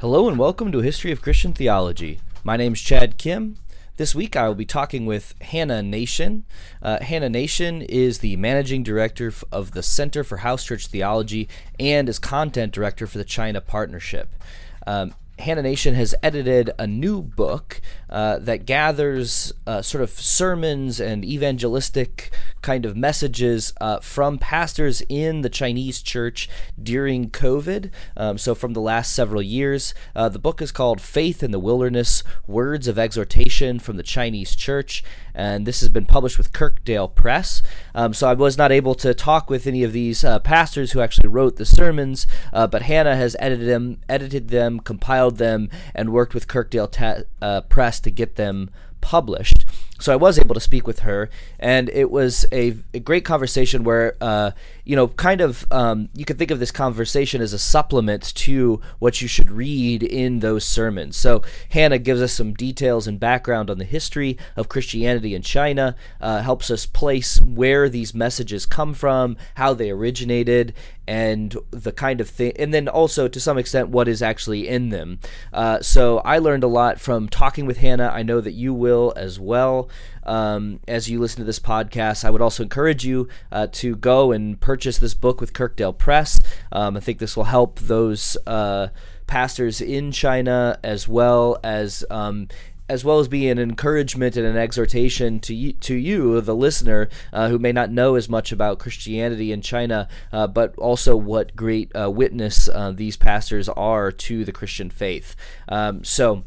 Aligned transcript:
Hello 0.00 0.30
and 0.30 0.38
welcome 0.38 0.72
to 0.72 0.78
History 0.78 1.12
of 1.12 1.20
Christian 1.20 1.52
Theology. 1.52 2.20
My 2.42 2.56
name 2.56 2.72
is 2.72 2.80
Chad 2.80 3.18
Kim. 3.18 3.58
This 3.98 4.14
week 4.14 4.34
I 4.34 4.48
will 4.48 4.54
be 4.54 4.64
talking 4.64 5.04
with 5.04 5.34
Hannah 5.42 5.82
Nation. 5.82 6.46
Uh, 6.80 7.02
Hannah 7.02 7.28
Nation 7.28 7.82
is 7.82 8.20
the 8.20 8.36
managing 8.36 8.82
director 8.82 9.30
of 9.52 9.72
the 9.72 9.82
Center 9.82 10.24
for 10.24 10.38
House 10.38 10.64
Church 10.64 10.86
Theology 10.86 11.50
and 11.78 12.08
is 12.08 12.18
content 12.18 12.72
director 12.72 13.06
for 13.06 13.18
the 13.18 13.26
China 13.26 13.60
Partnership. 13.60 14.34
Um, 14.86 15.12
Hannah 15.40 15.62
Nation 15.62 15.94
has 15.94 16.14
edited 16.22 16.70
a 16.78 16.86
new 16.86 17.22
book 17.22 17.80
uh, 18.08 18.38
that 18.38 18.66
gathers 18.66 19.52
uh, 19.66 19.82
sort 19.82 20.02
of 20.02 20.10
sermons 20.10 21.00
and 21.00 21.24
evangelistic 21.24 22.30
kind 22.62 22.84
of 22.84 22.96
messages 22.96 23.72
uh, 23.80 24.00
from 24.00 24.38
pastors 24.38 25.02
in 25.08 25.40
the 25.40 25.48
Chinese 25.48 26.02
church 26.02 26.48
during 26.80 27.30
COVID. 27.30 27.90
Um, 28.16 28.38
so, 28.38 28.54
from 28.54 28.74
the 28.74 28.80
last 28.80 29.14
several 29.14 29.42
years, 29.42 29.94
uh, 30.14 30.28
the 30.28 30.38
book 30.38 30.60
is 30.60 30.72
called 30.72 31.00
Faith 31.00 31.42
in 31.42 31.50
the 31.50 31.58
Wilderness 31.58 32.22
Words 32.46 32.86
of 32.88 32.98
Exhortation 32.98 33.78
from 33.78 33.96
the 33.96 34.02
Chinese 34.02 34.54
Church. 34.54 35.02
And 35.34 35.66
this 35.66 35.80
has 35.80 35.88
been 35.88 36.06
published 36.06 36.38
with 36.38 36.52
Kirkdale 36.52 37.08
Press. 37.08 37.62
Um, 37.94 38.12
so, 38.14 38.28
I 38.28 38.34
was 38.34 38.58
not 38.58 38.72
able 38.72 38.94
to 38.96 39.14
talk 39.14 39.50
with 39.50 39.66
any 39.66 39.82
of 39.82 39.92
these 39.92 40.24
uh, 40.24 40.38
pastors 40.38 40.92
who 40.92 41.00
actually 41.00 41.28
wrote 41.28 41.56
the 41.56 41.64
sermons, 41.64 42.26
uh, 42.52 42.66
but 42.66 42.82
Hannah 42.82 43.16
has 43.16 43.36
edited 43.38 43.68
them, 43.68 43.98
edited 44.08 44.48
them, 44.48 44.80
compiled 44.80 45.36
them, 45.38 45.68
and 45.94 46.12
worked 46.12 46.34
with 46.34 46.48
Kirkdale 46.48 46.90
ta- 46.90 47.22
uh, 47.40 47.62
Press 47.62 48.00
to 48.00 48.10
get 48.10 48.36
them 48.36 48.70
published. 49.00 49.64
So 50.00 50.12
I 50.12 50.16
was 50.16 50.38
able 50.38 50.54
to 50.54 50.60
speak 50.60 50.86
with 50.86 51.00
her, 51.00 51.28
and 51.58 51.88
it 51.90 52.10
was 52.10 52.46
a, 52.50 52.74
a 52.94 53.00
great 53.00 53.24
conversation 53.24 53.84
where, 53.84 54.16
uh, 54.20 54.52
you 54.84 54.96
know, 54.96 55.08
kind 55.08 55.40
of 55.40 55.66
um, 55.70 56.08
you 56.14 56.24
could 56.24 56.38
think 56.38 56.50
of 56.50 56.58
this 56.58 56.70
conversation 56.70 57.42
as 57.42 57.52
a 57.52 57.58
supplement 57.58 58.34
to 58.36 58.80
what 58.98 59.20
you 59.20 59.28
should 59.28 59.50
read 59.50 60.02
in 60.02 60.40
those 60.40 60.64
sermons. 60.64 61.16
So 61.16 61.42
Hannah 61.68 61.98
gives 61.98 62.22
us 62.22 62.32
some 62.32 62.54
details 62.54 63.06
and 63.06 63.20
background 63.20 63.70
on 63.70 63.78
the 63.78 63.84
history 63.84 64.38
of 64.56 64.68
Christianity 64.68 65.34
in 65.34 65.42
China, 65.42 65.96
uh, 66.20 66.40
helps 66.42 66.70
us 66.70 66.86
place 66.86 67.38
where 67.40 67.88
these 67.88 68.14
messages 68.14 68.66
come 68.66 68.94
from, 68.94 69.36
how 69.56 69.74
they 69.74 69.90
originated, 69.90 70.72
and 71.06 71.56
the 71.72 71.90
kind 71.90 72.20
of 72.20 72.30
thing, 72.30 72.52
and 72.56 72.72
then 72.72 72.86
also 72.86 73.26
to 73.26 73.40
some 73.40 73.58
extent 73.58 73.88
what 73.88 74.06
is 74.06 74.22
actually 74.22 74.68
in 74.68 74.90
them. 74.90 75.18
Uh, 75.52 75.80
so 75.80 76.18
I 76.18 76.38
learned 76.38 76.62
a 76.62 76.68
lot 76.68 77.00
from 77.00 77.28
talking 77.28 77.66
with 77.66 77.78
Hannah. 77.78 78.12
I 78.14 78.22
know 78.22 78.40
that 78.40 78.52
you 78.52 78.72
will 78.72 79.12
as 79.16 79.40
well. 79.40 79.89
Um, 80.24 80.80
as 80.86 81.08
you 81.10 81.18
listen 81.20 81.38
to 81.38 81.44
this 81.44 81.58
podcast, 81.58 82.24
I 82.24 82.30
would 82.30 82.42
also 82.42 82.62
encourage 82.62 83.04
you 83.04 83.28
uh, 83.50 83.68
to 83.72 83.96
go 83.96 84.32
and 84.32 84.60
purchase 84.60 84.98
this 84.98 85.14
book 85.14 85.40
with 85.40 85.52
Kirkdale 85.52 85.96
Press. 85.96 86.38
Um, 86.72 86.96
I 86.96 87.00
think 87.00 87.18
this 87.18 87.36
will 87.36 87.44
help 87.44 87.78
those 87.80 88.36
uh, 88.46 88.88
pastors 89.26 89.80
in 89.80 90.12
China 90.12 90.78
as 90.82 91.06
well 91.06 91.58
as 91.62 92.04
um, 92.10 92.48
as 92.90 93.04
well 93.04 93.20
as 93.20 93.28
be 93.28 93.48
an 93.48 93.58
encouragement 93.58 94.36
and 94.36 94.44
an 94.44 94.56
exhortation 94.56 95.38
to 95.38 95.54
you, 95.54 95.72
to 95.74 95.94
you 95.94 96.40
the 96.40 96.56
listener, 96.56 97.08
uh, 97.32 97.48
who 97.48 97.56
may 97.56 97.70
not 97.70 97.88
know 97.88 98.16
as 98.16 98.28
much 98.28 98.50
about 98.50 98.80
Christianity 98.80 99.52
in 99.52 99.62
China, 99.62 100.08
uh, 100.32 100.48
but 100.48 100.76
also 100.76 101.16
what 101.16 101.54
great 101.54 101.92
uh, 101.94 102.10
witness 102.10 102.68
uh, 102.68 102.90
these 102.90 103.16
pastors 103.16 103.68
are 103.68 104.10
to 104.10 104.44
the 104.44 104.52
Christian 104.52 104.90
faith. 104.90 105.36
Um, 105.68 106.02
so. 106.02 106.42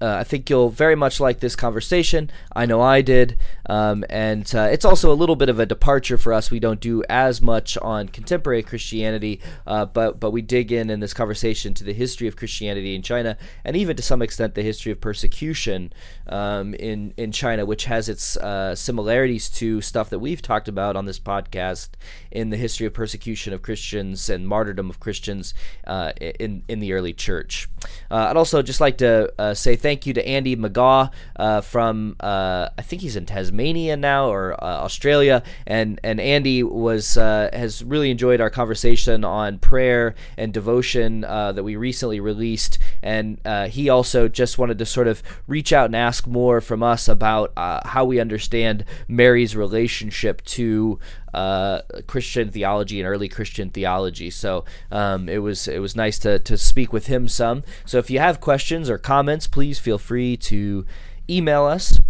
Uh, 0.00 0.16
I 0.16 0.24
think 0.24 0.48
you'll 0.48 0.70
very 0.70 0.94
much 0.94 1.18
like 1.18 1.40
this 1.40 1.56
conversation. 1.56 2.30
I 2.54 2.66
know 2.66 2.80
I 2.80 3.02
did. 3.02 3.36
Um, 3.66 4.04
and 4.08 4.50
uh, 4.54 4.68
it's 4.70 4.84
also 4.84 5.12
a 5.12 5.14
little 5.14 5.36
bit 5.36 5.48
of 5.48 5.58
a 5.58 5.66
departure 5.66 6.16
for 6.16 6.32
us. 6.32 6.50
We 6.50 6.60
don't 6.60 6.80
do 6.80 7.02
as 7.08 7.42
much 7.42 7.76
on 7.78 8.08
contemporary 8.08 8.62
Christianity, 8.62 9.40
uh, 9.66 9.86
but, 9.86 10.20
but 10.20 10.30
we 10.30 10.40
dig 10.40 10.70
in 10.72 10.88
in 10.88 11.00
this 11.00 11.12
conversation 11.12 11.74
to 11.74 11.84
the 11.84 11.92
history 11.92 12.28
of 12.28 12.36
Christianity 12.36 12.94
in 12.94 13.02
China 13.02 13.36
and 13.64 13.76
even 13.76 13.96
to 13.96 14.02
some 14.02 14.22
extent 14.22 14.54
the 14.54 14.62
history 14.62 14.92
of 14.92 15.00
persecution 15.00 15.92
um, 16.28 16.74
in, 16.74 17.12
in 17.16 17.32
China, 17.32 17.66
which 17.66 17.86
has 17.86 18.08
its 18.08 18.36
uh, 18.36 18.74
similarities 18.74 19.50
to 19.50 19.80
stuff 19.80 20.10
that 20.10 20.20
we've 20.20 20.42
talked 20.42 20.68
about 20.68 20.96
on 20.96 21.06
this 21.06 21.18
podcast 21.18 21.90
in 22.30 22.50
the 22.50 22.56
history 22.56 22.86
of 22.86 22.94
persecution 22.94 23.52
of 23.52 23.62
Christians 23.62 24.30
and 24.30 24.46
martyrdom 24.46 24.90
of 24.90 25.00
Christians 25.00 25.54
uh, 25.86 26.12
in, 26.20 26.62
in 26.68 26.78
the 26.78 26.92
early 26.92 27.12
church. 27.12 27.68
Uh, 28.10 28.28
I'd 28.28 28.36
also 28.36 28.62
just 28.62 28.80
like 28.80 28.98
to 28.98 29.32
say 29.54 29.76
thank 29.76 29.87
thank 29.88 30.04
you 30.04 30.12
to 30.12 30.28
Andy 30.28 30.54
McGaw 30.54 31.10
uh, 31.36 31.62
from 31.62 32.14
uh, 32.20 32.68
I 32.76 32.82
think 32.82 33.00
he's 33.00 33.16
in 33.16 33.24
Tasmania 33.24 33.96
now 33.96 34.28
or 34.28 34.52
uh, 34.62 34.66
Australia, 34.66 35.42
and 35.66 35.98
and 36.04 36.20
Andy 36.20 36.62
was 36.62 37.16
uh, 37.16 37.48
has 37.54 37.82
really 37.82 38.10
enjoyed 38.10 38.42
our 38.42 38.50
conversation 38.50 39.24
on 39.24 39.58
prayer 39.58 40.14
and 40.36 40.52
devotion 40.52 41.24
uh, 41.24 41.52
that 41.52 41.62
we 41.62 41.76
recently 41.76 42.20
released, 42.20 42.78
and 43.02 43.38
uh, 43.44 43.68
he 43.68 43.88
also 43.88 44.28
just 44.28 44.58
wanted 44.58 44.78
to 44.78 44.86
sort 44.86 45.08
of 45.08 45.22
reach 45.46 45.72
out 45.72 45.86
and 45.86 45.96
ask 45.96 46.26
more 46.26 46.60
from 46.60 46.82
us 46.82 47.08
about 47.08 47.52
how 47.56 48.04
we 48.04 48.20
understand 48.20 48.84
Mary's 49.06 49.56
relationship 49.56 50.44
to 50.44 50.98
uh, 51.34 51.82
Christian 52.06 52.50
theology 52.50 53.00
and 53.00 53.08
early 53.08 53.28
Christian 53.28 53.70
theology. 53.70 54.30
So 54.30 54.64
um, 54.90 55.28
it 55.28 55.38
was 55.38 55.68
it 55.68 55.80
was 55.80 55.94
nice 55.96 56.18
to 56.20 56.38
to 56.38 56.56
speak 56.56 56.92
with 56.92 57.06
him 57.06 57.28
some. 57.28 57.62
So 57.84 57.98
if 57.98 58.10
you 58.10 58.18
have 58.18 58.40
questions 58.40 58.90
or 58.90 58.98
comments, 58.98 59.46
please 59.46 59.78
feel 59.78 59.98
free 59.98 60.36
to 60.36 60.86
email 61.28 61.64
us. 61.64 62.00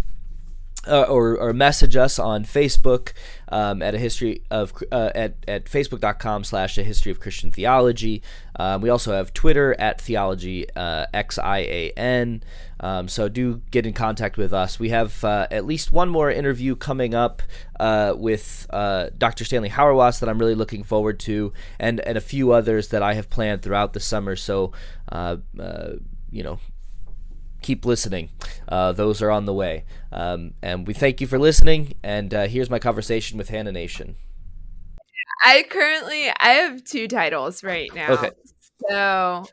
Uh, 0.88 1.02
or, 1.02 1.36
or 1.36 1.52
message 1.52 1.96
us 1.96 2.18
on 2.18 2.44
Facebook 2.44 3.12
um, 3.50 3.82
at 3.82 3.94
a 3.94 3.98
history 3.98 4.40
of 4.50 4.72
uh, 4.90 5.10
at 5.14 5.34
at 5.46 5.66
facebook.com 5.66 6.44
slash 6.44 6.78
a 6.78 6.82
history 6.82 7.12
of 7.12 7.20
Christian 7.20 7.50
theology. 7.50 8.22
Um, 8.58 8.80
we 8.80 8.88
also 8.88 9.12
have 9.12 9.34
Twitter 9.34 9.78
at 9.78 10.00
theology 10.00 10.66
uh, 10.74 11.04
x 11.12 11.38
i 11.38 11.58
a 11.58 11.90
n. 11.90 12.42
Um, 12.80 13.06
so 13.06 13.28
do 13.28 13.60
get 13.70 13.84
in 13.84 13.92
contact 13.92 14.38
with 14.38 14.54
us. 14.54 14.80
We 14.80 14.88
have 14.88 15.22
uh, 15.24 15.46
at 15.50 15.66
least 15.66 15.92
one 15.92 16.08
more 16.08 16.30
interview 16.30 16.74
coming 16.74 17.14
up 17.14 17.42
uh, 17.78 18.14
with 18.16 18.66
uh, 18.70 19.10
Dr. 19.18 19.44
Stanley 19.44 19.68
Hauerwas 19.70 20.20
that 20.20 20.28
I'm 20.30 20.38
really 20.38 20.54
looking 20.54 20.84
forward 20.84 21.18
to, 21.20 21.52
and 21.78 22.00
and 22.00 22.16
a 22.16 22.22
few 22.22 22.52
others 22.52 22.88
that 22.88 23.02
I 23.02 23.12
have 23.12 23.28
planned 23.28 23.60
throughout 23.60 23.92
the 23.92 24.00
summer. 24.00 24.36
So 24.36 24.72
you 26.30 26.42
know. 26.42 26.58
Keep 27.68 27.84
listening. 27.84 28.30
Uh, 28.66 28.92
those 28.92 29.20
are 29.20 29.30
on 29.30 29.44
the 29.44 29.52
way. 29.52 29.84
Um, 30.10 30.54
and 30.62 30.86
we 30.86 30.94
thank 30.94 31.20
you 31.20 31.26
for 31.26 31.38
listening. 31.38 31.92
And 32.02 32.32
here's 32.32 32.70
my 32.70 32.78
conversation 32.78 33.36
with 33.36 33.50
Hannah 33.50 33.72
Nation. 33.72 34.16
I 35.42 35.66
currently 35.68 36.30
I 36.40 36.48
have 36.48 36.82
two 36.82 37.08
titles 37.08 37.62
right 37.62 37.90
now. 37.94 38.12
Okay. 38.12 38.30
So 38.88 39.44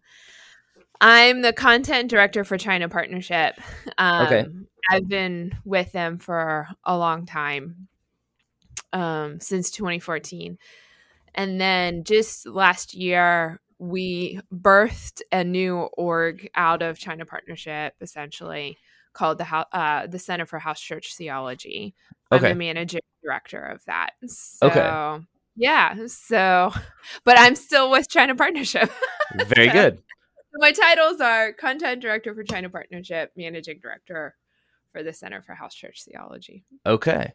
I'm 1.01 1.41
the 1.41 1.51
content 1.51 2.09
director 2.09 2.45
for 2.45 2.57
China 2.57 2.87
Partnership. 2.87 3.59
Um, 3.97 4.25
okay. 4.27 4.45
I've 4.89 5.09
been 5.09 5.57
with 5.65 5.91
them 5.91 6.17
for 6.17 6.69
a 6.85 6.97
long 6.97 7.25
time, 7.25 7.89
um, 8.93 9.41
since 9.41 9.71
2014. 9.71 10.57
And 11.33 11.59
then 11.59 12.05
just 12.05 12.47
last 12.47 12.93
year, 12.93 13.59
we 13.79 14.39
birthed 14.53 15.21
a 15.31 15.43
new 15.43 15.77
org 15.97 16.49
out 16.55 16.81
of 16.81 16.97
China 16.97 17.25
Partnership, 17.25 17.93
essentially 18.01 18.77
called 19.13 19.37
the 19.37 19.45
uh, 19.45 20.07
the 20.07 20.19
Center 20.19 20.45
for 20.45 20.59
House 20.59 20.79
Church 20.79 21.15
Theology. 21.15 21.95
Okay. 22.31 22.49
I'm 22.49 22.57
the 22.57 22.65
managing 22.65 23.01
director 23.23 23.61
of 23.61 23.83
that. 23.85 24.11
So, 24.27 24.67
okay. 24.67 25.25
Yeah. 25.55 26.07
So, 26.07 26.73
but 27.23 27.39
I'm 27.39 27.55
still 27.55 27.89
with 27.89 28.09
China 28.09 28.35
Partnership. 28.35 28.91
Very 29.35 29.67
so, 29.67 29.73
good 29.73 30.03
my 30.57 30.71
titles 30.71 31.19
are 31.19 31.53
content 31.53 32.01
director 32.01 32.33
for 32.33 32.43
China 32.43 32.69
Partnership, 32.69 33.31
managing 33.35 33.79
director 33.81 34.35
for 34.95 35.03
the 35.03 35.11
Center 35.11 35.41
for 35.41 35.53
House 35.53 35.75
Church 35.75 36.05
Theology. 36.05 36.63
Okay. 36.85 37.33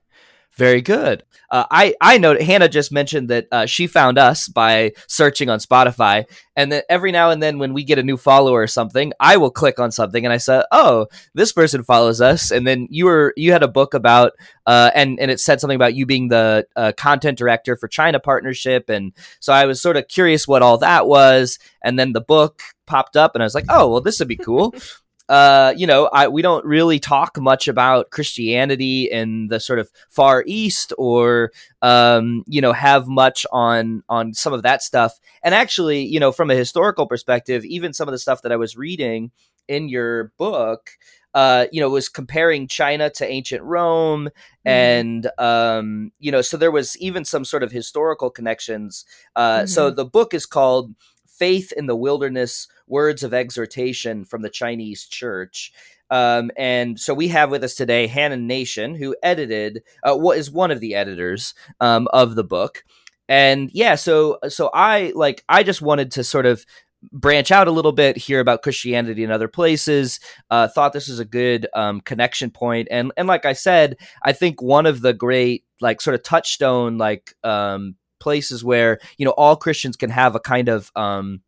Very 0.56 0.80
good. 0.80 1.22
Uh, 1.50 1.64
I 1.70 1.94
I 2.00 2.16
know 2.18 2.36
Hannah 2.36 2.68
just 2.68 2.90
mentioned 2.90 3.28
that 3.28 3.46
uh, 3.52 3.66
she 3.66 3.86
found 3.86 4.18
us 4.18 4.48
by 4.48 4.92
searching 5.06 5.48
on 5.48 5.60
Spotify, 5.60 6.24
and 6.56 6.72
that 6.72 6.86
every 6.88 7.12
now 7.12 7.30
and 7.30 7.40
then 7.40 7.58
when 7.58 7.72
we 7.72 7.84
get 7.84 8.00
a 8.00 8.02
new 8.02 8.16
follower 8.16 8.62
or 8.62 8.66
something, 8.66 9.12
I 9.20 9.36
will 9.36 9.52
click 9.52 9.78
on 9.78 9.92
something 9.92 10.24
and 10.24 10.32
I 10.32 10.38
said, 10.38 10.64
"Oh, 10.72 11.06
this 11.34 11.52
person 11.52 11.84
follows 11.84 12.20
us." 12.20 12.50
And 12.50 12.66
then 12.66 12.88
you 12.90 13.04
were 13.04 13.32
you 13.36 13.52
had 13.52 13.62
a 13.62 13.68
book 13.68 13.94
about 13.94 14.32
uh, 14.66 14.90
and 14.92 15.20
and 15.20 15.30
it 15.30 15.38
said 15.38 15.60
something 15.60 15.76
about 15.76 15.94
you 15.94 16.04
being 16.04 16.28
the 16.28 16.66
uh, 16.74 16.92
content 16.96 17.38
director 17.38 17.76
for 17.76 17.86
China 17.86 18.18
Partnership, 18.18 18.88
and 18.88 19.12
so 19.38 19.52
I 19.52 19.66
was 19.66 19.80
sort 19.80 19.98
of 19.98 20.08
curious 20.08 20.48
what 20.48 20.62
all 20.62 20.78
that 20.78 21.06
was. 21.06 21.60
And 21.84 21.96
then 21.96 22.12
the 22.12 22.20
book 22.20 22.60
popped 22.86 23.16
up, 23.16 23.36
and 23.36 23.42
I 23.42 23.46
was 23.46 23.54
like, 23.54 23.66
"Oh, 23.68 23.88
well, 23.88 24.00
this 24.00 24.18
would 24.18 24.28
be 24.28 24.36
cool." 24.36 24.74
uh, 25.30 25.72
you 25.76 25.86
know, 25.86 26.06
I, 26.12 26.26
we 26.26 26.42
don't 26.42 26.64
really 26.64 26.98
talk 26.98 27.40
much 27.40 27.68
about 27.68 28.10
Christianity 28.10 29.04
in 29.04 29.46
the 29.46 29.60
sort 29.60 29.78
of 29.78 29.88
Far 30.08 30.42
East, 30.44 30.92
or 30.98 31.52
um, 31.82 32.42
you 32.48 32.60
know, 32.60 32.72
have 32.72 33.06
much 33.06 33.46
on 33.52 34.02
on 34.08 34.34
some 34.34 34.52
of 34.52 34.64
that 34.64 34.82
stuff. 34.82 35.20
And 35.44 35.54
actually, 35.54 36.02
you 36.02 36.18
know, 36.18 36.32
from 36.32 36.50
a 36.50 36.56
historical 36.56 37.06
perspective, 37.06 37.64
even 37.64 37.92
some 37.92 38.08
of 38.08 38.12
the 38.12 38.18
stuff 38.18 38.42
that 38.42 38.50
I 38.50 38.56
was 38.56 38.76
reading 38.76 39.30
in 39.68 39.88
your 39.88 40.32
book, 40.36 40.90
uh, 41.32 41.66
you 41.70 41.80
know, 41.80 41.90
was 41.90 42.08
comparing 42.08 42.66
China 42.66 43.08
to 43.10 43.24
ancient 43.24 43.62
Rome, 43.62 44.24
mm-hmm. 44.24 44.68
and 44.68 45.30
um, 45.38 46.10
you 46.18 46.32
know, 46.32 46.42
so 46.42 46.56
there 46.56 46.72
was 46.72 46.98
even 46.98 47.24
some 47.24 47.44
sort 47.44 47.62
of 47.62 47.70
historical 47.70 48.30
connections. 48.30 49.04
Uh, 49.36 49.58
mm-hmm. 49.58 49.66
So 49.66 49.90
the 49.90 50.04
book 50.04 50.34
is 50.34 50.44
called 50.44 50.92
Faith 51.40 51.72
in 51.74 51.86
the 51.86 51.96
Wilderness 51.96 52.68
Words 52.86 53.22
of 53.22 53.32
Exhortation 53.32 54.26
from 54.26 54.42
the 54.42 54.50
Chinese 54.50 55.06
Church. 55.06 55.72
Um, 56.10 56.50
and 56.54 57.00
so 57.00 57.14
we 57.14 57.28
have 57.28 57.50
with 57.50 57.64
us 57.64 57.74
today 57.74 58.06
Hannah 58.06 58.36
Nation, 58.36 58.94
who 58.94 59.16
edited, 59.22 59.82
uh, 60.04 60.16
what 60.16 60.36
is 60.36 60.50
one 60.50 60.70
of 60.70 60.80
the 60.80 60.94
editors 60.94 61.54
um, 61.80 62.08
of 62.12 62.34
the 62.34 62.44
book. 62.44 62.84
And 63.26 63.70
yeah, 63.72 63.94
so 63.94 64.38
so 64.48 64.70
I 64.74 65.12
like 65.14 65.42
I 65.48 65.62
just 65.62 65.80
wanted 65.80 66.10
to 66.12 66.24
sort 66.24 66.44
of 66.44 66.66
branch 67.10 67.50
out 67.50 67.68
a 67.68 67.72
little 67.72 67.92
bit, 67.92 68.16
hear 68.16 68.40
about 68.40 68.62
Christianity 68.62 69.24
in 69.24 69.30
other 69.30 69.48
places. 69.48 70.20
Uh, 70.50 70.68
thought 70.68 70.92
this 70.92 71.08
was 71.08 71.20
a 71.20 71.24
good 71.24 71.66
um, 71.74 72.00
connection 72.02 72.50
point, 72.50 72.88
and 72.90 73.12
and 73.16 73.28
like 73.28 73.46
I 73.46 73.54
said, 73.54 73.96
I 74.22 74.32
think 74.32 74.60
one 74.60 74.84
of 74.84 75.00
the 75.00 75.14
great 75.14 75.64
like 75.80 76.00
sort 76.00 76.14
of 76.14 76.22
touchstone 76.22 76.98
like 76.98 77.34
um, 77.44 77.94
places 78.20 78.62
where 78.62 79.00
you 79.18 79.24
know 79.24 79.32
all 79.32 79.56
Christians 79.56 79.96
can 79.96 80.10
have 80.10 80.34
a 80.34 80.40
kind 80.40 80.68
of 80.68 80.92
um, 80.94 81.40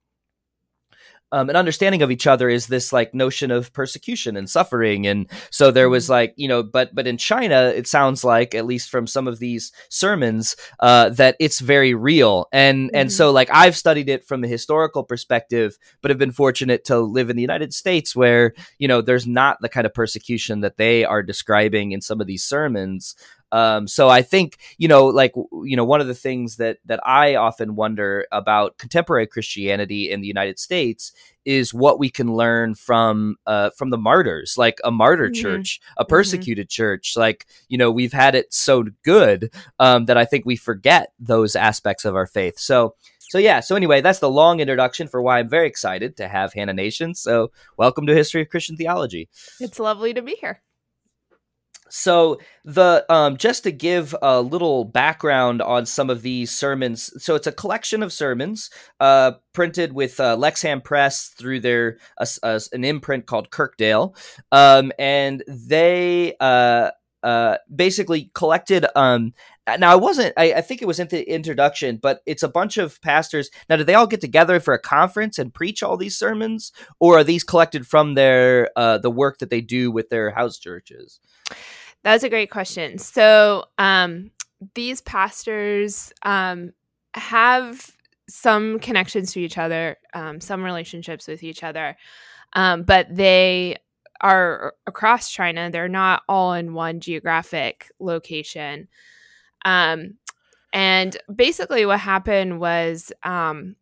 um, 1.33 1.49
an 1.49 1.57
understanding 1.57 2.03
of 2.03 2.11
each 2.11 2.27
other 2.27 2.49
is 2.49 2.67
this 2.67 2.93
like 2.93 3.15
notion 3.15 3.51
of 3.51 3.73
persecution 3.73 4.37
and 4.37 4.49
suffering 4.49 5.07
and 5.07 5.27
so 5.51 5.71
there 5.71 5.89
was 5.89 6.05
mm-hmm. 6.05 6.13
like 6.13 6.35
you 6.37 6.47
know 6.47 6.63
but 6.63 6.95
but 6.95 7.07
in 7.07 7.17
china 7.17 7.73
it 7.75 7.89
sounds 7.89 8.23
like 8.23 8.55
at 8.55 8.67
least 8.67 8.91
from 8.91 9.07
some 9.07 9.27
of 9.27 9.39
these 9.39 9.73
sermons 9.89 10.55
uh, 10.81 11.09
that 11.09 11.35
it's 11.41 11.61
very 11.61 11.95
real 11.95 12.47
and 12.53 12.89
mm-hmm. 12.89 12.97
and 12.97 13.11
so 13.11 13.31
like 13.33 13.49
i've 13.51 13.77
studied 13.77 14.09
it 14.09 14.25
from 14.25 14.45
a 14.45 14.49
historical 14.49 15.03
perspective 15.03 15.79
but 16.03 16.11
have 16.11 16.19
been 16.19 16.31
fortunate 16.31 16.85
to 16.85 17.01
live 17.01 17.31
in 17.31 17.37
the 17.37 17.43
united 17.43 17.73
states 17.73 18.15
where 18.15 18.53
you 18.79 18.87
know 18.87 19.01
there's 19.01 19.27
not 19.27 19.57
the 19.63 19.69
kind 19.69 19.87
of 19.87 19.95
persecution 19.95 20.61
that 20.61 20.77
they 20.77 21.05
are 21.05 21.23
describing 21.23 21.93
in 21.93 22.01
some 22.01 22.21
of 22.21 22.27
these 22.27 22.45
sermons 22.45 23.17
um, 23.53 23.87
so 23.87 24.09
I 24.09 24.23
think 24.23 24.57
you 24.79 24.89
know, 24.89 25.07
like 25.07 25.33
you 25.37 25.77
know, 25.77 25.85
one 25.85 26.01
of 26.01 26.07
the 26.07 26.15
things 26.15 26.57
that 26.57 26.79
that 26.87 27.07
I 27.07 27.37
often 27.37 27.77
wonder 27.77 28.27
about 28.33 28.79
contemporary 28.79 29.27
Christianity 29.27 30.11
in 30.11 30.23
the 30.23 30.27
United 30.27 30.59
States 30.59 31.13
is 31.45 31.75
what 31.75 31.99
we 31.99 32.09
can 32.09 32.35
learn 32.35 32.75
from 32.75 33.37
uh, 33.47 33.71
from 33.77 33.91
the 33.91 33.99
martyrs, 33.99 34.57
like 34.57 34.79
a 34.83 34.91
martyr 34.91 35.29
mm-hmm. 35.29 35.41
church, 35.41 35.81
a 35.99 36.03
mm-hmm. 36.03 36.09
persecuted 36.09 36.69
mm-hmm. 36.69 36.83
church. 36.83 37.13
Like 37.15 37.47
you 37.69 37.77
know, 37.77 37.91
we've 37.91 38.13
had 38.13 38.35
it 38.35 38.53
so 38.55 38.85
good 39.05 39.53
um, 39.79 40.07
that 40.07 40.17
I 40.17 40.25
think 40.25 40.47
we 40.47 40.57
forget 40.57 41.13
those 41.21 41.55
aspects 41.55 42.05
of 42.05 42.17
our 42.17 42.27
faith. 42.27 42.59
So. 42.59 42.97
So 43.31 43.39
yeah, 43.39 43.61
so 43.61 43.77
anyway, 43.77 44.03
that's 44.03 44.19
the 44.19 44.29
long 44.29 44.61
introduction 44.61 45.09
for 45.09 45.23
why 45.23 45.39
I'm 45.39 45.49
very 45.49 45.67
excited 45.67 46.19
to 46.19 46.29
have 46.29 46.53
Hannah 46.53 46.75
Nation. 46.75 47.15
So 47.15 47.51
welcome 47.79 48.07
to 48.07 48.15
History 48.15 48.43
of 48.43 48.51
Christian 48.51 48.77
Theology. 48.77 49.31
It's 49.59 49.79
lovely 49.79 50.13
to 50.13 50.21
be 50.21 50.37
here. 50.39 50.61
So 51.95 52.41
the 52.65 53.05
um, 53.11 53.37
just 53.37 53.65
to 53.65 53.71
give 53.71 54.17
a 54.23 54.41
little 54.41 54.87
background 54.87 55.61
on 55.61 55.85
some 55.85 56.09
of 56.09 56.23
these 56.23 56.51
sermons. 56.51 57.13
So 57.23 57.35
it's 57.35 57.47
a 57.47 57.53
collection 57.53 58.03
of 58.03 58.15
sermons 58.15 58.71
uh, 58.99 59.33
printed 59.53 59.93
with 59.93 60.19
uh, 60.19 60.39
Lexham 60.39 60.83
Press 60.83 61.29
through 61.37 61.61
their 61.61 61.99
uh, 62.17 62.25
uh, 62.43 62.61
an 62.73 62.85
imprint 62.85 63.27
called 63.27 63.51
Kirkdale, 63.51 64.17
um, 64.53 64.91
and 64.99 65.45
they 65.47 66.35
uh, 66.41 66.93
uh, 67.23 67.59
basically 67.75 68.31
collected. 68.33 68.87
Um, 68.97 69.35
now 69.79 69.93
I 69.93 69.97
wasn't. 69.97 70.33
I, 70.39 70.55
I, 70.55 70.61
think 70.63 70.81
it 70.81 70.89
was 70.89 70.99
in 70.99 71.09
the 71.09 71.31
introduction, 71.31 71.99
but 72.01 72.23
it's 72.25 72.43
a 72.43 72.49
bunch 72.49 72.79
of 72.79 73.03
pastors. 73.03 73.51
Now, 73.69 73.77
do 73.77 73.85
they 73.85 73.95
all 73.95 74.07
get 74.07 74.23
together 74.23 74.61
for 74.61 74.73
a 74.73 74.79
conference 74.79 75.39
and 75.39 75.53
preach 75.53 75.83
all 75.83 75.99
these 75.99 76.17
sermons, 76.17 76.73
or 77.01 77.19
are 77.19 77.25
these 77.25 77.45
collected 77.45 77.87
from 77.87 78.15
their 78.15 78.71
the 78.77 79.13
work 79.15 79.41
that 79.41 79.51
they 79.51 79.61
do 79.61 79.91
with 79.91 80.09
their 80.09 80.31
house 80.31 80.59
churches? 80.59 81.21
That's 82.05 82.25
a 82.25 82.29
great 82.29 82.51
question. 82.51 82.99
So, 82.99 83.65
um, 83.79 84.31
these 84.75 85.01
pastors 85.01 86.13
um, 86.23 86.73
have 87.15 87.91
some 88.29 88.79
connections 88.79 89.33
to 89.33 89.41
each 89.41 89.59
other, 89.59 89.97
um, 90.15 90.41
some 90.41 90.63
relationships 90.63 91.27
with 91.27 91.43
each 91.43 91.63
other, 91.63 91.97
um, 92.55 92.83
but 92.83 93.07
they 93.11 93.79
are 94.21 94.75
across 94.87 95.31
China. 95.31 95.71
They're 95.71 95.89
not 95.89 96.23
all 96.29 96.55
in 96.55 96.75
one 96.75 97.01
geographic 97.01 97.91
location. 97.99 98.89
Um, 99.65 100.15
and 100.73 101.17
basically, 101.35 101.85
what 101.87 102.01
happened 102.01 102.61
was 102.61 103.13
um, 103.25 103.77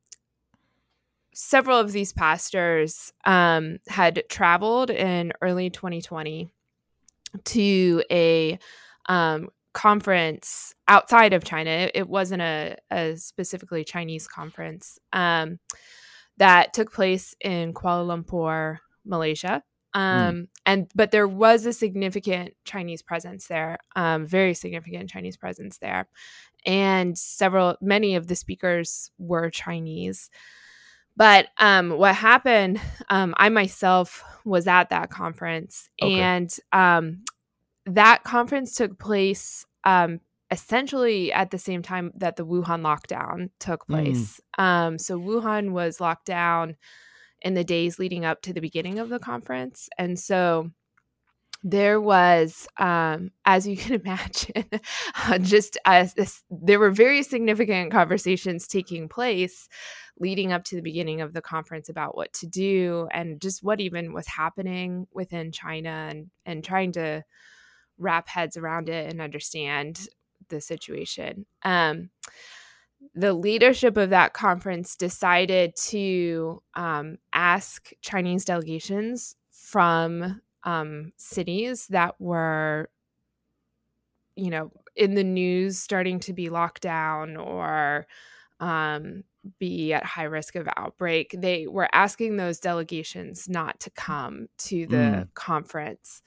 several 1.35 1.79
of 1.79 1.93
these 1.93 2.13
pastors 2.13 3.13
had 3.25 4.25
traveled 4.29 4.91
in 4.91 5.33
early 5.43 5.71
2020 5.71 6.51
to 7.45 8.03
a 8.11 8.59
um, 9.09 9.49
conference 9.73 10.75
outside 10.89 11.33
of 11.33 11.45
China. 11.45 11.91
It, 11.95 12.09
wasn't 12.09 12.43
a, 12.43 12.77
a, 12.91 13.17
specifically 13.17 13.85
Chinese 13.85 14.27
conference 14.27 14.99
um, 15.13 15.59
that 16.39 16.73
took 16.73 16.93
place 16.93 17.35
in 17.41 17.73
Kuala 17.73 18.25
Lumpur, 18.25 18.79
Malaysia. 19.05 19.63
Hmm. 19.95 20.01
Um, 20.01 20.35
mm. 20.35 20.49
and 20.67 20.91
but 20.95 21.11
there 21.11 21.27
was 21.27 21.67
a 21.67 21.73
significant 21.73 22.55
Chinese 22.65 23.03
presence 23.03 23.49
there, 23.49 23.79
um, 23.97 24.25
very 24.25 24.55
significant 24.55 25.11
Chinese 25.11 25.37
presence 25.37 25.79
there, 25.79 26.07
and 26.65 27.19
several 27.19 27.77
many 27.81 28.15
of 28.15 28.29
the 28.29 28.37
speakers 28.37 29.11
were 29.19 29.51
Chinese. 29.51 30.31
But 31.21 31.49
um, 31.59 31.91
what 31.99 32.15
happened, 32.15 32.81
um, 33.11 33.35
I 33.37 33.51
myself 33.51 34.25
was 34.47 34.67
at 34.67 34.89
that 34.89 35.11
conference, 35.11 35.91
okay. 36.03 36.19
and 36.19 36.51
um, 36.73 37.25
that 37.85 38.25
conference 38.25 38.75
took 38.75 38.99
place 38.99 39.67
um, 39.85 40.21
essentially 40.51 41.31
at 41.31 41.51
the 41.51 41.59
same 41.59 41.83
time 41.83 42.11
that 42.17 42.37
the 42.37 42.47
Wuhan 42.47 42.81
lockdown 42.81 43.51
took 43.59 43.87
mm. 43.87 43.89
place. 43.89 44.41
Mm. 44.59 44.65
Um, 44.65 44.99
so 44.99 45.21
Wuhan 45.21 45.73
was 45.73 46.01
locked 46.01 46.25
down 46.25 46.77
in 47.43 47.53
the 47.53 47.65
days 47.65 47.99
leading 47.99 48.25
up 48.25 48.41
to 48.41 48.55
the 48.55 48.63
beginning 48.63 48.99
of 48.99 49.11
the 49.11 49.19
conference, 49.19 49.91
and 49.99 50.19
so 50.19 50.71
there 51.63 52.01
was, 52.01 52.67
um, 52.79 53.31
as 53.45 53.67
you 53.67 53.77
can 53.77 54.01
imagine, 54.05 54.65
uh, 55.27 55.39
just 55.39 55.77
as 55.85 56.15
this, 56.15 56.43
there 56.51 56.79
were 56.79 56.91
very 56.91 57.23
significant 57.23 57.93
conversations 57.93 58.67
taking 58.67 59.09
place 59.09 59.69
leading 60.19 60.53
up 60.53 60.65
to 60.65 60.77
the 60.77 60.83
beginning 60.83 61.21
of 61.21 61.33
the 61.33 61.41
conference 61.41 61.89
about 61.89 62.17
what 62.17 62.33
to 62.35 62.47
do 62.47 63.09
and 63.13 63.41
just 63.41 63.63
what 63.63 63.81
even 63.81 64.13
was 64.13 64.27
happening 64.27 65.07
within 65.13 65.51
China 65.51 66.09
and 66.11 66.31
and 66.45 66.63
trying 66.63 66.93
to 66.93 67.25
wrap 67.99 68.29
heads 68.29 68.57
around 68.57 68.89
it 68.89 69.11
and 69.11 69.21
understand 69.21 70.09
the 70.49 70.61
situation. 70.61 71.47
Um, 71.63 72.11
the 73.15 73.33
leadership 73.33 73.97
of 73.97 74.11
that 74.11 74.35
conference 74.35 74.95
decided 74.95 75.75
to 75.77 76.63
um, 76.75 77.17
ask 77.33 77.91
Chinese 78.03 78.45
delegations 78.45 79.37
from 79.51 80.41
um, 80.65 81.13
cities 81.17 81.87
that 81.89 82.15
were, 82.21 82.89
you 84.37 84.51
know, 84.51 84.71
in 84.97 85.15
the 85.15 85.25
news 85.25 85.79
starting 85.79 86.21
to 86.21 86.33
be 86.33 86.51
locked 86.51 86.83
down 86.83 87.37
or 87.37 88.07
um, 88.61 89.25
be 89.59 89.93
at 89.93 90.05
high 90.05 90.25
risk 90.25 90.57
of 90.57 90.69
outbreak. 90.77 91.35
They 91.37 91.67
were 91.67 91.89
asking 91.93 92.37
those 92.37 92.61
delegations 92.61 93.49
not 93.49 93.81
to 93.81 93.91
come 93.91 94.49
to 94.59 94.87
the 94.87 94.97
mm. 94.97 95.35
conference. 95.35 96.23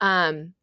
Um, 0.00 0.54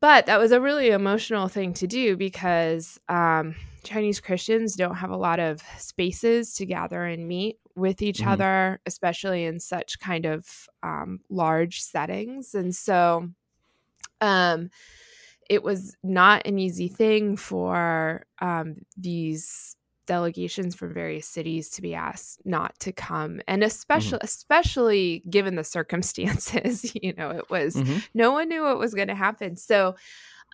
but 0.00 0.26
that 0.26 0.38
was 0.38 0.52
a 0.52 0.60
really 0.60 0.90
emotional 0.90 1.48
thing 1.48 1.74
to 1.74 1.86
do 1.86 2.16
because 2.16 3.00
um, 3.08 3.56
Chinese 3.88 4.20
Christians 4.20 4.76
don't 4.76 4.96
have 4.96 5.10
a 5.10 5.16
lot 5.16 5.40
of 5.40 5.62
spaces 5.78 6.54
to 6.54 6.66
gather 6.66 7.04
and 7.04 7.26
meet 7.26 7.58
with 7.74 8.02
each 8.02 8.20
mm-hmm. 8.20 8.30
other, 8.30 8.80
especially 8.84 9.44
in 9.44 9.60
such 9.60 9.98
kind 9.98 10.26
of 10.26 10.68
um, 10.82 11.20
large 11.30 11.80
settings. 11.80 12.54
And 12.54 12.74
so 12.74 13.30
um, 14.20 14.70
it 15.48 15.62
was 15.62 15.96
not 16.02 16.46
an 16.46 16.58
easy 16.58 16.88
thing 16.88 17.36
for 17.36 18.26
um, 18.40 18.76
these 18.96 19.74
delegations 20.06 20.74
from 20.74 20.92
various 20.92 21.26
cities 21.26 21.68
to 21.68 21.82
be 21.82 21.94
asked 21.94 22.40
not 22.46 22.78
to 22.78 22.90
come 22.92 23.42
and 23.46 23.62
especially 23.62 24.16
mm-hmm. 24.16 24.24
especially 24.24 25.22
given 25.28 25.54
the 25.54 25.62
circumstances 25.62 26.90
you 27.02 27.12
know 27.18 27.28
it 27.28 27.50
was 27.50 27.76
mm-hmm. 27.76 27.98
no 28.14 28.32
one 28.32 28.48
knew 28.48 28.62
what 28.62 28.78
was 28.78 28.94
going 28.94 29.08
to 29.08 29.14
happen 29.14 29.54
so 29.54 29.94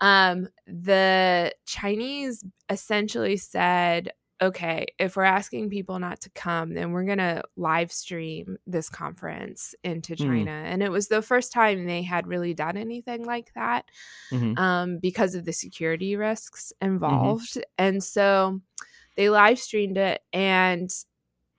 um 0.01 0.49
the 0.67 1.53
chinese 1.67 2.45
essentially 2.71 3.37
said 3.37 4.13
okay 4.43 4.87
if 4.99 5.17
we're 5.17 5.23
asking 5.23 5.71
people 5.71 5.99
not 5.99 6.21
to 6.21 6.31
come 6.31 6.75
then 6.75 6.91
we're 6.91 7.05
going 7.05 7.19
to 7.19 7.43
live 7.57 7.93
stream 7.93 8.57
this 8.67 8.89
conference 8.89 9.75
into 9.85 10.15
mm. 10.15 10.19
china 10.19 10.51
mm. 10.51 10.65
and 10.65 10.83
it 10.83 10.91
was 10.91 11.07
the 11.07 11.23
first 11.23 11.53
time 11.53 11.87
they 11.87 12.03
had 12.03 12.27
really 12.27 12.53
done 12.53 12.77
anything 12.77 13.25
like 13.25 13.53
that 13.55 13.85
mm-hmm. 14.33 14.59
um 14.59 14.99
because 14.99 15.35
of 15.35 15.45
the 15.45 15.53
security 15.53 16.17
risks 16.17 16.73
mm-hmm. 16.83 16.95
involved 16.95 17.59
and 17.79 18.03
so 18.03 18.61
they 19.17 19.31
live 19.31 19.59
streamed 19.59 19.97
it 19.97 20.21
and 20.33 20.91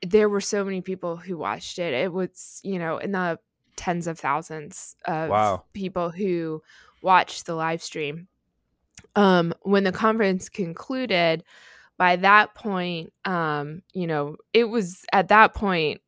there 0.02 0.30
were 0.30 0.42
so 0.42 0.64
many 0.64 0.82
people 0.82 1.18
who 1.18 1.38
watched 1.38 1.80
it. 1.80 1.94
It 1.94 2.12
was, 2.12 2.60
you 2.64 2.80
know, 2.80 2.98
in 2.98 3.12
the 3.12 3.40
tens 3.76 4.08
of 4.08 4.20
thousands 4.20 4.96
of 5.06 5.30
wow. 5.30 5.64
people 5.74 6.10
who 6.10 6.62
watched 7.06 7.46
the 7.46 7.56
live 7.56 7.82
stream. 7.82 8.28
Um, 9.16 9.54
when 9.62 9.86
the 9.86 9.92
conference 9.94 10.50
concluded, 10.50 11.44
by 11.98 12.18
that 12.18 12.56
point, 12.56 13.14
um, 13.24 13.84
you 13.94 14.08
know, 14.08 14.36
it 14.52 14.66
was 14.66 15.06
at 15.14 15.30
that 15.30 15.54
point, 15.54 16.02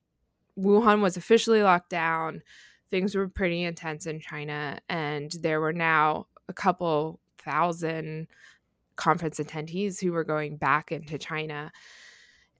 Wuhan 0.60 1.02
was 1.02 1.16
officially 1.16 1.64
locked 1.64 1.90
down. 1.90 2.42
Things 2.90 3.16
were 3.16 3.30
pretty 3.30 3.64
intense 3.64 4.08
in 4.08 4.20
China, 4.20 4.80
and 4.90 5.32
there 5.42 5.62
were 5.62 5.72
now 5.72 6.28
a 6.50 6.54
couple 6.54 7.20
thousand 7.38 8.28
conference 8.96 9.40
attendees 9.40 10.02
who 10.02 10.12
were 10.12 10.24
going 10.24 10.58
back 10.58 10.92
into 10.92 11.18
China. 11.18 11.72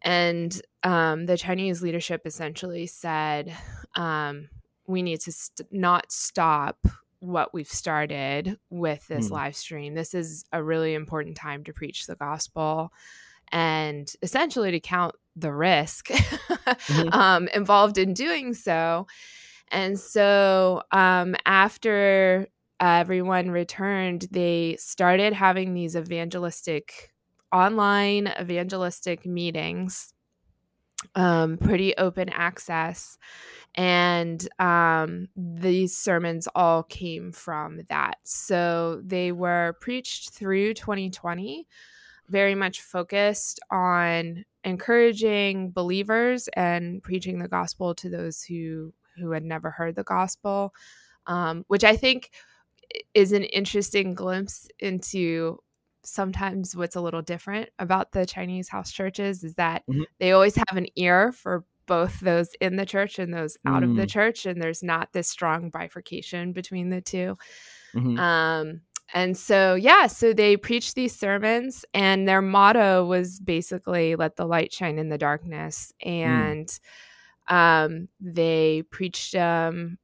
And 0.04 0.62
um, 0.84 1.26
the 1.26 1.38
Chinese 1.38 1.82
leadership 1.82 2.22
essentially 2.26 2.86
said, 2.86 3.54
um, 3.96 4.48
we 4.86 5.02
need 5.02 5.20
to 5.22 5.32
st- 5.32 5.74
not 5.74 6.12
stop 6.12 6.88
what 7.20 7.54
we've 7.54 7.68
started 7.68 8.58
with 8.70 9.08
this 9.08 9.30
mm. 9.30 9.32
live 9.32 9.56
stream. 9.56 9.96
This 9.96 10.14
is 10.14 10.46
a 10.52 10.62
really 10.62 10.94
important 10.94 11.36
time 11.36 11.64
to 11.66 11.74
preach 11.74 12.06
the 12.06 12.16
gospel 12.16 12.92
and 13.52 14.12
essentially 14.22 14.72
to 14.72 14.80
count 14.80 15.16
the 15.36 15.54
risk 15.54 16.08
mm-hmm. 16.08 17.10
um, 17.12 17.48
involved 17.50 17.98
in 17.98 18.14
doing 18.14 18.54
so. 18.54 19.08
And 19.70 20.00
so 20.00 20.84
um, 20.92 21.36
after 21.46 22.48
everyone 22.80 23.52
returned, 23.52 24.28
they 24.32 24.78
started 24.80 25.34
having 25.34 25.74
these 25.74 25.96
evangelistic, 25.96 27.12
online 27.52 28.32
evangelistic 28.40 29.26
meetings, 29.26 30.14
um, 31.16 31.58
pretty 31.58 31.96
open 31.98 32.30
access. 32.30 33.18
And 33.76 34.48
um, 34.60 35.28
these 35.36 35.96
sermons 35.96 36.48
all 36.56 36.84
came 36.84 37.32
from 37.32 37.82
that. 37.90 38.18
So 38.24 39.02
they 39.06 39.32
were 39.32 39.78
preached 39.82 40.32
through 40.32 40.74
2020, 40.74 41.68
very 42.30 42.56
much 42.56 42.82
focused 42.82 43.60
on 43.72 44.46
encouraging 44.64 45.72
believers 45.72 46.50
and 46.54 47.02
preaching 47.04 47.40
the 47.40 47.48
gospel 47.48 47.96
to 47.96 48.10
those 48.10 48.44
who 48.44 48.94
who 49.18 49.32
had 49.32 49.44
never 49.44 49.72
heard 49.72 49.96
the 49.96 50.04
gospel, 50.04 50.74
um, 51.26 51.64
which 51.68 51.84
I 51.84 51.96
think 51.96 52.30
is 53.14 53.32
an 53.32 53.44
interesting 53.44 54.14
glimpse 54.14 54.68
into 54.80 55.60
sometimes 56.08 56.76
what's 56.76 56.96
a 56.96 57.02
little 57.02 57.22
different 57.22 57.70
about 57.80 58.12
the 58.12 58.26
Chinese 58.26 58.70
house 58.70 58.92
churches 58.92 59.44
is 59.44 59.56
that 59.56 59.84
mm-hmm. 59.90 60.04
they 60.20 60.32
always 60.32 60.56
have 60.56 60.78
an 60.78 60.88
ear 60.96 61.32
for 61.32 61.66
both 61.86 62.20
those 62.22 62.50
in 62.62 62.76
the 62.76 62.86
church 62.86 63.20
and 63.20 63.34
those 63.34 63.58
out 63.66 63.82
mm. 63.82 63.90
of 63.90 63.96
the 63.96 64.04
mm. 64.04 64.10
church 64.10 64.46
and 64.46 64.62
there's 64.62 64.84
not 64.84 65.12
this 65.14 65.28
strong 65.28 65.70
bifurcation 65.70 66.52
between 66.52 66.90
the 66.90 67.02
2 67.02 67.36
mm-hmm. 67.96 68.20
um, 68.20 68.82
and 69.14 69.38
so 69.38 69.76
yeah 69.76 70.06
so 70.06 70.34
they 70.34 70.58
preached 70.58 70.96
these 70.96 71.16
sermons 71.16 71.86
and 71.94 72.28
their 72.28 72.42
motto 72.42 73.06
was 73.06 73.40
basically 73.40 74.16
let 74.16 74.36
the 74.36 74.46
light 74.46 74.74
shine 74.74 75.00
in 75.00 75.10
the 75.10 75.18
darkness 75.18 75.94
mm. 76.06 76.10
and 76.10 76.68
mm. 77.50 77.54
um, 77.56 78.10
they 78.20 78.84
preached 78.92 79.34
um, 79.36 79.98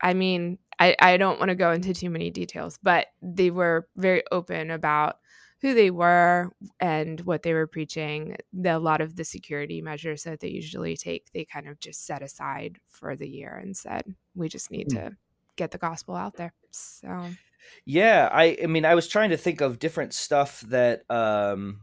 i 0.00 0.14
mean 0.14 0.58
I, 0.80 0.96
I 0.98 1.16
don't 1.18 1.38
want 1.38 1.50
to 1.50 1.54
go 1.54 1.70
into 1.72 1.92
too 1.92 2.08
many 2.08 2.30
details, 2.30 2.78
but 2.82 3.08
they 3.20 3.50
were 3.50 3.86
very 3.96 4.22
open 4.32 4.70
about 4.70 5.18
who 5.60 5.74
they 5.74 5.90
were 5.90 6.50
and 6.80 7.20
what 7.20 7.42
they 7.42 7.52
were 7.52 7.66
preaching. 7.66 8.36
The, 8.54 8.76
a 8.76 8.78
lot 8.78 9.02
of 9.02 9.14
the 9.14 9.24
security 9.24 9.82
measures 9.82 10.22
that 10.22 10.40
they 10.40 10.48
usually 10.48 10.96
take, 10.96 11.30
they 11.32 11.44
kind 11.44 11.68
of 11.68 11.78
just 11.80 12.06
set 12.06 12.22
aside 12.22 12.78
for 12.88 13.14
the 13.14 13.28
year 13.28 13.60
and 13.62 13.76
said, 13.76 14.04
we 14.34 14.48
just 14.48 14.70
need 14.70 14.88
mm. 14.88 14.94
to 14.94 15.16
get 15.56 15.70
the 15.70 15.76
gospel 15.76 16.16
out 16.16 16.36
there. 16.36 16.54
So, 16.70 17.26
yeah, 17.84 18.30
I, 18.32 18.56
I 18.62 18.66
mean, 18.66 18.86
I 18.86 18.94
was 18.94 19.06
trying 19.06 19.30
to 19.30 19.36
think 19.36 19.60
of 19.60 19.78
different 19.78 20.14
stuff 20.14 20.62
that, 20.68 21.02
um, 21.10 21.82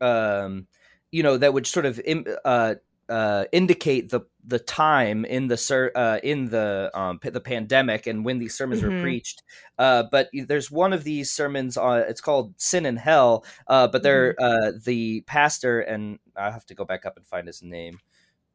um, 0.00 0.66
you 1.12 1.22
know, 1.22 1.36
that 1.36 1.54
would 1.54 1.66
sort 1.68 1.86
of, 1.86 2.00
uh, 2.44 2.74
uh, 3.08 3.44
indicate 3.52 4.10
the 4.10 4.22
the 4.48 4.58
time 4.58 5.24
in 5.26 5.46
the 5.46 5.56
ser- 5.56 5.92
uh, 5.94 6.18
in 6.22 6.48
the 6.48 6.90
um, 6.94 7.18
p- 7.18 7.30
the 7.30 7.40
pandemic 7.40 8.06
and 8.06 8.24
when 8.24 8.38
these 8.38 8.56
sermons 8.56 8.82
mm-hmm. 8.82 8.96
were 8.96 9.02
preached. 9.02 9.42
Uh, 9.78 10.04
but 10.10 10.30
there's 10.32 10.70
one 10.70 10.92
of 10.92 11.04
these 11.04 11.30
sermons. 11.30 11.76
On, 11.76 11.98
it's 12.00 12.20
called 12.20 12.54
"Sin 12.56 12.86
and 12.86 12.98
Hell." 12.98 13.44
Uh, 13.66 13.86
but 13.86 14.02
they're 14.02 14.34
mm-hmm. 14.34 14.76
Uh, 14.76 14.78
the 14.84 15.20
pastor 15.22 15.80
and 15.80 16.18
I 16.34 16.50
have 16.50 16.64
to 16.66 16.74
go 16.74 16.84
back 16.84 17.04
up 17.04 17.16
and 17.16 17.26
find 17.26 17.46
his 17.46 17.62
name. 17.62 18.00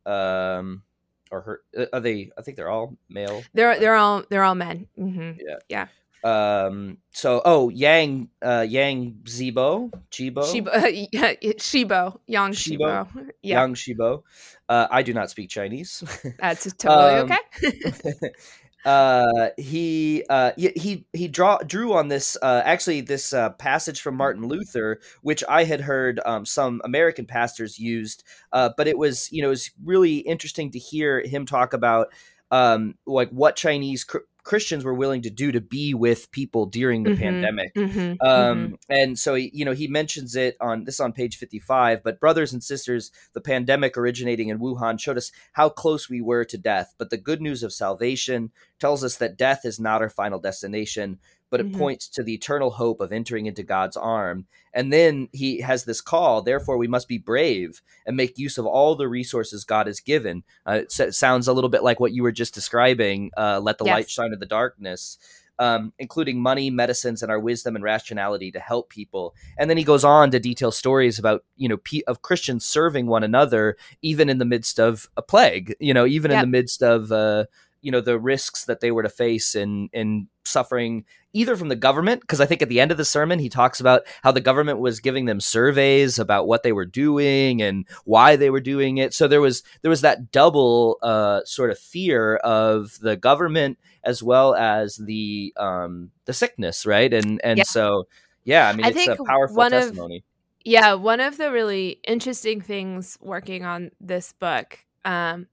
Um, 0.05 0.83
or 1.31 1.41
her? 1.41 1.61
Uh, 1.77 1.85
are 1.93 1.99
they? 1.99 2.31
I 2.37 2.41
think 2.41 2.57
they're 2.57 2.69
all 2.69 2.97
male. 3.09 3.43
They're 3.53 3.79
they're 3.79 3.95
all 3.95 4.23
they're 4.29 4.43
all 4.43 4.55
men. 4.55 4.87
Mm-hmm. 4.97 5.39
Yeah. 5.39 5.55
Yeah. 5.69 5.87
Um. 6.23 6.97
So, 7.11 7.41
oh, 7.45 7.69
Yang, 7.69 8.29
uh, 8.41 8.65
Yang 8.67 9.19
Zibo, 9.25 9.91
Chibo, 10.09 10.43
Shibo, 10.43 10.67
uh, 10.67 11.35
Shibo, 11.59 12.19
Yang 12.27 12.51
Shibo, 12.53 12.77
Shibo. 12.77 13.29
Yeah. 13.41 13.61
Yang 13.61 13.75
Shibo. 13.75 14.23
Uh, 14.67 14.87
I 14.89 15.03
do 15.03 15.13
not 15.13 15.29
speak 15.29 15.49
Chinese. 15.49 16.03
That's 16.39 16.73
totally 16.73 17.19
um, 17.19 17.31
okay. 17.31 18.31
uh, 18.85 19.49
he 19.57 20.23
uh, 20.29 20.51
he 20.57 21.05
he 21.13 21.27
draw 21.27 21.57
drew 21.59 21.93
on 21.93 22.07
this 22.07 22.37
uh, 22.41 22.61
actually 22.65 23.01
this 23.01 23.33
uh, 23.33 23.51
passage 23.51 24.01
from 24.01 24.15
Martin 24.15 24.47
Luther, 24.47 24.99
which 25.21 25.43
I 25.47 25.63
had 25.63 25.81
heard 25.81 26.19
um, 26.25 26.45
some 26.45 26.81
American 26.83 27.25
pastors 27.25 27.79
used, 27.79 28.23
uh, 28.51 28.69
but 28.75 28.87
it 28.87 28.97
was 28.97 29.31
you 29.31 29.41
know 29.41 29.49
it 29.49 29.51
was 29.51 29.71
really 29.83 30.17
interesting 30.17 30.71
to 30.71 30.79
hear 30.79 31.21
him 31.21 31.45
talk 31.45 31.73
about 31.73 32.07
um, 32.51 32.95
like 33.05 33.29
what 33.29 33.55
Chinese 33.55 34.03
cr- 34.03 34.19
Christians 34.43 34.83
were 34.83 34.93
willing 34.93 35.21
to 35.21 35.29
do 35.29 35.51
to 35.51 35.61
be 35.61 35.93
with 35.93 36.31
people 36.31 36.65
during 36.65 37.03
the 37.03 37.11
mm-hmm, 37.11 37.21
pandemic. 37.21 37.73
Mm-hmm, 37.75 38.27
um, 38.27 38.57
mm-hmm. 38.57 38.73
And 38.89 39.17
so, 39.17 39.35
you 39.35 39.63
know, 39.63 39.71
he 39.71 39.87
mentions 39.87 40.35
it 40.35 40.57
on 40.59 40.83
this 40.83 40.99
on 40.99 41.13
page 41.13 41.37
55. 41.37 42.03
But, 42.03 42.19
brothers 42.19 42.51
and 42.51 42.63
sisters, 42.63 43.11
the 43.33 43.41
pandemic 43.41 43.97
originating 43.97 44.49
in 44.49 44.59
Wuhan 44.59 44.99
showed 44.99 45.17
us 45.17 45.31
how 45.53 45.69
close 45.69 46.09
we 46.09 46.21
were 46.21 46.43
to 46.45 46.57
death. 46.57 46.93
But 46.97 47.09
the 47.09 47.17
good 47.17 47.41
news 47.41 47.63
of 47.63 47.71
salvation 47.71 48.51
tells 48.79 49.03
us 49.03 49.15
that 49.17 49.37
death 49.37 49.61
is 49.63 49.79
not 49.79 50.01
our 50.01 50.09
final 50.09 50.39
destination, 50.39 51.19
but 51.53 51.59
it 51.59 51.67
mm-hmm. 51.67 51.77
points 51.77 52.07
to 52.07 52.23
the 52.23 52.33
eternal 52.33 52.71
hope 52.71 52.99
of 52.99 53.11
entering 53.11 53.45
into 53.45 53.61
God's 53.61 53.95
arm. 53.95 54.47
And 54.73 54.91
then 54.91 55.29
he 55.33 55.61
has 55.61 55.83
this 55.83 56.01
call, 56.01 56.41
therefore, 56.41 56.79
we 56.79 56.87
must 56.87 57.07
be 57.07 57.19
brave 57.19 57.79
and 58.07 58.17
make 58.17 58.39
use 58.39 58.57
of 58.57 58.65
all 58.65 58.95
the 58.95 59.07
resources 59.07 59.63
God 59.63 59.85
has 59.85 59.99
given. 59.99 60.41
Uh, 60.65 60.81
it 60.81 61.13
sounds 61.13 61.47
a 61.47 61.53
little 61.53 61.69
bit 61.69 61.83
like 61.83 61.99
what 61.99 62.11
you 62.11 62.23
were 62.23 62.31
just 62.31 62.55
describing 62.55 63.29
uh, 63.37 63.59
let 63.61 63.77
the 63.77 63.85
yes. 63.85 63.93
light 63.93 64.09
shine 64.09 64.33
in 64.33 64.39
the 64.39 64.47
darkness. 64.47 65.19
Um, 65.59 65.93
including 65.99 66.41
money, 66.41 66.71
medicines, 66.71 67.21
and 67.21 67.31
our 67.31 67.39
wisdom 67.39 67.75
and 67.75 67.83
rationality 67.83 68.51
to 68.53 68.59
help 68.59 68.89
people. 68.89 69.35
And 69.55 69.69
then 69.69 69.77
he 69.77 69.83
goes 69.83 70.03
on 70.03 70.31
to 70.31 70.39
detail 70.39 70.71
stories 70.71 71.19
about 71.19 71.45
you 71.55 71.69
know 71.69 71.77
of 72.07 72.23
Christians 72.23 72.65
serving 72.65 73.05
one 73.05 73.23
another, 73.23 73.77
even 74.01 74.29
in 74.29 74.39
the 74.39 74.45
midst 74.45 74.79
of 74.79 75.07
a 75.15 75.21
plague. 75.21 75.75
You 75.79 75.93
know, 75.93 76.07
even 76.07 76.31
yep. 76.31 76.39
in 76.43 76.49
the 76.49 76.57
midst 76.57 76.81
of 76.81 77.11
uh, 77.11 77.45
you 77.83 77.91
know 77.91 78.01
the 78.01 78.19
risks 78.19 78.65
that 78.65 78.79
they 78.79 78.91
were 78.91 79.03
to 79.03 79.09
face 79.09 79.55
in 79.55 79.89
in 79.93 80.27
suffering 80.45 81.05
either 81.33 81.55
from 81.55 81.69
the 81.69 81.75
government 81.75 82.21
because 82.21 82.41
i 82.41 82.45
think 82.45 82.61
at 82.61 82.69
the 82.69 82.79
end 82.79 82.91
of 82.91 82.97
the 82.97 83.05
sermon 83.05 83.39
he 83.39 83.49
talks 83.49 83.79
about 83.79 84.01
how 84.23 84.31
the 84.31 84.41
government 84.41 84.79
was 84.79 84.99
giving 84.99 85.25
them 85.25 85.39
surveys 85.39 86.19
about 86.19 86.47
what 86.47 86.63
they 86.63 86.71
were 86.71 86.85
doing 86.85 87.61
and 87.61 87.85
why 88.05 88.35
they 88.35 88.49
were 88.49 88.59
doing 88.59 88.97
it. 88.97 89.13
So 89.13 89.27
there 89.27 89.41
was 89.41 89.63
there 89.81 89.89
was 89.89 90.01
that 90.01 90.31
double 90.31 90.97
uh, 91.01 91.41
sort 91.45 91.69
of 91.69 91.79
fear 91.79 92.37
of 92.37 92.97
the 92.99 93.15
government 93.15 93.77
as 94.03 94.21
well 94.21 94.53
as 94.55 94.97
the 94.97 95.53
um 95.57 96.11
the 96.25 96.33
sickness 96.33 96.85
right? 96.85 97.13
And 97.13 97.39
and 97.43 97.57
yeah. 97.57 97.63
so 97.63 98.07
yeah 98.43 98.69
i 98.69 98.73
mean 98.73 98.85
I 98.85 98.89
it's 98.89 99.07
a 99.07 99.23
powerful 99.23 99.69
testimony 99.69 100.17
of, 100.17 100.23
yeah 100.63 100.93
one 100.93 101.19
of 101.19 101.37
the 101.37 101.51
really 101.51 101.99
interesting 102.05 102.61
things 102.61 103.17
working 103.21 103.65
on 103.65 103.91
this 103.99 104.33
book 104.33 104.79
um 105.05 105.47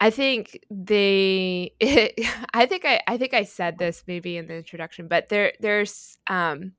I 0.00 0.10
think 0.10 0.64
they 0.70 1.74
it, 1.78 2.14
I 2.54 2.66
think 2.66 2.84
I 2.84 3.00
I 3.06 3.18
think 3.18 3.34
I 3.34 3.44
said 3.44 3.78
this 3.78 4.02
maybe 4.06 4.36
in 4.36 4.46
the 4.46 4.54
introduction, 4.54 5.08
but 5.08 5.28
there 5.28 5.52
there's 5.60 6.18
um 6.28 6.72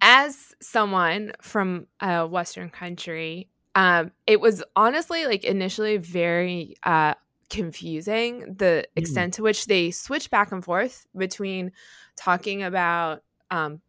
as 0.00 0.54
someone 0.62 1.32
from 1.42 1.86
a 2.00 2.26
western 2.26 2.70
country, 2.70 3.48
um 3.74 4.12
it 4.26 4.40
was 4.40 4.62
honestly 4.74 5.26
like 5.26 5.44
initially 5.44 5.98
very 5.98 6.74
uh 6.84 7.14
confusing 7.50 8.54
the 8.54 8.84
mm. 8.84 8.84
extent 8.96 9.34
to 9.34 9.42
which 9.42 9.66
they 9.66 9.90
switch 9.90 10.30
back 10.30 10.52
and 10.52 10.64
forth 10.64 11.06
between 11.16 11.72
talking 12.16 12.62
about 12.62 13.22
um 13.50 13.80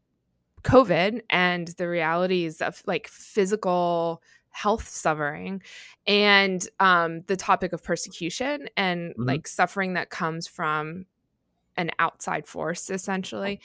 COVID 0.63 1.21
and 1.29 1.67
the 1.69 1.87
realities 1.87 2.61
of 2.61 2.83
like 2.85 3.07
physical 3.07 4.21
health 4.51 4.87
suffering 4.87 5.61
and 6.05 6.67
um, 6.79 7.21
the 7.27 7.35
topic 7.35 7.73
of 7.73 7.83
persecution 7.83 8.67
and 8.77 9.11
mm-hmm. 9.11 9.23
like 9.23 9.47
suffering 9.47 9.93
that 9.93 10.09
comes 10.09 10.47
from 10.47 11.05
an 11.77 11.89
outside 11.99 12.45
force 12.45 12.89
essentially 12.89 13.59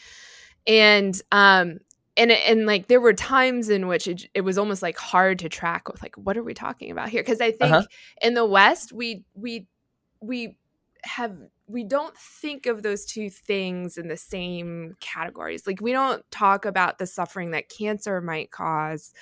and 0.66 1.20
um 1.32 1.78
and 2.16 2.30
and 2.30 2.64
like 2.64 2.86
there 2.86 3.00
were 3.00 3.12
times 3.12 3.68
in 3.68 3.88
which 3.88 4.06
it, 4.06 4.26
it 4.32 4.42
was 4.42 4.58
almost 4.58 4.80
like 4.80 4.96
hard 4.96 5.40
to 5.40 5.48
track 5.48 5.88
with 5.88 6.00
like 6.02 6.14
what 6.16 6.36
are 6.36 6.42
we 6.44 6.54
talking 6.54 6.92
about 6.92 7.08
here 7.08 7.20
because 7.20 7.40
i 7.40 7.50
think 7.50 7.72
uh-huh. 7.72 7.86
in 8.22 8.34
the 8.34 8.44
west 8.44 8.92
we 8.92 9.24
we 9.34 9.66
we 10.20 10.56
have 11.02 11.36
we 11.66 11.84
don't 11.84 12.16
think 12.16 12.66
of 12.66 12.82
those 12.82 13.04
two 13.04 13.28
things 13.28 13.98
in 13.98 14.08
the 14.08 14.16
same 14.16 14.96
categories. 15.00 15.66
Like 15.66 15.80
we 15.80 15.92
don't 15.92 16.28
talk 16.30 16.64
about 16.64 16.98
the 16.98 17.06
suffering 17.06 17.50
that 17.52 17.68
cancer 17.68 18.20
might 18.20 18.50
cause 18.50 19.12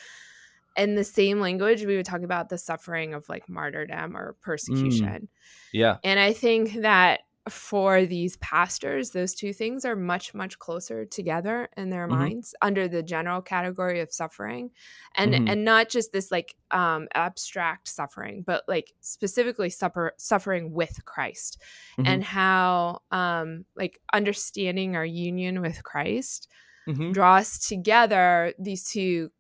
in 0.76 0.94
the 0.96 1.04
same 1.04 1.40
language 1.40 1.84
we 1.84 1.96
would 1.96 2.06
talk 2.06 2.22
about 2.22 2.48
the 2.48 2.58
suffering 2.58 3.14
of 3.14 3.28
like 3.28 3.48
martyrdom 3.48 4.16
or 4.16 4.34
Mm. 4.34 4.40
persecution. 4.42 5.28
Yeah. 5.72 5.98
And 6.04 6.20
I 6.20 6.32
think 6.32 6.74
that 6.82 7.20
for 7.50 8.06
these 8.06 8.38
pastors, 8.38 9.10
those 9.10 9.34
two 9.34 9.52
things 9.52 9.84
are 9.84 9.96
much, 9.96 10.32
much 10.32 10.58
closer 10.58 11.04
together 11.04 11.68
in 11.76 11.90
their 11.90 12.06
Mhm. 12.06 12.10
minds 12.10 12.54
under 12.62 12.88
the 12.88 13.02
general 13.02 13.42
category 13.42 14.00
of 14.00 14.10
suffering. 14.12 14.70
And 15.16 15.34
Mhm. 15.34 15.44
and 15.46 15.64
not 15.64 15.90
just 15.90 16.12
this 16.12 16.30
like 16.32 16.56
um 16.70 17.06
abstract 17.14 17.88
suffering, 17.88 18.44
but 18.46 18.64
like 18.66 18.94
specifically 19.00 19.68
suffer 19.70 20.14
suffering 20.16 20.72
with 20.72 21.04
Christ 21.04 21.62
Mhm. 21.98 22.06
and 22.06 22.24
how 22.24 23.02
um 23.10 23.66
like 23.76 24.00
understanding 24.14 24.96
our 24.96 25.04
union 25.04 25.60
with 25.60 25.84
Christ 25.84 26.48
Mhm. 26.88 27.12
draws 27.12 27.58
together 27.58 28.54
these 28.58 28.84
two 28.90 29.30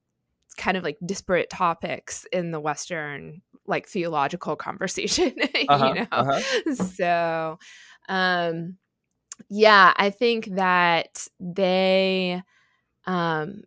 kind 0.56 0.76
of 0.76 0.84
like 0.84 0.98
disparate 1.04 1.50
topics 1.50 2.26
in 2.32 2.50
the 2.50 2.60
Western 2.60 3.42
like 3.66 3.88
theological 3.88 4.56
conversation, 4.68 5.32
Uh-huh. 5.68 5.86
you 5.86 5.94
know? 5.94 6.06
Uh-huh. 6.12 6.74
So, 6.74 7.58
um, 8.08 8.76
yeah, 9.48 9.92
I 9.96 10.10
think 10.10 10.46
that 10.54 11.26
they, 11.40 12.42
um, 13.06 13.62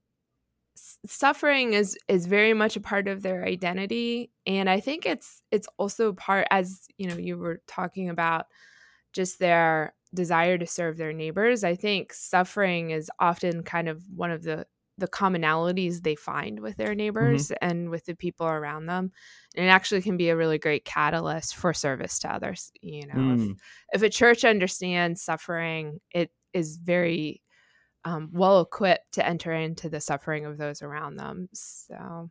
s- 0.75 0.97
suffering 1.05 1.73
is 1.73 1.97
is 2.07 2.25
very 2.25 2.53
much 2.53 2.75
a 2.75 2.81
part 2.81 3.07
of 3.07 3.21
their 3.21 3.43
identity 3.43 4.29
and 4.45 4.69
i 4.69 4.79
think 4.79 5.05
it's 5.05 5.41
it's 5.51 5.67
also 5.77 6.13
part 6.13 6.47
as 6.51 6.87
you 6.97 7.07
know 7.07 7.17
you 7.17 7.37
were 7.37 7.61
talking 7.67 8.09
about 8.09 8.45
just 9.13 9.39
their 9.39 9.93
desire 10.13 10.57
to 10.57 10.65
serve 10.67 10.97
their 10.97 11.13
neighbors 11.13 11.63
i 11.63 11.75
think 11.75 12.13
suffering 12.13 12.91
is 12.91 13.09
often 13.19 13.63
kind 13.63 13.89
of 13.89 14.03
one 14.15 14.31
of 14.31 14.43
the 14.43 14.65
the 14.97 15.07
commonalities 15.07 16.01
they 16.01 16.15
find 16.15 16.59
with 16.59 16.75
their 16.77 16.95
neighbors 16.95 17.51
and 17.61 17.89
with 17.89 18.05
the 18.05 18.15
people 18.15 18.47
around 18.47 18.85
them 18.87 19.11
and 19.55 19.65
it 19.65 19.69
actually 19.69 20.01
can 20.01 20.17
be 20.17 20.29
a 20.29 20.35
really 20.35 20.57
great 20.57 20.85
catalyst 20.85 21.55
for 21.55 21.73
service 21.73 22.19
to 22.19 22.33
others 22.33 22.71
you 22.81 23.05
know 23.07 23.33
if, 23.33 23.39
Mm. 23.41 23.57
if 23.93 24.01
a 24.01 24.09
church 24.09 24.43
understands 24.45 25.21
suffering 25.21 25.99
it 26.11 26.31
is 26.53 26.77
very 26.77 27.41
um, 28.05 28.29
well 28.31 28.61
equipped 28.61 29.13
to 29.13 29.25
enter 29.27 29.53
into 29.53 29.89
the 29.89 29.99
suffering 29.99 30.45
of 30.45 30.57
those 30.57 30.81
around 30.81 31.17
them 31.17 31.49
so 31.53 32.29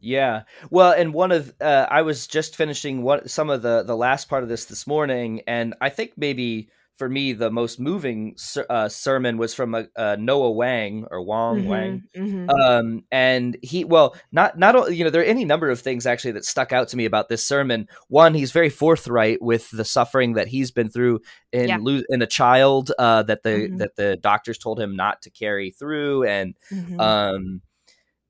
Yeah. 0.00 0.42
Well, 0.70 0.92
and 0.92 1.14
one 1.14 1.30
of 1.32 1.54
uh, 1.60 1.86
I 1.90 2.02
was 2.02 2.26
just 2.26 2.56
finishing 2.56 3.02
what 3.02 3.30
some 3.30 3.50
of 3.50 3.62
the 3.62 3.84
the 3.84 3.96
last 3.96 4.28
part 4.28 4.42
of 4.42 4.48
this 4.48 4.64
this 4.64 4.86
morning, 4.86 5.42
and 5.46 5.74
I 5.80 5.90
think 5.90 6.12
maybe 6.16 6.70
for 6.98 7.08
me 7.08 7.32
the 7.32 7.50
most 7.50 7.80
moving 7.80 8.34
ser- 8.36 8.66
uh, 8.70 8.88
sermon 8.88 9.36
was 9.38 9.54
from 9.54 9.74
a, 9.74 9.86
uh, 9.96 10.16
Noah 10.18 10.50
Wang 10.52 11.06
or 11.10 11.22
Wong 11.22 11.66
Wang. 11.66 12.02
Mhm, 12.16 12.46
mhm. 12.46 12.50
Um, 12.50 13.04
and 13.10 13.56
he, 13.62 13.84
well, 13.84 14.14
not, 14.30 14.58
not, 14.58 14.94
you 14.94 15.02
know, 15.02 15.10
there 15.10 15.22
are 15.22 15.24
any 15.24 15.44
number 15.44 15.70
of 15.70 15.80
things 15.80 16.06
actually 16.06 16.32
that 16.32 16.44
stuck 16.44 16.72
out 16.72 16.88
to 16.88 16.96
me 16.96 17.04
about 17.04 17.28
this 17.28 17.44
sermon. 17.46 17.88
One, 18.08 18.34
he's 18.34 18.52
very 18.52 18.68
forthright 18.70 19.40
with 19.42 19.70
the 19.70 19.84
suffering 19.84 20.34
that 20.34 20.48
he's 20.48 20.70
been 20.70 20.90
through 20.90 21.20
in, 21.52 21.68
Yeah. 21.68 21.78
lo- 21.80 22.02
in 22.08 22.22
a 22.22 22.26
child, 22.26 22.92
uh, 22.98 23.22
that 23.24 23.42
the, 23.42 23.68
Mhm. 23.68 23.78
that 23.78 23.96
the 23.96 24.16
doctors 24.16 24.58
told 24.58 24.78
him 24.78 24.94
not 24.94 25.22
to 25.22 25.30
carry 25.30 25.70
through. 25.70 26.24
And, 26.24 26.54
Mhm. 26.70 27.00
um, 27.00 27.62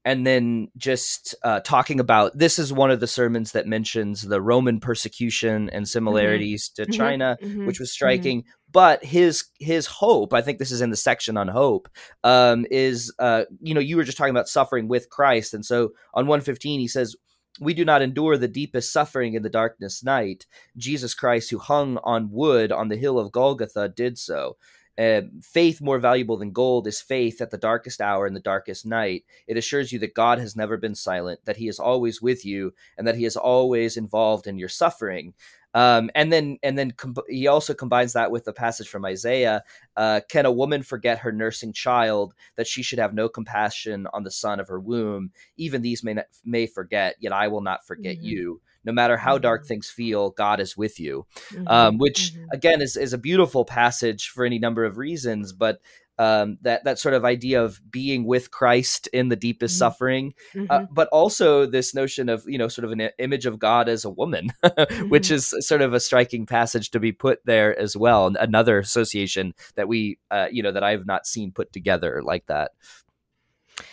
and 0.05 0.27
then 0.27 0.69
just 0.77 1.35
uh, 1.45 1.61
talking 1.61 2.01
about 2.01 2.37
this 2.37 2.59
is 2.59 2.73
one 2.73 2.91
of 2.91 3.01
the 3.01 3.07
sermons 3.07 3.53
that 3.53 3.67
mentions 3.67 4.23
the 4.23 4.41
Roman 4.41 4.81
persecution 4.81 5.71
and 5.71 5.89
similarities 5.89 6.69
to 6.71 6.87
Mhm, 6.87 6.93
China, 6.93 7.39
mhm, 7.43 7.67
which 7.67 7.79
was 7.79 7.91
mhm. 7.91 7.93
striking. 7.93 8.45
But 8.71 9.05
his 9.05 9.45
his 9.61 9.87
hope, 9.87 10.33
I 10.33 10.43
think 10.43 10.59
this 10.59 10.73
is 10.73 10.81
in 10.81 10.91
the 10.91 10.97
section 10.97 11.37
on 11.37 11.49
hope, 11.49 11.89
um, 12.25 12.67
is 12.71 13.13
uh, 13.19 13.45
you 13.61 13.75
know 13.75 13.81
you 13.81 13.97
were 13.97 14.05
just 14.05 14.19
talking 14.19 14.35
about 14.35 14.49
suffering 14.49 14.89
with 14.89 15.11
Christ, 15.11 15.55
and 15.55 15.65
so 15.65 15.93
on 16.15 16.27
one 16.27 16.41
fifteen 16.41 16.81
he 16.81 16.89
says. 16.89 17.15
We 17.61 17.75
do 17.75 17.85
not 17.85 18.01
endure 18.01 18.39
the 18.39 18.49
deepest 18.49 18.95
suffering 18.95 19.35
in 19.35 19.43
the 19.43 19.51
darkness 19.51 20.03
night. 20.03 20.47
Jesus 20.79 21.13
Christ, 21.13 21.51
who 21.51 21.59
hung 21.59 21.99
on 21.99 22.31
wood 22.31 22.73
on 22.73 22.89
the 22.89 22.97
hill 22.97 23.19
of 23.19 23.31
Golgotha, 23.31 23.91
did 23.91 24.17
so. 24.17 24.57
Uh, 24.99 25.23
faith 25.43 25.81
more 25.81 25.99
valuable 25.99 26.37
than 26.37 26.53
gold 26.53 26.87
is 26.87 27.01
faith 27.01 27.41
at 27.41 27.51
the 27.51 27.57
darkest 27.59 28.01
hour 28.01 28.27
in 28.27 28.35
the 28.35 28.41
darkest 28.41 28.85
night. 28.85 29.25
It 29.47 29.57
assures 29.57 29.91
you 29.91 29.99
that 30.01 30.15
God 30.15 30.39
has 30.39 30.55
never 30.55 30.77
been 30.77 30.95
silent, 30.95 31.41
that 31.47 31.57
He 31.57 31.69
is 31.69 31.79
always 31.79 32.21
with 32.21 32.45
you, 32.45 32.75
and 32.99 33.07
that 33.07 33.17
He 33.17 33.25
is 33.25 33.37
always 33.37 33.97
involved 33.97 34.47
in 34.47 34.59
your 34.59 34.69
suffering. 34.69 35.33
Um, 35.75 36.11
and 36.15 36.31
then, 36.31 36.59
and 36.63 36.77
then 36.77 36.91
com- 36.91 37.15
he 37.31 37.47
also 37.47 37.73
combines 37.73 38.13
that 38.13 38.31
with 38.31 38.45
the 38.45 38.53
passage 38.53 38.89
from 38.89 39.07
Isaiah: 39.07 39.63
uh, 39.97 40.21
"Can 40.29 40.45
a 40.45 40.53
woman 40.53 40.83
forget 40.83 41.19
her 41.21 41.33
nursing 41.33 41.73
child, 41.73 42.35
that 42.57 42.67
she 42.67 42.83
should 42.83 42.99
have 42.99 43.15
no 43.15 43.29
compassion 43.31 44.07
on 44.13 44.23
the 44.25 44.31
son 44.31 44.61
of 44.61 44.69
her 44.69 44.79
womb? 44.79 45.31
Even 45.57 45.81
these 45.81 46.05
may 46.05 46.13
not, 46.15 46.27
may 46.45 46.67
forget, 46.67 47.17
yet 47.21 47.33
I 47.33 47.49
will 47.49 47.63
not 47.63 47.87
forget 47.87 48.17
Mhm. 48.19 48.25
you. 48.25 48.61
No 48.85 48.93
matter 48.93 49.17
how 49.17 49.39
dark 49.39 49.65
Mhm. 49.65 49.69
things 49.69 49.91
feel, 49.91 50.31
God 50.31 50.61
is 50.61 50.77
with 50.77 50.99
you." 51.01 51.27
Mhm, 51.53 51.65
um, 51.69 51.99
which 51.99 52.33
mhm. 52.35 52.47
again 52.53 52.81
is, 52.83 52.97
is 52.97 53.13
a 53.13 53.19
beautiful 53.19 53.65
passage 53.65 54.29
for 54.29 54.45
any 54.45 54.59
number 54.59 54.85
of 54.85 54.99
reasons 54.99 55.53
but 55.53 55.81
um, 56.19 56.59
that 56.61 56.85
that 56.85 56.99
sort 56.99 57.15
of 57.15 57.25
idea 57.25 57.63
of 57.65 57.81
being 57.91 58.27
with 58.27 58.51
Christ 58.51 59.09
in 59.15 59.29
the 59.31 59.37
deepest 59.37 59.75
Mhm. 59.77 59.79
suffering, 59.79 60.35
uh, 60.71 60.81
Mhm, 60.81 60.89
but 60.91 61.09
also 61.09 61.65
this 61.67 61.95
notion 61.95 62.29
of 62.29 62.45
you 62.47 62.59
know 62.59 62.69
sort 62.69 62.85
of 62.85 62.93
an 62.93 63.01
image 63.19 63.47
of 63.47 63.59
God 63.59 63.89
as 63.89 64.05
a 64.05 64.11
woman, 64.11 64.53
which 65.09 65.31
Mhm. 65.31 65.35
is 65.35 65.55
sort 65.61 65.81
of 65.81 65.95
a 65.95 66.01
striking 66.01 66.45
passage 66.47 66.91
to 66.91 67.01
be 67.01 67.13
put 67.13 67.41
there 67.47 67.77
as 67.79 67.97
well. 67.97 68.27
and 68.27 68.37
Another 68.37 68.79
association 68.79 69.55
that 69.75 69.89
we 69.89 70.19
uh, 70.31 70.49
you 70.53 70.63
know 70.63 70.73
that 70.73 70.85
I've 70.85 71.07
not 71.07 71.27
seen 71.27 71.51
put 71.51 71.73
together 71.73 72.23
like 72.23 72.47
that. 72.47 72.73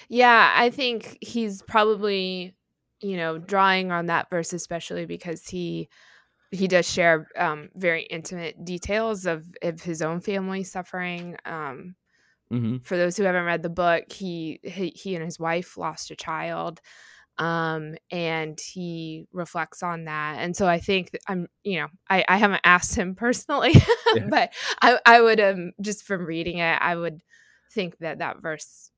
Yeah, 0.10 0.54
I 0.56 0.70
think 0.70 1.18
he's 1.22 1.62
probably, 1.62 2.54
you 3.02 3.18
know, 3.18 3.38
drawing 3.38 3.92
on 3.92 4.08
that 4.08 4.30
verse 4.30 4.54
especially 4.54 5.06
because 5.06 5.48
he 5.48 5.90
he 6.52 6.68
does 6.68 6.90
share 6.90 7.28
um, 7.38 7.70
very 7.76 8.04
intimate 8.04 8.66
details 8.66 9.26
of 9.26 9.46
of 9.64 9.82
his 9.82 10.02
own 10.02 10.22
family 10.22 10.64
suffering. 10.64 11.38
Um, 11.46 11.96
hmm 12.52 12.78
for 12.84 12.98
those 12.98 13.18
who 13.18 13.24
haven't 13.24 13.46
read 13.46 13.64
the 13.64 13.70
book, 13.70 14.12
he 14.12 14.60
he, 14.64 14.90
he 14.96 15.16
and 15.16 15.24
his 15.24 15.40
wife 15.40 15.78
lost 15.78 16.12
a 16.12 16.16
child, 16.16 16.80
um, 17.40 17.96
and 18.12 18.60
he 18.60 19.28
reflects 19.34 19.84
on 19.84 20.06
that. 20.06 20.38
And 20.40 20.56
so 20.58 20.68
I 20.68 20.80
think 20.80 21.12
I'm, 21.28 21.48
you 21.64 21.82
know, 21.82 21.88
I 22.10 22.26
I 22.30 22.38
haven't 22.38 22.62
asked 22.66 22.96
him 22.96 23.16
personally, 23.18 23.74
Yeah. 24.12 24.30
but 24.30 24.54
I 24.82 25.00
I 25.06 25.22
would 25.22 25.40
um 25.40 25.74
just 25.82 26.06
from 26.06 26.26
reading 26.26 26.60
it, 26.60 26.78
I 26.82 26.96
would 26.96 27.22
think 27.74 27.98
that 28.00 28.20
that 28.20 28.42
verse 28.42 28.92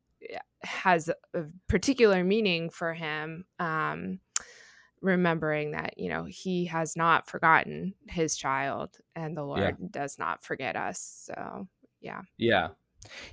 has 0.61 1.09
a 1.33 1.43
particular 1.67 2.23
meaning 2.23 2.69
for 2.69 2.93
him. 2.93 3.45
Um, 3.59 4.19
remembering 5.01 5.71
that 5.71 5.97
you 5.97 6.09
know 6.09 6.25
he 6.25 6.65
has 6.65 6.95
not 6.95 7.27
forgotten 7.27 7.93
his 8.07 8.37
child 8.37 8.97
and 9.15 9.35
the 9.35 9.43
lord 9.43 9.75
does 9.89 10.19
not 10.19 10.43
forget 10.43 10.75
us 10.75 11.25
so 11.25 11.67
yeah 12.01 12.21
Yeah. 12.37 12.69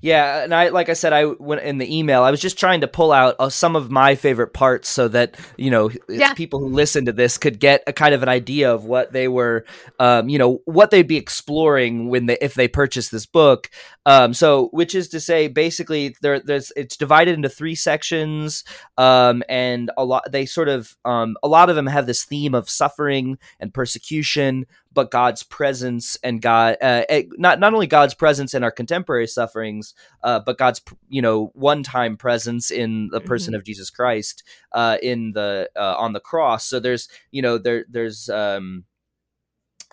Yeah, 0.00 0.42
and 0.44 0.54
I 0.54 0.68
like 0.68 0.88
I 0.88 0.92
said 0.92 1.12
I 1.12 1.24
went 1.24 1.62
in 1.62 1.78
the 1.78 1.98
email. 1.98 2.22
I 2.22 2.31
was 2.31 2.40
just 2.40 2.59
trying 2.59 2.83
to 2.83 2.88
pull 2.88 3.11
out 3.12 3.37
uh, 3.38 3.48
some 3.48 3.74
of 3.76 3.90
my 3.90 4.14
favorite 4.14 4.52
parts 4.52 4.88
so 4.88 5.09
that 5.09 5.37
you 5.57 5.70
know 5.70 5.90
Yeah. 6.09 6.35
people 6.35 6.61
who 6.61 6.68
listen 6.68 7.07
to 7.07 7.12
this 7.12 7.38
could 7.38 7.59
get 7.59 7.83
a 7.87 7.92
kind 7.92 8.14
of 8.14 8.22
an 8.22 8.28
idea 8.28 8.72
of 8.72 8.85
what 8.85 9.12
they 9.12 9.28
were, 9.28 9.64
um, 9.98 10.28
you 10.28 10.38
know, 10.38 10.61
what 10.64 10.90
they'd 10.90 11.09
be 11.09 11.16
exploring 11.16 12.09
when 12.09 12.26
they 12.26 12.38
if 12.40 12.54
they 12.54 12.68
purchase 12.68 13.09
this 13.09 13.26
book. 13.26 13.70
Um, 14.07 14.33
so, 14.35 14.68
which 14.72 14.94
is 14.94 15.09
to 15.11 15.20
say, 15.20 15.48
basically, 15.48 16.14
there 16.22 16.40
there's 16.40 16.72
it's 16.76 16.96
divided 16.96 17.35
into 17.35 17.48
three 17.48 17.74
sections, 17.74 18.64
um, 18.96 19.42
and 19.48 19.90
a 19.96 20.04
lot 20.04 20.31
they 20.31 20.46
sort 20.46 20.68
of 20.68 20.96
um, 21.04 21.37
a 21.42 21.48
lot 21.48 21.70
of 21.70 21.76
them 21.76 21.87
have 21.87 22.07
this 22.07 22.24
theme 22.24 22.54
of 22.54 22.70
suffering 22.70 23.37
and 23.61 23.74
persecution, 23.74 24.66
but 24.98 25.12
God's 25.12 25.44
presence 25.44 26.18
and 26.24 26.42
God, 26.42 26.76
uh, 26.82 27.04
eh, 27.08 27.22
not 27.37 27.61
not 27.61 27.72
only 27.72 27.87
God's 27.87 28.14
presence 28.14 28.52
in 28.52 28.64
our 28.64 28.72
contemporary 28.72 29.28
sufferings, 29.28 29.94
uh, 30.24 30.40
but 30.40 30.58
God's 30.58 30.82
you 31.08 31.22
know 31.22 31.52
one 31.54 31.84
time 31.84 32.16
presence 32.16 32.72
in 32.72 33.08
the 33.12 33.20
person 33.20 33.54
of 33.54 33.62
Jesus 33.62 33.90
Christ 33.90 34.42
uh, 34.72 34.98
in 35.00 35.30
the 35.34 35.70
uh, 35.76 35.94
on 35.96 36.14
the 36.14 36.18
cross. 36.20 36.66
So 36.66 36.80
there's 36.80 37.08
you 37.30 37.42
know 37.42 37.58
there 37.58 37.84
there's 37.88 38.28
um, 38.28 38.87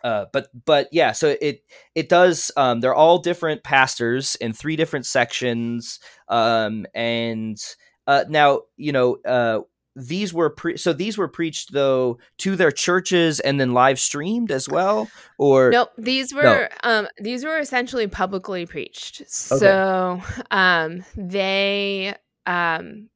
uh, 0.03 0.25
but 0.33 0.47
but 0.65 0.89
yeah, 0.91 1.11
so 1.11 1.35
it 1.39 1.61
it 1.93 2.09
does. 2.09 2.49
Um, 2.57 2.79
they're 2.79 2.95
all 2.95 3.19
different 3.19 3.63
pastors 3.63 4.33
in 4.33 4.53
three 4.53 4.75
different 4.75 5.05
sections, 5.05 5.99
um, 6.29 6.87
and 6.95 7.63
uh, 8.07 8.25
now 8.27 8.61
you 8.75 8.91
know 8.91 9.17
uh, 9.23 9.59
these 9.95 10.33
were 10.33 10.49
pre- 10.49 10.77
so 10.77 10.91
these 10.93 11.17
were 11.17 11.27
preached 11.27 11.71
though 11.71 12.17
to 12.37 12.55
their 12.55 12.71
churches 12.71 13.39
and 13.39 13.59
then 13.59 13.73
live 13.73 13.99
streamed 13.99 14.51
as 14.51 14.67
well, 14.67 15.09
or 15.37 15.69
nope 15.71 15.89
these 15.97 16.33
were 16.33 16.69
um 16.83 17.07
these 17.19 17.45
were 17.45 17.57
essentially 17.57 18.07
publicly 18.07 18.65
preached. 18.65 19.29
So 19.29 20.21
um 20.51 21.05
they 21.15 22.15
um 22.45 23.09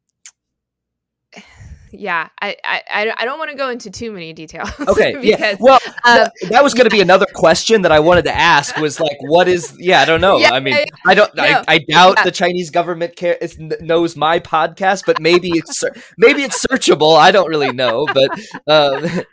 yeah, 1.91 2.29
I 2.41 2.55
I, 2.63 3.13
I 3.17 3.25
don't 3.25 3.39
want 3.39 3.51
to 3.51 3.57
go 3.57 3.69
into 3.69 3.89
too 3.89 4.11
many 4.11 4.33
details. 4.33 4.69
Okay, 4.89 5.13
because, 5.13 5.25
yeah. 5.25 5.55
Well, 5.59 5.79
um, 6.03 6.27
that 6.49 6.63
was 6.63 6.73
going 6.73 6.85
to 6.85 6.89
be 6.89 7.01
another 7.01 7.27
question 7.33 7.83
that 7.83 7.91
I 7.91 7.99
wanted 7.99 8.23
to 8.25 8.35
ask. 8.35 8.75
Was 8.77 8.99
like, 8.99 9.17
what 9.21 9.47
is? 9.47 9.75
Yeah, 9.77 10.01
I 10.01 10.05
don't 10.05 10.21
know. 10.21 10.37
Yeah, 10.37 10.51
I 10.51 10.59
mean, 10.59 10.75
I, 11.05 11.13
don't. 11.13 11.33
No, 11.35 11.43
I, 11.43 11.63
I, 11.67 11.77
doubt 11.79 12.15
yeah. 12.17 12.23
the 12.23 12.31
Chinese 12.31 12.71
government 12.71 13.15
care, 13.15 13.37
knows 13.81 14.15
my 14.15 14.39
podcast, 14.39 15.03
but 15.05 15.21
maybe 15.21 15.49
it's 15.49 15.83
maybe 16.17 16.43
it's 16.43 16.65
searchable. 16.65 17.17
I 17.17 17.31
don't 17.31 17.49
really 17.49 17.71
know, 17.71 18.07
but 18.07 18.31
uh, 18.67 18.99
the, 18.99 19.25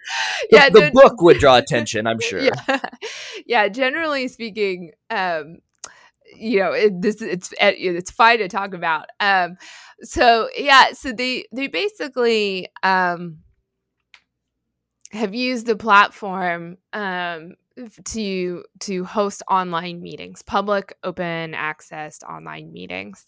yeah, 0.51 0.69
the 0.69 0.81
no, 0.81 0.91
book 0.93 1.23
would 1.23 1.39
draw 1.39 1.57
attention. 1.57 2.07
I'm 2.07 2.21
sure. 2.21 2.41
Yeah, 2.41 2.81
yeah. 3.47 3.69
Generally 3.69 4.29
speaking, 4.29 4.93
um, 5.11 5.59
you 6.39 6.59
know, 6.59 6.73
it, 6.73 7.01
this 7.01 7.23
it's 7.23 7.55
it's 7.61 8.11
fine 8.11 8.39
to 8.39 8.49
talk 8.49 8.75
about. 8.75 9.07
Um, 9.21 9.57
so 10.03 10.49
yeah, 10.57 10.93
so 10.93 11.13
they 11.13 11.47
they 11.53 11.69
basically 11.69 12.69
um 12.83 13.39
have 15.13 15.35
used 15.35 15.67
the 15.67 15.77
platform 15.77 16.79
um 16.93 17.55
to 18.05 18.65
to 18.81 19.05
host 19.05 19.43
online 19.49 20.03
meetings, 20.03 20.43
public 20.43 20.97
open 21.03 21.55
access 21.55 22.23
online 22.23 22.73
meetings. 22.73 23.25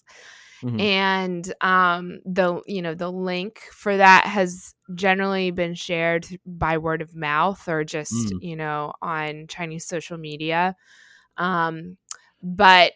Mm-hmm. 0.63 0.81
And 0.81 1.55
um 1.61 2.19
the 2.25 2.61
you 2.67 2.83
know 2.83 2.95
the 2.95 3.11
link 3.11 3.61
for 3.71 3.97
that 3.97 4.27
has 4.27 4.75
generally 4.95 5.51
been 5.51 5.75
shared 5.75 6.27
by 6.45 6.79
word 6.79 7.01
of 7.01 7.15
mouth 7.15 7.69
or 7.69 7.85
just 7.85 8.13
mm. 8.13 8.43
you 8.43 8.57
know 8.57 8.93
on 9.01 9.47
Chinese 9.49 9.87
social 9.87 10.19
media. 10.19 10.75
Um 11.37 11.97
but 12.43 12.93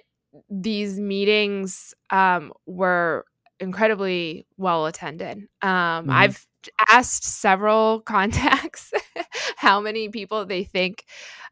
these 0.50 0.98
meetings 0.98 1.94
um 2.10 2.52
were 2.66 3.26
incredibly 3.62 4.46
well 4.56 4.86
attended. 4.86 5.38
Um, 5.62 5.70
mm-hmm. 5.70 6.10
I've 6.10 6.46
asked 6.88 7.24
several 7.24 8.00
contacts 8.14 8.92
how 9.56 9.80
many 9.80 10.08
people 10.08 10.44
they 10.44 10.64
think, 10.64 11.04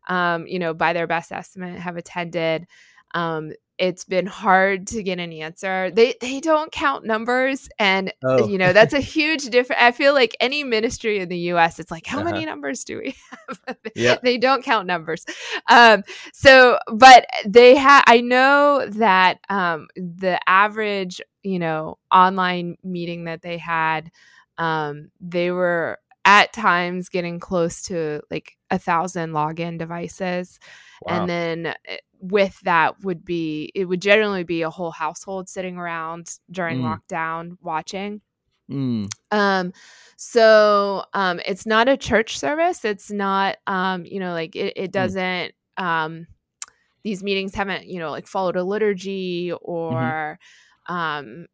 um, 0.09 0.47
you 0.47 0.59
know, 0.59 0.75
by 0.75 0.93
their 0.93 1.07
best 1.07 1.33
estimate, 1.33 1.79
have 1.79 1.97
attended. 1.97 2.67
Um, 3.15 3.53
it's 3.81 4.05
been 4.05 4.27
hard 4.27 4.87
to 4.89 5.03
get 5.03 5.19
an 5.19 5.33
answer. 5.33 5.91
They 5.91 6.15
they 6.21 6.39
don't 6.39 6.71
count 6.71 7.07
numbers, 7.07 7.69
and 7.79 8.13
oh. 8.23 8.47
you 8.47 8.59
know 8.59 8.75
that's 8.75 8.93
a 8.93 9.01
huge 9.01 9.45
difference. 9.47 9.81
I 9.83 9.91
feel 9.91 10.13
like 10.13 10.37
any 10.39 10.63
ministry 10.65 11.19
in 11.19 11.31
the 11.31 11.39
U.S. 11.39 11.81
It's 11.81 11.91
like 11.91 12.07
how 12.07 12.21
uh-huh. 12.21 12.31
many 12.31 12.45
numbers 12.45 12.85
do 12.85 12.99
we 12.99 13.17
have? 13.31 13.77
yeah, 13.97 14.17
they 14.23 14.37
don't 14.37 14.63
count 14.63 14.87
numbers. 14.87 15.25
Um, 15.69 16.05
so, 16.35 16.79
but 16.93 17.27
they 17.47 17.75
have. 17.75 18.05
I 18.07 18.21
know 18.21 18.87
that 18.87 19.39
um, 19.49 19.89
the 19.97 20.39
average, 20.47 21.23
you 21.43 21.59
know, 21.59 21.97
online 22.13 22.77
meeting 22.85 23.25
that 23.25 23.41
they 23.41 23.57
had, 23.57 24.11
um, 24.59 25.11
they 25.21 25.51
were 25.51 25.99
at 26.25 26.53
times 26.53 27.09
getting 27.09 27.41
close 27.41 27.83
to 27.83 28.21
like 28.31 28.57
a 28.71 28.79
thousand 28.79 29.31
login 29.31 29.79
devices. 29.79 30.59
Wow. 31.03 31.21
And 31.21 31.31
then 31.31 31.75
eh, 31.87 31.97
with 32.21 32.61
that 32.61 33.03
would 33.03 33.25
be 33.25 33.73
it 33.75 33.87
would 33.87 34.03
generally 34.03 34.45
be 34.45 34.63
a 34.63 34.71
whole 34.71 34.91
household 34.91 35.49
sitting 35.49 35.77
around 35.77 36.39
during 36.51 36.81
mm. 36.81 36.99
lockdown 37.11 37.57
watching. 37.63 38.21
Mm. 38.71 39.09
Um, 39.31 39.73
so 40.17 41.05
um, 41.15 41.41
it's 41.47 41.67
not 41.67 41.89
a 41.89 41.97
church 41.97 42.39
service. 42.39 42.85
It's 42.85 43.11
not 43.11 43.57
um, 43.67 44.05
you 44.05 44.21
know, 44.21 44.33
like 44.33 44.55
it, 44.55 44.75
it 44.77 44.89
mm. 44.89 44.93
doesn't 44.93 45.53
mm. 45.79 45.83
um 45.83 46.27
these 47.03 47.23
meetings 47.23 47.55
haven't, 47.55 47.87
you 47.87 47.99
know, 47.99 48.11
like 48.11 48.27
followed 48.27 48.57
a 48.57 48.63
liturgy 48.63 49.49
mm-hmm. 49.49 49.57
or 49.63 50.39
mm-hmm. 50.89 50.95
um, 50.95 51.47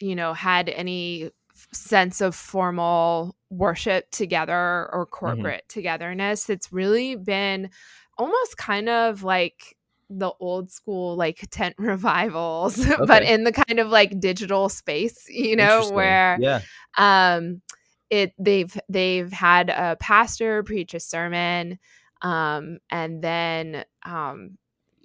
you 0.00 0.16
know, 0.16 0.32
had 0.32 0.68
any 0.68 1.30
sense 1.74 2.20
of 2.20 2.34
formal 2.34 3.36
worship 3.50 4.10
together 4.10 4.88
or 4.92 5.06
mm-hmm. 5.06 5.10
corporate 5.10 5.64
mm-hmm. 5.68 5.80
togetherness. 5.80 6.50
It's 6.50 6.72
really 6.72 7.16
been 7.16 7.70
almost 8.18 8.56
kind 8.56 8.88
of 8.88 9.22
like 9.22 9.76
the 10.10 10.32
old 10.40 10.70
school 10.70 11.16
like 11.16 11.46
tent 11.50 11.74
revivals 11.78 12.78
okay. 12.78 13.04
but 13.06 13.22
in 13.22 13.44
the 13.44 13.52
kind 13.52 13.78
of 13.78 13.88
like 13.88 14.20
digital 14.20 14.68
space 14.68 15.26
you 15.28 15.56
know 15.56 15.90
where 15.90 16.36
yeah 16.40 16.60
um 16.98 17.62
it 18.10 18.32
they've 18.38 18.78
they've 18.88 19.32
had 19.32 19.70
a 19.70 19.96
pastor 20.00 20.62
preach 20.62 20.94
a 20.94 21.00
sermon 21.00 21.78
um 22.22 22.78
and 22.90 23.22
then 23.22 23.84
um 24.04 24.58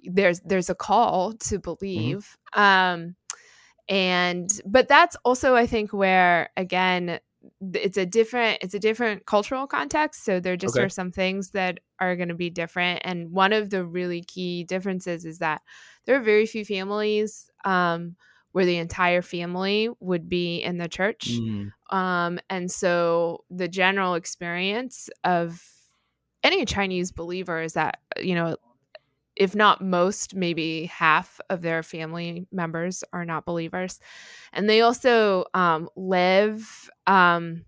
there's 0.04 0.40
there's 0.40 0.70
a 0.70 0.74
call 0.74 1.32
to 1.32 1.58
mm-hmm. 1.58 1.60
believe 1.62 2.36
mm-hmm. 2.54 2.60
um 2.60 3.16
and 3.90 4.60
but 4.64 4.88
that's 4.88 5.16
also 5.24 5.54
i 5.54 5.66
think 5.66 5.92
where 5.92 6.48
again 6.56 7.18
it's 7.72 7.96
a 7.96 8.06
different 8.06 8.58
it's 8.62 8.74
a 8.74 8.78
different 8.78 9.26
cultural 9.26 9.66
context 9.66 10.24
so 10.24 10.38
there 10.40 10.56
just 10.56 10.76
okay. 10.76 10.84
are 10.84 10.88
some 10.88 11.10
things 11.10 11.50
that 11.50 11.80
are 11.98 12.14
going 12.14 12.28
to 12.28 12.34
be 12.34 12.50
different 12.50 13.00
and 13.04 13.30
one 13.32 13.52
of 13.52 13.70
the 13.70 13.84
really 13.84 14.22
key 14.22 14.64
differences 14.64 15.24
is 15.24 15.38
that 15.38 15.60
there 16.04 16.16
are 16.16 16.22
very 16.22 16.46
few 16.46 16.64
families 16.64 17.50
um, 17.64 18.14
where 18.52 18.64
the 18.64 18.76
entire 18.76 19.22
family 19.22 19.88
would 20.00 20.28
be 20.28 20.58
in 20.58 20.78
the 20.78 20.88
church 20.88 21.30
mm. 21.30 21.70
um, 21.90 22.38
and 22.48 22.70
so 22.70 23.44
the 23.50 23.68
general 23.68 24.14
experience 24.14 25.10
of 25.24 25.62
any 26.44 26.64
chinese 26.64 27.10
believer 27.10 27.60
is 27.60 27.72
that 27.72 27.98
you 28.20 28.34
know 28.34 28.56
if 29.40 29.54
not 29.54 29.80
most, 29.80 30.34
maybe 30.34 30.84
half 30.84 31.40
of 31.48 31.62
their 31.62 31.82
family 31.82 32.46
members 32.52 33.02
are 33.14 33.24
not 33.24 33.46
believers. 33.46 33.98
And 34.52 34.68
they 34.68 34.82
also 34.82 35.46
um, 35.54 35.88
live 35.96 36.90
um, 37.06 37.64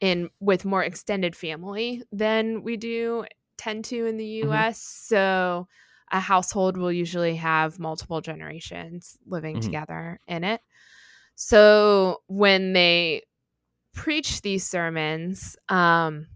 in 0.00 0.30
with 0.40 0.64
more 0.64 0.82
extended 0.82 1.36
family 1.36 2.02
than 2.12 2.62
we 2.62 2.78
do 2.78 3.26
tend 3.58 3.84
to 3.84 4.06
in 4.06 4.16
the 4.16 4.42
US. 4.44 4.80
Mm-hmm. 4.80 5.14
So 5.14 5.68
a 6.10 6.18
household 6.18 6.78
will 6.78 6.90
usually 6.90 7.36
have 7.36 7.78
multiple 7.78 8.22
generations 8.22 9.18
living 9.26 9.56
mm-hmm. 9.56 9.66
together 9.66 10.18
in 10.26 10.44
it. 10.44 10.62
So 11.34 12.22
when 12.26 12.72
they 12.72 13.20
preach 13.92 14.40
these 14.40 14.66
sermons, 14.66 15.58
um, 15.68 16.26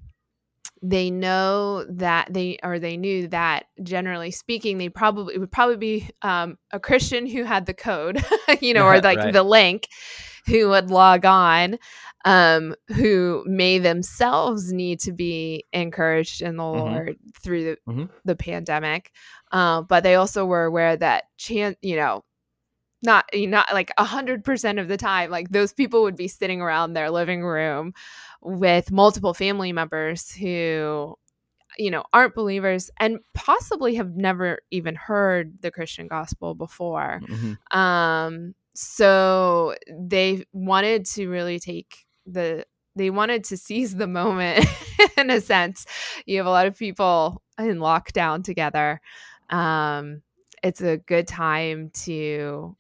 they 0.83 1.11
know 1.11 1.85
that 1.89 2.33
they 2.33 2.59
or 2.63 2.79
they 2.79 2.97
knew 2.97 3.29
that 3.29 3.67
generally 3.83 4.31
speaking 4.31 4.79
they 4.79 4.89
probably 4.89 5.35
it 5.35 5.39
would 5.39 5.51
probably 5.51 5.77
be 5.77 6.09
um, 6.23 6.59
a 6.73 6.81
christian 6.81 7.27
who 7.27 7.45
had 7.45 7.67
the 7.67 7.75
code 7.75 8.23
you 8.61 8.75
know 8.75 8.85
or 8.85 9.01
like 9.01 9.19
right. 9.19 9.33
the 9.33 9.43
link 9.43 9.89
who 10.47 10.69
would 10.69 10.91
log 10.91 11.25
on 11.25 11.79
um, 12.25 12.75
who 12.89 13.45
may 13.47 13.79
themselves 13.79 14.73
need 14.73 15.01
to 15.01 15.13
be 15.13 15.65
encouraged 15.73 16.43
in 16.43 16.57
the 16.57 16.63
mm-hmm. 16.63 16.95
lord 16.95 17.17
through 17.43 17.65
the, 17.65 17.79
mm-hmm. 17.89 18.05
the 18.25 18.37
pandemic 18.37 19.11
uh, 19.53 19.81
but 19.83 20.03
they 20.03 20.17
also 20.17 20.45
were 20.45 20.65
aware 20.65 20.97
that 20.97 21.25
chance 21.39 21.77
you 21.81 21.97
know 21.97 22.23
not 23.03 23.25
not 23.35 23.73
like 23.73 23.91
a 23.99 24.05
hundred 24.05 24.45
percent 24.45 24.79
of 24.79 24.89
the 24.89 24.97
time 24.97 25.31
like 25.31 25.51
those 25.51 25.73
people 25.73 26.03
would 26.03 26.17
be 26.17 26.29
sitting 26.29 26.61
around 26.61 26.93
their 26.93 27.11
living 27.11 27.43
room 27.45 27.93
with 28.41 28.91
multiple 28.91 29.35
family 29.35 29.73
members 29.73 30.33
who 30.33 31.15
you 31.79 31.91
know 31.91 32.05
aren't 32.13 32.35
believers 32.35 32.91
and 32.99 33.19
possibly 33.35 33.95
have 33.97 34.17
never 34.17 34.61
even 34.71 34.95
heard 34.95 35.53
the 35.61 35.71
christian 35.71 36.09
gospel 36.09 36.55
before. 36.55 37.21
Mm-hmm. 37.29 37.79
um 37.79 38.55
so 38.75 39.75
they 39.91 40.45
wanted 40.53 41.07
to 41.07 41.29
really 41.29 41.59
take 41.59 42.07
the 42.27 42.65
they 42.95 43.11
wanted 43.11 43.45
to 43.45 43.57
seize 43.57 43.95
the 43.95 44.07
moment 44.07 44.67
in 45.19 45.31
a 45.31 45.41
sense. 45.41 45.85
You 46.25 46.39
have 46.39 46.47
a 46.47 46.51
lot 46.51 46.67
of 46.67 46.79
people 46.79 47.43
in 47.59 47.79
lockdown 47.79 48.43
together. 48.45 49.01
Um 49.51 50.23
it's 50.63 50.81
a 50.81 50.97
good 50.97 51.29
time 51.29 51.91
to 52.05 52.77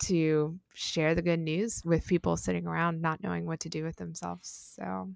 to 0.00 0.58
share 0.74 1.14
the 1.14 1.22
good 1.22 1.40
news 1.40 1.82
with 1.84 2.06
people 2.06 2.36
sitting 2.36 2.66
around 2.66 3.00
not 3.00 3.22
knowing 3.22 3.46
what 3.46 3.60
to 3.60 3.68
do 3.68 3.84
with 3.84 3.96
themselves. 3.96 4.74
So 4.76 5.10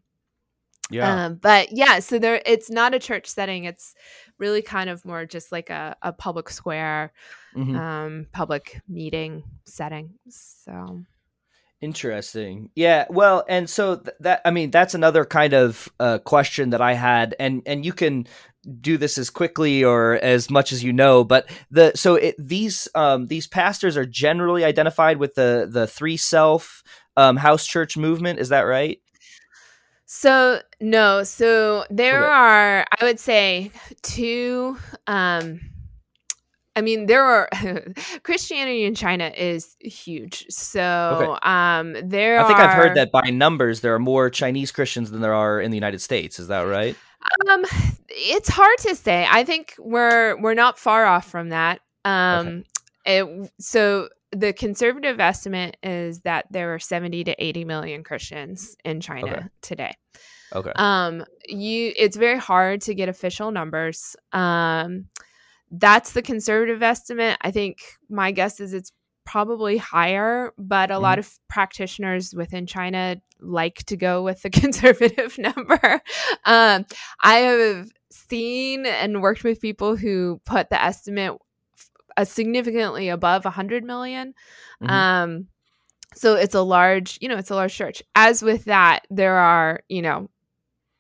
yeah. 0.90 1.27
Um, 1.27 1.37
but 1.37 1.68
yeah, 1.73 2.01
so 2.01 2.18
there 2.18 2.42
it's 2.45 2.71
not 2.71 2.95
a 2.95 2.99
church 2.99 3.27
setting. 3.27 3.64
It's 3.64 3.95
really 4.38 4.62
kind 4.62 4.90
of 4.90 5.05
more 5.05 5.25
just 5.25 5.51
like 5.51 5.71
a, 5.71 5.97
a 6.03 6.12
public 6.12 6.51
square, 6.51 7.12
mm-hmm. 7.57 7.77
um, 7.77 8.27
public 8.33 8.83
meeting 8.88 9.45
setting. 9.64 10.11
So 10.29 11.05
Interesting. 11.83 12.71
Yeah. 12.77 13.07
Well, 13.11 13.45
and 13.49 13.68
so 13.68 13.97
th- 13.97 14.16
that 14.21 14.40
I 14.45 14.53
mean 14.53 14.71
that's 14.71 14.95
another 14.95 15.25
kind 15.25 15.53
of 15.53 15.88
uh, 15.99 16.18
question 16.18 16.71
that 16.71 16.81
I 16.81 16.92
had, 16.92 17.35
and 17.40 17.62
and 17.66 17.85
you 17.85 17.92
can 17.92 18.29
do 18.81 18.96
this 18.96 19.18
as 19.18 19.31
quickly 19.31 19.83
or 19.83 20.14
as 20.22 20.48
much 20.51 20.72
as 20.72 20.85
you 20.85 20.92
know 20.92 21.25
but 21.25 21.48
the 21.70 21.92
so 21.94 22.14
it, 22.14 22.35
these 22.38 22.88
um 22.94 23.27
these 23.27 23.46
pastors 23.46 23.96
are 23.96 24.07
generally 24.07 24.64
identified 24.64 25.16
with 25.16 25.35
the 25.35 25.68
the 25.70 25.87
three 25.87 26.16
self 26.16 26.83
um 27.16 27.37
house 27.37 27.66
church 27.66 27.96
movement 27.96 28.38
is 28.38 28.51
that 28.51 28.62
right 28.62 29.01
so 30.07 30.61
no 30.81 31.25
so 31.25 31.85
there 31.90 32.22
okay. 32.22 32.33
are 32.33 32.87
i 33.01 33.05
would 33.05 33.18
say 33.18 33.70
two 34.03 34.77
um 35.07 35.61
I 36.75 36.81
mean, 36.81 37.07
there 37.07 37.22
are 37.22 37.48
Christianity 38.22 38.85
in 38.85 38.94
China 38.94 39.31
is 39.37 39.77
huge. 39.81 40.46
So, 40.48 41.37
okay. 41.37 41.48
um, 41.51 41.94
there. 42.09 42.40
I 42.40 42.46
think 42.46 42.59
are, 42.59 42.68
I've 42.68 42.77
heard 42.77 42.96
that 42.96 43.12
by 43.12 43.29
numbers, 43.31 43.81
there 43.81 43.94
are 43.94 43.98
more 43.98 44.31
Chinese 44.31 44.72
Christians 44.72 45.11
than 45.11 45.20
there 45.20 45.35
are 45.35 45.61
in 45.61 45.70
the 45.70 45.77
United 45.77 46.01
States. 46.01 46.38
Is 46.38 46.48
that 46.48 46.62
right? 46.62 46.96
Um, 47.48 47.64
it's 48.08 48.48
hard 48.48 48.78
to 48.78 48.94
say. 48.94 49.26
I 49.30 49.44
think 49.44 49.74
we're 49.78 50.40
we're 50.40 50.54
not 50.54 50.78
far 50.78 51.06
off 51.06 51.30
from 51.30 51.50
that. 51.50 51.80
Um, 52.04 52.64
okay. 53.06 53.18
it, 53.18 53.52
so 53.61 54.08
the 54.32 54.52
conservative 54.52 55.20
estimate 55.20 55.76
is 55.82 56.20
that 56.20 56.46
there 56.50 56.74
are 56.74 56.78
70 56.78 57.24
to 57.24 57.44
80 57.44 57.64
million 57.64 58.02
Christians 58.02 58.76
in 58.85 59.00
China 59.00 59.32
okay. 59.32 59.46
today. 59.61 59.94
Okay. 60.54 60.72
Um, 60.74 61.24
you, 61.46 61.92
it's 61.96 62.16
very 62.16 62.38
hard 62.38 62.80
to 62.82 62.94
get 62.94 63.08
official 63.08 63.50
numbers. 63.50 64.16
Um, 64.32 65.06
that's 65.70 66.12
the 66.12 66.22
conservative 66.22 66.82
estimate. 66.82 67.38
I 67.40 67.50
think 67.50 67.78
my 68.11 68.32
guess 68.32 68.61
is 68.61 68.74
it's 68.74 68.92
probably 69.24 69.76
higher, 69.76 70.52
but 70.58 70.90
a 70.90 70.94
mm. 70.94 71.02
lot 71.02 71.18
of 71.18 71.30
practitioners 71.48 72.35
within 72.35 72.66
China 72.66 73.16
like 73.40 73.85
to 73.85 73.96
go 73.96 74.22
with 74.22 74.42
the 74.42 74.50
conservative 74.61 75.38
number. 75.38 76.00
Um, 76.44 76.87
I 77.20 77.35
have 77.35 77.88
seen 78.11 78.87
and 78.87 79.22
worked 79.22 79.44
with 79.44 79.61
people 79.61 79.96
who 79.96 80.40
put 80.44 80.70
the 80.70 80.82
estimate 80.82 81.38
a 82.16 82.26
significantly 82.26 83.08
above 83.08 83.44
100 83.44 83.85
million. 83.85 84.35
Mm-hmm. 84.82 84.90
Um, 84.90 85.46
so 86.14 86.35
it's 86.35 86.54
a 86.54 86.61
large, 86.61 87.18
you 87.20 87.28
know, 87.28 87.37
it's 87.37 87.50
a 87.50 87.54
large 87.54 87.74
church. 87.74 88.02
As 88.14 88.42
with 88.42 88.66
that, 88.66 89.06
there 89.11 89.37
are, 89.37 89.80
you 89.88 90.02
know, 90.02 90.28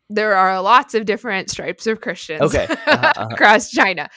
there 0.08 0.34
are 0.34 0.60
lots 0.60 0.94
of 0.94 1.04
different 1.04 1.50
stripes 1.50 1.86
of 1.86 2.00
Christians 2.00 2.42
okay. 2.42 2.64
uh-huh, 2.70 3.12
uh-huh. 3.16 3.28
across 3.30 3.70
China. 3.70 4.08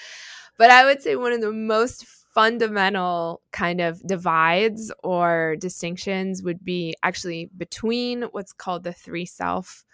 But 0.58 0.70
I 0.70 0.86
would 0.86 1.02
say 1.02 1.16
one 1.16 1.34
of 1.34 1.42
the 1.42 1.52
most 1.52 2.06
fundamental 2.36 3.42
kind 3.52 3.80
of 3.80 4.06
divides 4.06 4.92
or 5.04 5.56
distinctions 5.58 6.44
would 6.44 6.64
be 6.64 6.94
actually 7.02 7.50
between 7.58 8.24
what's 8.24 8.52
called 8.52 8.84
the 8.84 8.92
three 8.92 9.26
self 9.26 9.86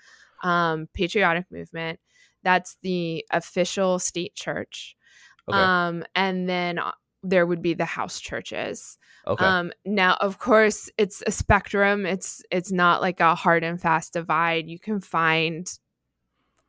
um, 0.43 0.89
patriotic 0.93 1.45
movement. 1.51 1.99
That's 2.43 2.77
the 2.81 3.23
official 3.31 3.99
state 3.99 4.33
church. 4.33 4.95
Okay. 5.47 5.57
Um, 5.57 6.03
and 6.15 6.49
then 6.49 6.79
uh, 6.79 6.91
there 7.21 7.45
would 7.45 7.61
be 7.61 7.75
the 7.75 7.85
house 7.85 8.19
churches. 8.19 8.97
Okay. 9.27 9.45
Um, 9.45 9.71
now, 9.85 10.17
of 10.19 10.39
course, 10.39 10.89
it's 10.97 11.21
a 11.27 11.31
spectrum. 11.31 12.07
It's 12.07 12.41
it's 12.49 12.71
not 12.71 13.01
like 13.01 13.19
a 13.19 13.35
hard 13.35 13.63
and 13.63 13.79
fast 13.79 14.13
divide. 14.13 14.67
You 14.67 14.79
can 14.79 14.99
find 14.99 15.71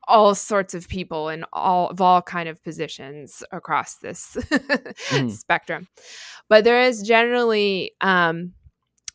all 0.09 0.35
sorts 0.35 0.75
of 0.75 0.89
people 0.89 1.29
in 1.29 1.45
all 1.53 1.89
of 1.89 2.01
all 2.01 2.23
kind 2.23 2.49
of 2.49 2.63
positions 2.63 3.43
across 3.53 3.97
this 3.97 4.37
mm. 5.11 5.31
spectrum 5.31 5.87
but 6.49 6.65
there 6.65 6.83
is 6.83 7.03
generally 7.03 7.93
um, 8.01 8.53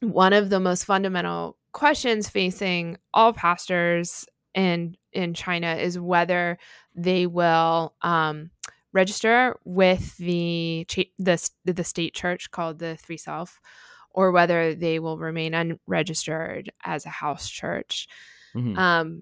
one 0.01 0.33
of 0.33 0.49
the 0.49 0.59
most 0.59 0.85
fundamental 0.85 1.57
questions 1.73 2.29
facing 2.29 2.97
all 3.13 3.33
pastors 3.33 4.25
in 4.53 4.95
in 5.13 5.33
china 5.33 5.75
is 5.75 5.99
whether 5.99 6.57
they 6.95 7.27
will 7.27 7.93
um, 8.01 8.49
register 8.93 9.55
with 9.65 10.17
the 10.17 10.85
the 11.19 11.49
the 11.65 11.83
state 11.83 12.13
church 12.13 12.49
called 12.51 12.79
the 12.79 12.95
three 12.97 13.17
self 13.17 13.59
or 14.11 14.31
whether 14.31 14.73
they 14.73 14.97
will 14.97 15.19
remain 15.19 15.53
unregistered 15.53 16.71
as 16.83 17.05
a 17.05 17.09
house 17.09 17.47
church 17.47 18.07
mm-hmm. 18.55 18.75
um, 18.77 19.21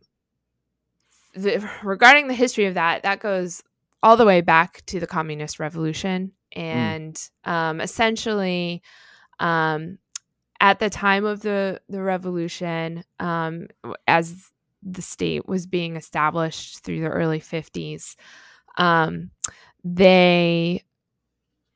the, 1.35 1.69
regarding 1.83 2.27
the 2.27 2.33
history 2.33 2.65
of 2.65 2.73
that, 2.75 3.03
that 3.03 3.19
goes 3.19 3.61
all 4.01 4.17
the 4.17 4.25
way 4.25 4.41
back 4.41 4.85
to 4.87 4.99
the 4.99 5.07
communist 5.07 5.59
revolution. 5.59 6.31
Mm. 6.55 6.61
And 6.61 7.15
mm. 7.45 7.51
um, 7.51 7.81
essentially, 7.81 8.81
um, 9.39 9.97
at 10.59 10.79
the 10.79 10.89
time 10.89 11.25
of 11.25 11.41
the, 11.41 11.81
the 11.89 12.01
revolution, 12.01 13.03
um, 13.19 13.67
as 14.07 14.51
the 14.81 15.01
state 15.01 15.47
was 15.47 15.67
being 15.67 15.95
established 15.95 16.83
through 16.83 17.01
the 17.01 17.09
early 17.09 17.39
50s, 17.39 18.15
um, 18.77 19.31
they 19.83 20.83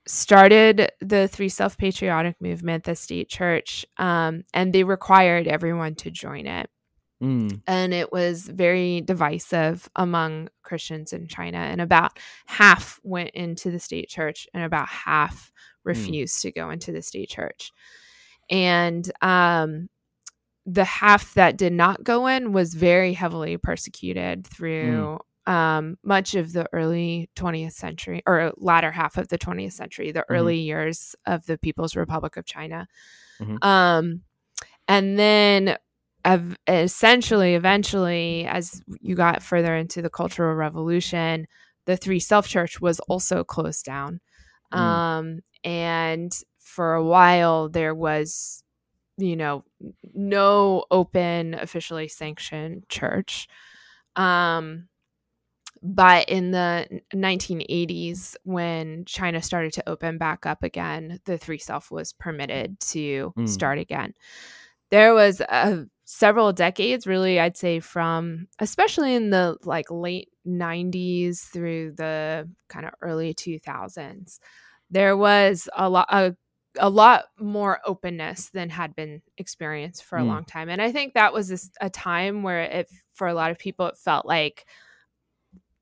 started 0.08 0.92
the 1.02 1.28
Three 1.28 1.50
Self 1.50 1.78
Patriotic 1.78 2.36
Movement, 2.42 2.84
the 2.84 2.96
state 2.96 3.30
church, 3.30 3.86
um, 3.98 4.44
and 4.54 4.74
they 4.74 4.84
required 4.84 5.48
everyone 5.48 5.96
to 5.96 6.12
join 6.12 6.48
it. 6.48 6.70
Mm. 7.22 7.62
And 7.68 7.94
it 7.94 8.12
was 8.12 8.48
very 8.48 9.02
divisive 9.02 9.90
among 9.96 10.50
Christians 10.64 11.12
in 11.12 11.28
China. 11.28 11.58
And 11.58 11.82
about 11.82 12.18
half 12.46 13.00
went 13.04 13.32
into 13.32 13.72
the 13.72 13.80
state 13.80 14.10
church, 14.10 14.48
and 14.54 14.64
about 14.64 14.88
half 14.88 15.52
mm. 15.52 15.52
refused 15.84 16.38
mm. 16.38 16.42
to 16.44 16.52
go 16.52 16.70
into 16.70 16.92
the 16.92 17.02
state 17.02 17.30
church. 17.30 17.72
And 18.50 19.10
um, 19.22 19.90
the 20.66 20.86
half 20.86 21.34
that 21.34 21.58
did 21.58 21.74
not 21.74 22.04
go 22.04 22.28
in 22.28 22.54
was 22.54 22.74
very 22.74 23.14
heavily 23.14 23.58
persecuted 23.58 24.48
through 24.48 25.20
mm. 25.48 25.52
um, 25.52 25.98
much 26.04 26.36
of 26.36 26.54
the 26.54 26.68
early 26.72 27.30
20th 27.36 27.74
century 27.74 28.24
or 28.26 28.54
latter 28.58 28.92
half 28.92 29.18
of 29.18 29.28
the 29.28 29.38
20th 29.38 29.74
century, 29.74 30.12
the 30.12 30.22
mm-hmm. 30.22 30.34
early 30.34 30.58
years 30.58 31.16
of 31.26 31.46
the 31.48 31.58
People's 31.58 31.96
Republic 31.96 32.38
of 32.38 32.46
China. 32.46 32.88
Mm-hmm. 33.42 33.58
Um, 33.62 34.22
and 34.88 35.20
then 35.20 35.78
essentially, 36.68 37.56
eventually, 37.56 38.46
as 38.46 38.82
you 39.02 39.16
got 39.16 39.44
further 39.44 39.76
into 39.76 40.02
the 40.02 40.10
Cultural 40.10 40.54
Revolution, 40.56 41.48
the 41.86 41.98
Three 41.98 42.20
Self 42.20 42.48
Church 42.48 42.80
was 42.80 43.00
also 43.02 43.44
closed 43.44 43.86
down. 43.86 44.20
Mm. 44.74 44.78
Um, 44.78 45.40
and 45.64 46.32
for 46.60 46.94
a 46.94 47.04
while, 47.04 47.70
there 47.70 47.96
was, 47.96 48.64
you 49.18 49.36
know, 49.36 49.64
no 50.14 50.86
open, 50.92 51.54
officially 51.56 52.08
sanctioned 52.08 52.88
church. 52.90 53.48
Um, 54.16 54.88
but 55.82 56.28
in 56.28 56.52
the 56.52 57.02
1980s, 57.14 58.36
when 58.44 59.06
China 59.06 59.42
started 59.42 59.74
to 59.74 59.90
open 59.90 60.18
back 60.18 60.46
up 60.46 60.62
again, 60.64 61.20
the 61.26 61.38
Three 61.38 61.58
Self 61.58 61.90
was 61.90 62.14
permitted 62.14 62.80
to 62.92 63.34
mm. 63.38 63.48
start 63.48 63.80
again. 63.80 64.14
There 64.92 65.14
was 65.14 65.40
a 65.40 65.86
several 66.12 66.52
decades 66.52 67.06
really 67.06 67.40
i'd 67.40 67.56
say 67.56 67.80
from 67.80 68.48
especially 68.58 69.14
in 69.14 69.30
the 69.30 69.56
like 69.64 69.92
late 69.92 70.28
90s 70.48 71.42
through 71.42 71.92
the 71.98 72.50
kind 72.68 72.88
of 72.88 72.94
early 73.04 73.32
2000s 73.36 74.40
there 74.90 75.16
was 75.16 75.70
a 75.78 75.88
lot 75.88 76.08
a, 76.10 76.36
a 76.80 76.90
lot 76.90 77.26
more 77.40 77.80
openness 77.86 78.50
than 78.50 78.72
had 78.72 78.96
been 78.96 79.22
experienced 79.38 80.04
for 80.04 80.18
a 80.18 80.24
mm. 80.24 80.30
long 80.30 80.46
time 80.46 80.68
and 80.68 80.82
i 80.82 80.92
think 80.92 81.14
that 81.14 81.32
was 81.32 81.70
a 81.80 81.92
time 81.92 82.42
where 82.42 82.62
it 82.62 82.90
for 83.14 83.28
a 83.28 83.36
lot 83.36 83.52
of 83.52 83.60
people 83.60 83.86
it 83.86 83.96
felt 83.96 84.26
like 84.26 84.66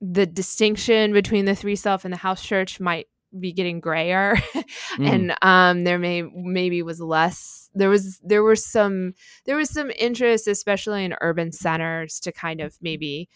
the 0.02 0.26
distinction 0.26 1.14
between 1.14 1.46
the 1.46 1.56
three 1.56 1.78
self 1.78 2.04
and 2.04 2.14
the 2.14 2.18
house 2.18 2.44
church 2.44 2.82
might 2.82 3.08
be 3.40 3.54
getting 3.54 3.80
grayer 3.80 4.36
mm. 4.56 4.66
and 5.00 5.36
um 5.42 5.84
there 5.84 6.00
may 6.00 6.22
maybe 6.22 6.82
was 6.82 7.00
less 7.00 7.70
there 7.74 7.90
was 7.90 8.20
there 8.24 8.44
was 8.44 8.66
some 8.66 9.14
there 9.46 9.56
was 9.56 9.70
some 9.70 9.92
interest 9.98 10.48
especially 10.48 11.06
in 11.06 11.16
urban 11.22 11.52
centers 11.52 12.20
to 12.20 12.32
kind 12.32 12.62
of 12.62 12.76
maybe 12.82 13.30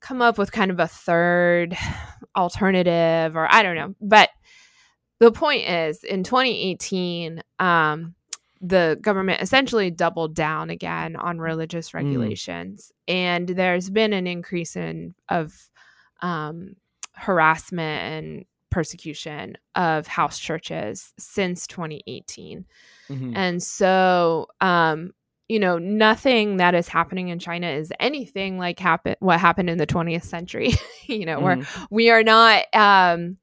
come 0.00 0.22
up 0.22 0.38
with 0.38 0.52
kind 0.52 0.70
of 0.70 0.80
a 0.80 0.88
third 0.88 1.76
alternative 2.36 3.36
or 3.36 3.52
I 3.52 3.62
don't 3.62 3.76
know 3.76 3.94
but 4.00 4.30
the 5.18 5.32
point 5.32 5.68
is 5.68 6.02
in 6.04 6.24
2018 6.24 7.42
um 7.58 8.14
the 8.62 8.98
government 9.00 9.40
essentially 9.40 9.90
doubled 9.90 10.34
down 10.34 10.68
again 10.68 11.16
on 11.16 11.38
religious 11.38 11.90
mm. 11.90 11.94
regulations 11.94 12.92
mm. 13.08 13.14
and 13.14 13.48
there's 13.48 13.90
been 13.90 14.12
an 14.12 14.26
increase 14.26 14.76
in 14.76 15.14
of 15.28 15.52
um 16.22 16.74
harassment 17.14 18.02
and 18.24 18.44
persecution 18.70 19.56
of 19.74 20.06
house 20.06 20.38
churches 20.38 21.12
since 21.18 21.66
2018. 21.66 22.64
Mm-hmm. 23.08 23.36
And 23.36 23.62
so, 23.62 24.46
um, 24.60 25.12
you 25.48 25.58
know, 25.58 25.78
nothing 25.78 26.58
that 26.58 26.74
is 26.74 26.86
happening 26.86 27.28
in 27.28 27.40
China 27.40 27.68
is 27.68 27.92
anything 27.98 28.56
like 28.56 28.78
happen 28.78 29.16
what 29.18 29.40
happened 29.40 29.68
in 29.68 29.78
the 29.78 29.86
20th 29.86 30.24
century. 30.24 30.72
you 31.06 31.26
know, 31.26 31.40
mm-hmm. 31.40 31.60
where 31.60 31.86
we 31.90 32.10
are 32.10 32.22
not 32.22 32.64
um, 32.72 33.36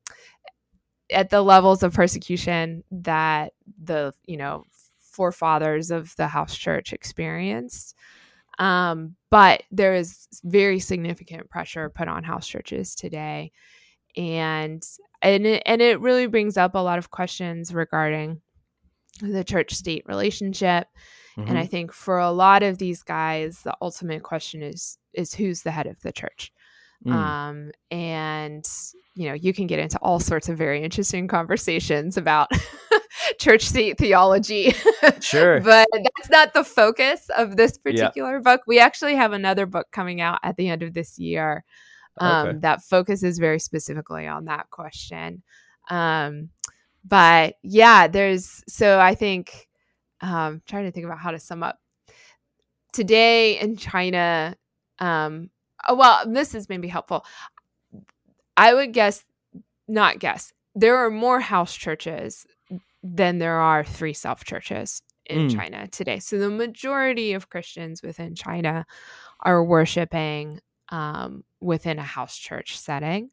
at 1.11 1.29
the 1.29 1.41
levels 1.41 1.83
of 1.83 1.93
persecution 1.93 2.83
that 2.91 3.53
the 3.83 4.13
you 4.25 4.37
know 4.37 4.63
forefathers 4.99 5.91
of 5.91 6.15
the 6.15 6.27
house 6.27 6.55
church 6.55 6.93
experienced. 6.93 7.95
Um, 8.59 9.15
but 9.29 9.63
there 9.71 9.93
is 9.93 10.27
very 10.43 10.79
significant 10.79 11.49
pressure 11.49 11.89
put 11.89 12.07
on 12.07 12.23
house 12.23 12.47
churches 12.47 12.95
today 12.95 13.51
and 14.15 14.83
and 15.21 15.45
it, 15.45 15.63
and 15.65 15.81
it 15.81 15.99
really 15.99 16.27
brings 16.27 16.57
up 16.57 16.75
a 16.75 16.79
lot 16.79 16.97
of 16.97 17.11
questions 17.11 17.73
regarding 17.73 18.41
the 19.21 19.43
church 19.43 19.73
state 19.73 20.03
relationship 20.07 20.87
mm-hmm. 21.37 21.49
and 21.49 21.57
i 21.57 21.65
think 21.65 21.91
for 21.91 22.19
a 22.19 22.31
lot 22.31 22.63
of 22.63 22.77
these 22.77 23.03
guys 23.03 23.61
the 23.63 23.75
ultimate 23.81 24.23
question 24.23 24.61
is 24.61 24.97
is 25.13 25.33
who's 25.33 25.63
the 25.63 25.71
head 25.71 25.87
of 25.87 25.99
the 26.01 26.11
church 26.11 26.51
mm. 27.05 27.11
um 27.11 27.71
and 27.89 28.67
you 29.17 29.27
know, 29.27 29.33
you 29.33 29.51
can 29.51 29.65
get 29.65 29.79
into 29.79 29.97
all 30.03 30.19
sorts 30.19 30.47
of 30.47 30.59
very 30.59 30.83
interesting 30.83 31.27
conversations 31.27 32.17
about 32.17 32.51
church 33.39 33.63
state 33.63 33.97
theology. 33.97 34.75
Sure. 35.19 35.59
but 35.61 35.87
that's 35.91 36.29
not 36.29 36.53
the 36.53 36.63
focus 36.63 37.27
of 37.35 37.57
this 37.57 37.79
particular 37.79 38.35
yeah. 38.35 38.41
book. 38.41 38.61
We 38.67 38.79
actually 38.79 39.15
have 39.15 39.33
another 39.33 39.65
book 39.65 39.87
coming 39.91 40.21
out 40.21 40.39
at 40.43 40.55
the 40.55 40.69
end 40.69 40.83
of 40.83 40.93
this 40.93 41.17
year 41.17 41.65
um, 42.19 42.47
okay. 42.47 42.57
that 42.59 42.83
focuses 42.83 43.39
very 43.39 43.59
specifically 43.59 44.27
on 44.27 44.45
that 44.45 44.69
question. 44.69 45.43
Um, 45.89 46.49
but 47.05 47.55
yeah, 47.63 48.07
there's 48.07 48.63
so 48.67 48.99
I 48.99 49.15
think 49.15 49.67
um, 50.21 50.61
trying 50.67 50.85
to 50.85 50.91
think 50.91 51.05
about 51.05 51.19
how 51.19 51.31
to 51.31 51.39
sum 51.39 51.63
up 51.63 51.79
today 52.93 53.59
in 53.59 53.77
China. 53.77 54.55
Um, 54.99 55.49
oh, 55.87 55.95
well, 55.95 56.23
this 56.27 56.55
is 56.55 56.69
maybe 56.69 56.87
helpful. 56.87 57.25
I 58.55 58.73
would 58.73 58.93
guess, 58.93 59.23
not 59.87 60.19
guess, 60.19 60.51
there 60.75 60.97
are 60.97 61.11
more 61.11 61.39
house 61.39 61.75
churches 61.75 62.45
than 63.03 63.37
there 63.37 63.57
are 63.57 63.83
three 63.83 64.13
self 64.13 64.43
churches 64.43 65.01
in 65.27 65.47
mm. 65.47 65.55
China 65.55 65.87
today. 65.87 66.19
So 66.19 66.37
the 66.37 66.49
majority 66.49 67.33
of 67.33 67.49
Christians 67.49 68.01
within 68.01 68.35
China 68.35 68.85
are 69.41 69.63
worshiping 69.63 70.59
um, 70.89 71.43
within 71.59 71.99
a 71.99 72.03
house 72.03 72.37
church 72.37 72.77
setting. 72.77 73.29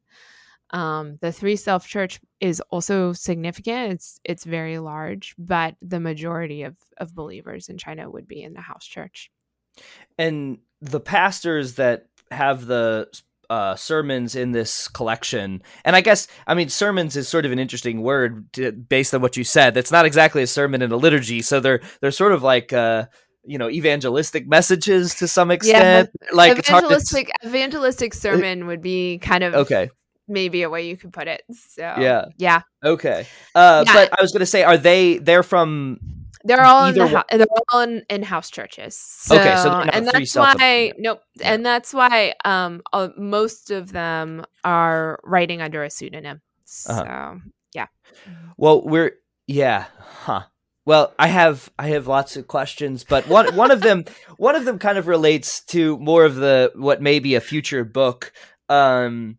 Um, 0.71 1.19
the 1.21 1.31
three 1.31 1.57
self 1.57 1.87
church 1.87 2.21
is 2.41 2.61
also 2.71 3.13
significant. 3.13 3.93
It's 3.93 4.21
it's 4.25 4.45
very 4.45 4.79
large, 4.79 5.35
but 5.39 5.77
the 5.81 6.01
majority 6.01 6.63
of 6.63 6.77
of 6.99 7.15
believers 7.15 7.69
in 7.69 7.79
China 7.79 8.11
would 8.11 8.27
be 8.27 8.43
in 8.43 8.55
the 8.55 8.61
house 8.61 8.85
church. 8.85 9.31
And 10.19 10.59
the 10.81 11.01
pastors 11.01 11.75
that 11.75 12.07
have 12.31 12.67
the 12.67 13.09
uh, 13.51 13.77
sermons 13.77 14.35
in 14.35 14.53
this 14.53 14.89
collection, 14.89 15.63
and 15.85 15.95
I 15.95 16.01
guess 16.01 16.27
I 16.47 16.55
mean 16.55 16.69
sermons 16.71 17.15
is 17.15 17.29
sort 17.29 17.47
of 17.47 17.53
an 17.53 17.59
interesting 17.59 18.03
word 18.03 18.53
to, 18.55 18.73
based 18.73 19.15
on 19.15 19.21
what 19.21 19.37
you 19.37 19.45
said. 19.45 19.77
It's 19.77 19.93
not 19.93 20.07
exactly 20.07 20.43
a 20.43 20.47
sermon 20.47 20.83
in 20.83 20.91
a 20.91 20.97
liturgy, 20.97 21.43
so 21.43 21.61
they're 21.61 21.83
they're 22.01 22.11
sort 22.11 22.33
of 22.33 22.43
like. 22.43 22.73
Uh, 22.73 23.07
you 23.47 23.59
know 23.59 23.69
evangelistic 23.69 24.49
messages 24.49 25.15
to 25.15 25.29
some 25.29 25.51
extent 25.51 26.11
yeah, 26.23 26.29
like 26.33 26.59
evangelistic 26.59 27.31
to... 27.41 27.49
evangelistic 27.49 28.15
sermon 28.15 28.67
would 28.67 28.81
be 28.81 29.19
kind 29.19 29.45
of 29.45 29.55
okay 29.55 29.91
maybe 30.29 30.63
a 30.63 30.71
way 30.71 30.87
you 30.87 30.97
could 30.97 31.13
put 31.13 31.29
it. 31.29 31.43
So 31.51 31.83
yeah, 31.83 32.27
yeah, 32.39 32.63
okay. 32.85 33.27
Uh, 33.55 33.85
yeah. 33.87 33.93
But 33.93 34.19
I 34.19 34.23
was 34.23 34.33
gonna 34.33 34.47
say, 34.47 34.63
are 34.63 34.79
they? 34.79 35.19
They're 35.19 35.43
from. 35.43 35.99
They're 36.47 36.65
all 36.65 36.87
in 36.87 36.95
the 36.95 37.09
ho- 37.09 37.23
they're 37.31 37.47
all 37.73 37.81
in, 37.81 38.05
in 38.11 38.23
house 38.23 38.51
churches. 38.51 38.97
So, 38.97 39.35
okay, 39.37 39.57
so 39.57 39.71
and 39.81 40.07
that's 40.07 40.35
why 40.35 40.93
nope, 40.99 41.23
yeah. 41.37 41.55
and 41.55 41.65
that's 41.65 41.95
why 41.95 42.35
um 42.45 42.83
uh, 42.93 43.09
most 43.17 43.71
of 43.71 43.93
them 43.93 44.45
are 44.63 45.19
writing 45.25 45.63
under 45.63 45.83
a 45.85 45.89
pseudonym. 45.89 46.43
Uh-huh. 46.87 46.95
So 46.95 47.03
uh-huh. 47.03 47.35
yeah. 47.73 47.87
Well, 48.59 48.83
we're 48.83 49.13
yeah, 49.47 49.87
huh. 49.99 50.43
Well, 50.87 51.15
I 51.19 51.29
have 51.29 51.71
I 51.79 51.89
have 51.89 52.07
lots 52.07 52.37
of 52.37 52.47
questions, 52.47 53.05
but 53.05 53.27
one 53.29 53.55
one 53.57 53.71
of 53.71 53.81
them 53.81 54.05
one 54.37 54.55
of 54.55 54.65
them 54.65 54.79
kind 54.79 54.99
of 54.99 55.07
relates 55.07 55.61
to 55.67 55.99
more 55.99 56.25
of 56.25 56.37
the 56.37 56.73
what 56.75 57.01
may 57.01 57.19
be 57.19 57.35
a 57.35 57.41
future 57.41 57.85
book. 57.85 58.33
Um, 58.69 59.39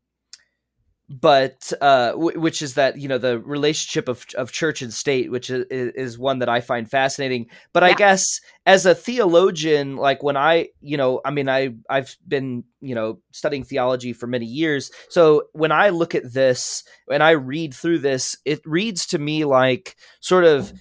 but 1.08 1.72
uh, 1.82 2.12
w- 2.12 2.40
which 2.40 2.64
is 2.64 2.74
that 2.76 2.98
you 2.98 3.08
know 3.08 3.20
the 3.20 3.40
relationship 3.40 4.10
of 4.10 4.26
of 4.36 4.52
church 4.52 4.82
and 4.82 4.92
state, 4.92 5.30
which 5.30 5.52
is, 5.52 5.66
is 5.70 6.18
one 6.18 6.40
that 6.40 6.50
I 6.50 6.62
find 6.62 6.90
fascinating. 6.90 7.48
But 7.74 7.84
yeah. 7.84 7.90
I 7.90 7.94
guess 7.94 8.42
as 8.66 8.88
a 8.88 8.96
theologian, 8.96 9.98
like 9.98 10.24
when 10.24 10.36
I 10.38 10.70
you 10.82 10.98
know, 10.98 11.22
I 11.24 11.30
mean, 11.30 11.48
I 11.48 11.76
I've 11.90 12.18
been 12.28 12.64
you 12.82 12.96
know 12.96 13.20
studying 13.32 13.64
theology 13.64 14.14
for 14.14 14.26
many 14.26 14.48
years, 14.48 14.90
so 15.10 15.44
when 15.54 15.72
I 15.72 15.90
look 15.90 16.16
at 16.16 16.34
this 16.34 16.84
and 17.12 17.22
I 17.22 17.32
read 17.32 17.76
through 17.76 18.00
this, 18.00 18.36
it 18.44 18.62
reads 18.66 19.06
to 19.08 19.20
me 19.20 19.46
like 19.46 19.96
sort 20.22 20.44
of 20.44 20.74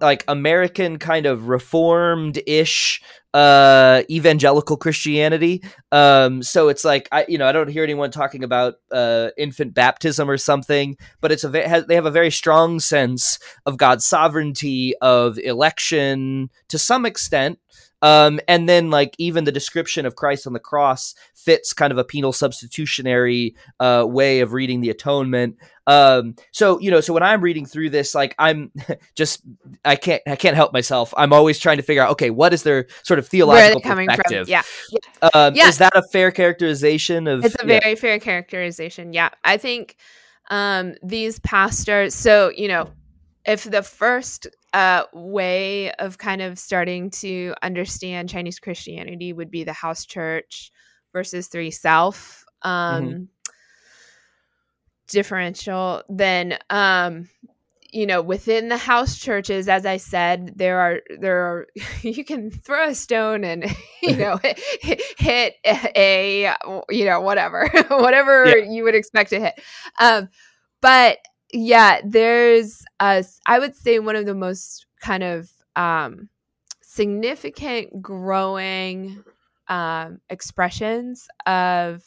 like 0.00 0.24
American 0.28 0.98
kind 0.98 1.26
of 1.26 1.48
reformed 1.48 2.40
ish 2.46 3.00
uh 3.34 4.02
evangelical 4.10 4.76
christianity. 4.76 5.62
Um 5.92 6.42
so 6.42 6.68
it's 6.68 6.84
like 6.84 7.08
i 7.12 7.26
you 7.28 7.36
know 7.36 7.46
i 7.46 7.52
don't 7.52 7.68
hear 7.68 7.84
anyone 7.84 8.10
talking 8.10 8.42
about 8.42 8.76
uh 8.90 9.28
infant 9.36 9.74
baptism 9.74 10.30
or 10.30 10.38
something 10.38 10.96
but 11.20 11.30
it's 11.30 11.44
a 11.44 11.48
they 11.48 11.94
have 11.94 12.06
a 12.06 12.10
very 12.10 12.30
strong 12.30 12.80
sense 12.80 13.38
of 13.66 13.76
god's 13.76 14.06
sovereignty 14.06 14.94
of 15.02 15.38
election 15.38 16.48
to 16.68 16.78
some 16.78 17.04
extent 17.04 17.58
um, 18.02 18.40
and 18.46 18.68
then 18.68 18.90
like 18.90 19.14
even 19.18 19.44
the 19.44 19.52
description 19.52 20.06
of 20.06 20.16
Christ 20.16 20.46
on 20.46 20.52
the 20.52 20.60
cross 20.60 21.14
fits 21.34 21.72
kind 21.72 21.90
of 21.90 21.98
a 21.98 22.04
penal 22.04 22.32
substitutionary 22.32 23.56
uh, 23.80 24.04
way 24.06 24.40
of 24.40 24.52
reading 24.52 24.80
the 24.80 24.90
atonement. 24.90 25.56
Um, 25.86 26.36
so 26.52 26.78
you 26.78 26.90
know, 26.90 27.00
so 27.00 27.12
when 27.12 27.22
I'm 27.22 27.40
reading 27.40 27.66
through 27.66 27.90
this, 27.90 28.14
like 28.14 28.34
I'm 28.38 28.70
just 29.16 29.42
I 29.84 29.96
can't 29.96 30.22
I 30.26 30.36
can't 30.36 30.54
help 30.54 30.72
myself. 30.72 31.12
I'm 31.16 31.32
always 31.32 31.58
trying 31.58 31.78
to 31.78 31.82
figure 31.82 32.02
out 32.02 32.10
okay, 32.12 32.30
what 32.30 32.52
is 32.52 32.62
their 32.62 32.86
sort 33.02 33.18
of 33.18 33.26
theological 33.26 33.80
perspective? 33.80 34.46
From? 34.46 34.50
Yeah, 34.50 34.62
yeah. 34.90 35.28
Um, 35.34 35.54
yeah. 35.54 35.68
Is 35.68 35.78
that 35.78 35.96
a 35.96 36.02
fair 36.02 36.30
characterization 36.30 37.26
of? 37.26 37.44
It's 37.44 37.56
a 37.60 37.66
yeah. 37.66 37.80
very 37.80 37.94
fair 37.96 38.20
characterization. 38.20 39.12
Yeah, 39.12 39.30
I 39.44 39.56
think 39.56 39.96
um, 40.50 40.94
these 41.02 41.40
pastors. 41.40 42.14
So 42.14 42.52
you 42.54 42.68
know, 42.68 42.90
if 43.46 43.64
the 43.64 43.82
first 43.82 44.46
uh, 44.72 45.04
way 45.12 45.92
of 45.92 46.18
kind 46.18 46.42
of 46.42 46.58
starting 46.58 47.10
to 47.10 47.54
understand 47.62 48.28
Chinese 48.28 48.58
Christianity 48.58 49.32
would 49.32 49.50
be 49.50 49.64
the 49.64 49.72
house 49.72 50.04
church 50.04 50.70
versus 51.12 51.48
three 51.48 51.70
self 51.70 52.44
um, 52.62 53.04
mm-hmm. 53.04 53.22
differential, 55.08 56.02
then 56.08 56.58
um, 56.70 57.28
you 57.90 58.06
know 58.06 58.20
within 58.20 58.68
the 58.68 58.76
house 58.76 59.18
churches 59.18 59.68
as 59.68 59.86
i 59.86 59.96
said 59.96 60.52
there 60.56 60.78
are 60.78 61.00
there 61.20 61.38
are 61.38 61.66
you 62.02 62.24
can 62.24 62.50
throw 62.50 62.88
a 62.88 62.94
stone 62.94 63.44
and 63.44 63.64
you 64.02 64.16
know 64.16 64.38
hit, 64.80 65.00
hit 65.16 65.54
a 65.64 66.54
you 66.90 67.04
know 67.04 67.20
whatever 67.20 67.68
whatever 67.88 68.46
yeah. 68.46 68.70
you 68.70 68.84
would 68.84 68.94
expect 68.94 69.30
to 69.30 69.40
hit 69.40 69.54
um 70.00 70.28
but 70.80 71.18
yeah, 71.52 72.00
there's 72.04 72.84
a, 73.00 73.24
I 73.46 73.58
would 73.58 73.74
say 73.74 73.98
one 73.98 74.16
of 74.16 74.26
the 74.26 74.34
most 74.34 74.86
kind 75.00 75.22
of 75.22 75.50
um, 75.76 76.28
significant 76.82 78.02
growing 78.02 79.22
um, 79.68 80.20
expressions 80.28 81.28
of 81.46 82.02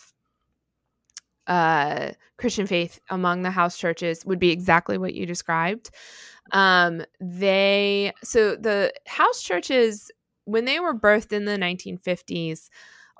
uh, 1.48 2.12
Christian 2.38 2.68
faith 2.68 3.00
among 3.10 3.42
the 3.42 3.52
house 3.52 3.78
churches 3.78 4.26
would 4.26 4.40
be 4.40 4.52
exactly 4.52 4.98
what 4.98 5.14
you 5.14 5.26
described. 5.26 5.90
Um, 6.52 7.04
they 7.20 8.14
so 8.24 8.56
the 8.56 8.94
house 9.08 9.42
churches 9.42 10.12
when 10.46 10.66
they 10.66 10.80
were 10.80 10.94
birthed 10.94 11.32
in 11.32 11.46
the 11.46 11.58
1950s, 11.58 12.70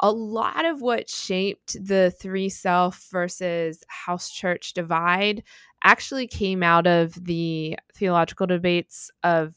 a 0.02 0.12
lot 0.12 0.66
of 0.66 0.82
what 0.82 1.10
shaped 1.10 1.78
the 1.86 2.12
three 2.20 2.50
self 2.50 3.08
versus 3.12 3.84
house 3.88 4.32
church 4.32 4.74
divide 4.74 5.44
actually 5.84 6.28
came 6.28 6.64
out 6.64 6.88
of 6.88 7.14
the 7.24 7.78
theological 7.96 8.48
debates 8.48 9.12
of 9.24 9.54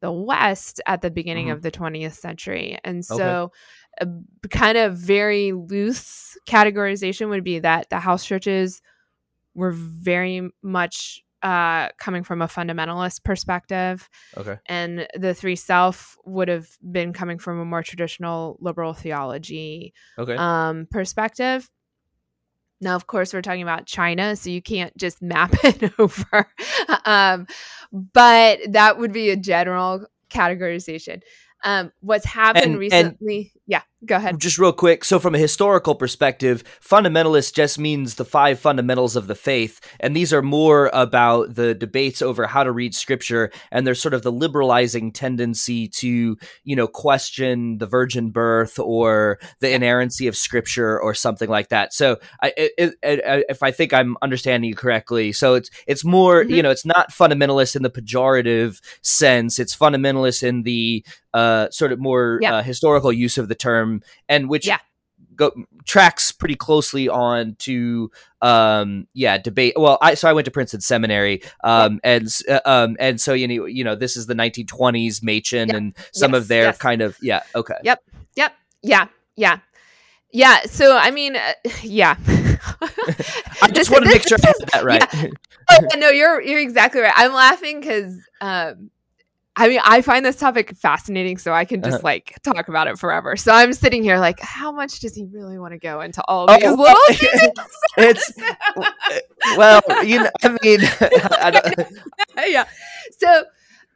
the 0.00 0.12
West 0.12 0.80
at 0.86 1.02
the 1.02 1.10
beginning 1.10 1.46
mm-hmm. 1.46 1.56
of 1.56 1.62
the 1.62 1.70
20th 1.70 2.14
century. 2.14 2.78
And 2.84 3.04
so, 3.04 3.52
okay. 4.00 4.10
a 4.44 4.48
kind 4.48 4.78
of 4.78 4.96
very 4.96 5.52
loose 5.52 6.38
categorization 6.48 7.28
would 7.28 7.44
be 7.44 7.58
that 7.58 7.90
the 7.90 7.98
house 7.98 8.24
churches 8.24 8.80
were 9.54 9.72
very 9.72 10.48
much 10.62 11.22
uh, 11.42 11.88
coming 11.98 12.22
from 12.22 12.42
a 12.42 12.46
fundamentalist 12.46 13.24
perspective. 13.24 14.08
Okay. 14.36 14.58
And 14.66 15.08
the 15.14 15.34
three 15.34 15.56
self 15.56 16.16
would 16.24 16.48
have 16.48 16.68
been 16.90 17.12
coming 17.12 17.38
from 17.38 17.58
a 17.58 17.64
more 17.64 17.82
traditional 17.82 18.58
liberal 18.60 18.92
theology 18.92 19.94
okay. 20.18 20.36
um, 20.36 20.86
perspective. 20.90 21.70
Now, 22.82 22.96
of 22.96 23.06
course, 23.06 23.34
we're 23.34 23.42
talking 23.42 23.62
about 23.62 23.86
China, 23.86 24.36
so 24.36 24.50
you 24.50 24.62
can't 24.62 24.96
just 24.96 25.20
map 25.22 25.52
it 25.64 25.92
over. 25.98 26.46
um, 27.04 27.46
but 27.92 28.60
that 28.68 28.98
would 28.98 29.12
be 29.12 29.30
a 29.30 29.36
general 29.36 30.06
categorization. 30.30 31.22
Um, 31.62 31.92
what's 32.00 32.24
happened 32.24 32.64
and, 32.64 32.78
recently? 32.78 33.52
Yeah, 33.70 33.82
go 34.04 34.16
ahead. 34.16 34.40
Just 34.40 34.58
real 34.58 34.72
quick. 34.72 35.04
So, 35.04 35.20
from 35.20 35.36
a 35.36 35.38
historical 35.38 35.94
perspective, 35.94 36.64
fundamentalist 36.84 37.54
just 37.54 37.78
means 37.78 38.16
the 38.16 38.24
five 38.24 38.58
fundamentals 38.58 39.14
of 39.14 39.28
the 39.28 39.36
faith, 39.36 39.80
and 40.00 40.16
these 40.16 40.32
are 40.32 40.42
more 40.42 40.90
about 40.92 41.54
the 41.54 41.72
debates 41.72 42.20
over 42.20 42.48
how 42.48 42.64
to 42.64 42.72
read 42.72 42.96
Scripture, 42.96 43.52
and 43.70 43.86
there's 43.86 44.02
sort 44.02 44.12
of 44.12 44.24
the 44.24 44.32
liberalizing 44.32 45.12
tendency 45.12 45.86
to, 45.86 46.36
you 46.64 46.74
know, 46.74 46.88
question 46.88 47.78
the 47.78 47.86
virgin 47.86 48.30
birth 48.30 48.76
or 48.80 49.38
the 49.60 49.72
inerrancy 49.72 50.26
of 50.26 50.36
Scripture 50.36 51.00
or 51.00 51.14
something 51.14 51.48
like 51.48 51.68
that. 51.68 51.94
So, 51.94 52.16
I, 52.42 52.52
it, 52.56 52.72
it, 52.76 53.44
if 53.48 53.62
I 53.62 53.70
think 53.70 53.94
I'm 53.94 54.16
understanding 54.20 54.68
you 54.68 54.74
correctly, 54.74 55.30
so 55.30 55.54
it's 55.54 55.70
it's 55.86 56.04
more, 56.04 56.42
mm-hmm. 56.42 56.54
you 56.54 56.62
know, 56.64 56.70
it's 56.70 56.84
not 56.84 57.12
fundamentalist 57.12 57.76
in 57.76 57.84
the 57.84 57.90
pejorative 57.90 58.80
sense. 59.02 59.60
It's 59.60 59.76
fundamentalist 59.76 60.42
in 60.42 60.64
the 60.64 61.04
uh, 61.32 61.70
sort 61.70 61.92
of 61.92 62.00
more 62.00 62.38
yeah. 62.42 62.56
uh, 62.56 62.62
historical 62.62 63.12
use 63.12 63.38
of 63.38 63.48
the 63.48 63.54
term, 63.60 64.02
and 64.28 64.48
which 64.48 64.66
yeah. 64.66 64.78
go 65.36 65.52
tracks 65.84 66.32
pretty 66.32 66.56
closely 66.56 67.08
on 67.08 67.54
to 67.58 68.10
um 68.42 69.06
yeah 69.14 69.36
debate 69.38 69.74
well 69.76 69.98
i 70.00 70.14
so 70.14 70.28
i 70.28 70.32
went 70.32 70.44
to 70.44 70.50
princeton 70.50 70.80
seminary 70.80 71.42
um 71.64 72.00
and 72.02 72.28
uh, 72.48 72.60
um 72.64 72.96
and 72.98 73.20
so 73.20 73.32
you 73.34 73.46
know 73.46 73.66
you 73.66 73.84
know 73.84 73.94
this 73.94 74.16
is 74.16 74.26
the 74.26 74.34
1920s 74.34 75.22
machen 75.22 75.68
Yep. 75.68 75.76
and 75.76 75.96
some 76.12 76.32
Yes, 76.32 76.42
of 76.42 76.48
their 76.48 76.64
yes. 76.64 76.78
kind 76.78 77.02
of 77.02 77.16
yeah 77.20 77.42
okay 77.54 77.74
Yep. 77.84 78.02
Yep. 78.36 78.54
Yeah. 78.82 79.06
Yeah. 79.36 79.58
Yeah. 80.32 80.60
So 80.62 80.96
I 80.96 81.10
mean, 81.10 81.36
uh, 81.36 81.52
yeah. 81.82 82.16
i 83.62 83.68
just 83.72 83.90
want 83.90 84.04
to 84.04 84.10
make 84.10 84.26
sure 84.26 84.38
i 84.42 84.52
that 84.72 84.84
right 84.84 85.32
Oh, 85.72 85.78
yeah, 85.92 86.00
no, 86.00 86.08
you're 86.10 86.40
you're 86.42 86.58
exactly 86.58 87.00
right. 87.00 87.12
I'm 87.14 87.32
laughing 87.32 87.80
because 87.80 88.18
um, 88.40 88.90
I 89.56 89.68
mean, 89.68 89.80
I 89.84 90.00
find 90.00 90.24
this 90.24 90.36
topic 90.36 90.74
fascinating, 90.76 91.36
so 91.36 91.52
I 91.52 91.64
can 91.64 91.82
just 91.82 91.96
Uh-huh. 91.96 92.04
like 92.04 92.38
talk 92.42 92.68
about 92.68 92.86
it 92.86 92.98
forever. 92.98 93.36
So 93.36 93.52
I'm 93.52 93.72
sitting 93.72 94.02
here 94.02 94.18
like, 94.18 94.40
how 94.40 94.72
much 94.72 95.00
does 95.00 95.14
he 95.14 95.24
really 95.26 95.58
want 95.58 95.72
to 95.72 95.78
go 95.78 96.00
into 96.00 96.22
all 96.28 96.46
Oh, 96.48 96.56
these 96.56 96.64
little 96.76 96.96
details? 97.08 97.68
it's 97.98 98.32
well 99.56 99.82
you 100.04 100.20
know 100.20 100.30
i 100.42 100.56
mean 100.62 100.80
I 102.36 102.46
yeah. 102.46 102.64
So 103.18 103.44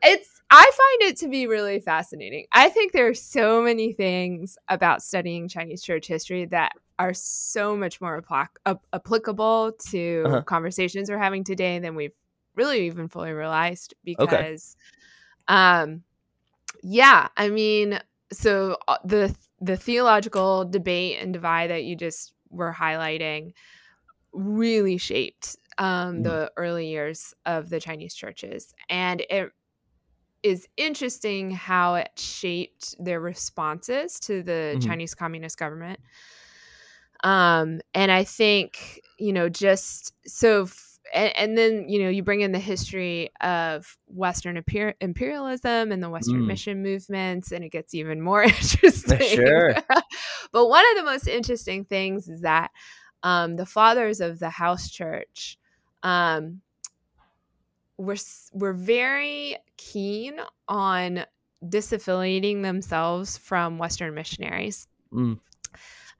it's 0.03 0.29
I 0.51 0.63
find 1.01 1.11
it 1.11 1.17
to 1.19 1.29
be 1.29 1.47
really 1.47 1.81
fascinating. 1.81 2.47
I 2.53 2.69
think 2.69 2.93
there 2.93 3.09
are 3.09 3.15
so 3.15 3.63
many 3.63 3.93
things 3.93 4.59
about 4.69 5.03
studying 5.03 5.49
Chinese 5.49 5.83
church 5.83 6.07
history 6.07 6.45
that 6.47 6.73
are 6.99 7.15
so 7.15 7.77
much 7.77 8.01
more 8.01 8.21
applic- 8.21 8.49
ap- 8.67 8.85
applicable 8.93 9.73
to 9.91 10.23
Uh-huh. 10.27 10.43
conversations 10.43 11.09
we're 11.11 11.19
having 11.19 11.45
today 11.45 11.79
than 11.79 11.95
we've 11.95 12.13
really 12.57 12.87
even 12.87 13.09
fully 13.09 13.33
realized 13.33 13.95
because 14.05 14.77
um 15.49 16.03
yeah, 16.83 17.29
I 17.37 17.49
mean, 17.49 17.99
so 18.33 18.79
uh, 18.89 18.99
the 19.05 19.35
the 19.61 19.77
theological 19.77 20.65
debate 20.65 21.19
and 21.21 21.33
divide 21.33 21.71
that 21.71 21.85
you 21.85 21.97
just 21.97 22.33
were 22.51 22.73
highlighting 22.73 23.53
really 24.33 24.99
shaped 24.99 25.57
um, 25.79 26.23
Mm. 26.23 26.23
the 26.23 26.53
early 26.57 26.89
years 26.89 27.35
of 27.47 27.71
the 27.71 27.81
Chinese 27.81 28.15
churches, 28.15 28.75
and 28.89 29.23
it 29.31 29.51
is 30.43 30.69
interesting 30.77 31.51
how 31.51 31.95
it 31.95 32.11
shaped 32.17 32.95
their 33.03 33.21
responses 33.21 34.19
to 34.21 34.43
the 34.43 34.77
Mhm. 34.77 34.81
Chinese 34.81 35.15
Communist 35.15 35.59
government. 35.59 36.01
Um, 37.23 37.81
and 37.95 38.11
I 38.13 38.25
think 38.25 39.01
you 39.19 39.33
know 39.33 39.49
just 39.49 40.13
so. 40.27 40.63
F- 40.63 40.94
and, 41.13 41.37
and 41.37 41.59
then 41.59 41.89
you 41.89 42.03
know 42.03 42.09
you 42.09 42.23
bring 42.23 42.41
in 42.41 42.53
the 42.53 42.59
history 42.59 43.31
of 43.41 43.97
Western 44.07 44.57
imper- 44.63 44.95
imperialism 45.01 45.93
and 45.93 46.03
the 46.03 46.11
Western 46.11 46.43
Mm. 46.43 46.47
mission 46.47 46.83
movements, 46.83 47.53
and 47.53 47.65
it 47.65 47.71
gets 47.71 47.95
even 47.95 48.21
more 48.21 48.43
interesting. 48.45 49.21
Sure. 49.21 49.75
but 50.53 50.69
one 50.69 50.85
of 50.91 50.97
the 50.97 51.05
most 51.05 51.27
interesting 51.27 51.85
things 51.85 52.29
is 52.29 52.41
that 52.43 52.71
um, 53.23 53.57
the 53.57 53.67
fathers 53.67 54.21
of 54.21 54.39
the 54.39 54.51
house 54.51 54.91
church 54.91 55.59
um, 56.03 56.61
were 57.97 58.17
were 58.53 58.73
very 58.73 59.57
keen 59.77 60.39
on 60.69 61.25
disaffiliating 61.65 62.63
themselves 62.63 63.39
from 63.39 63.79
Western 63.79 64.15
missionaries. 64.15 64.87
Mm. 65.13 65.39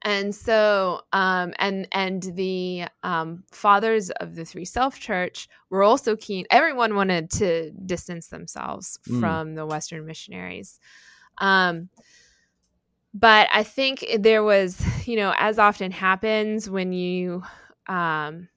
And 0.05 0.35
so, 0.35 1.01
um, 1.15 1.55
and 1.59 1.89
and 1.93 2.23
the 2.23 2.85
um, 3.03 3.45
fathers 3.53 4.11
of 4.11 4.35
the 4.35 4.45
Three 4.45 4.67
Self 4.67 5.01
Church 5.01 5.49
were 5.71 5.83
also 5.83 6.15
keen. 6.17 6.45
Everyone 6.51 6.95
wanted 6.95 7.31
to 7.33 7.71
distance 7.73 8.29
themselves 8.29 8.99
Mm. 9.09 9.21
from 9.21 9.55
the 9.55 9.67
Western 9.67 10.05
missionaries. 10.07 10.79
Um, 11.39 11.91
but 13.13 13.49
I 13.53 13.63
think 13.63 14.05
there 14.19 14.43
was, 14.43 14.81
you 15.07 15.17
know, 15.17 15.33
as 15.39 15.59
often 15.59 15.91
happens 15.91 16.69
when 16.69 16.93
you 16.93 17.43
um, 17.87 18.49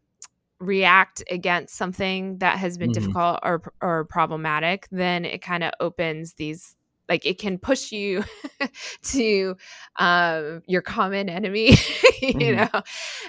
react 0.61 1.23
against 1.31 1.75
something 1.77 2.39
that 2.39 2.59
has 2.59 2.77
been 2.79 2.91
Mhm. 2.91 2.93
difficult 2.93 3.39
or 3.43 3.63
or 3.81 4.05
problematic, 4.05 4.87
then 4.91 5.25
it 5.25 5.43
kind 5.43 5.63
of 5.65 5.73
opens 5.81 6.35
these 6.35 6.76
like 7.09 7.25
it 7.25 7.37
can 7.39 7.57
push 7.57 7.91
you 7.91 8.23
to 9.03 9.55
um, 9.97 10.61
your 10.67 10.81
common 10.81 11.29
enemy, 11.29 11.71
you 12.21 12.55
Mhm. 12.55 12.55
know. 12.55 12.81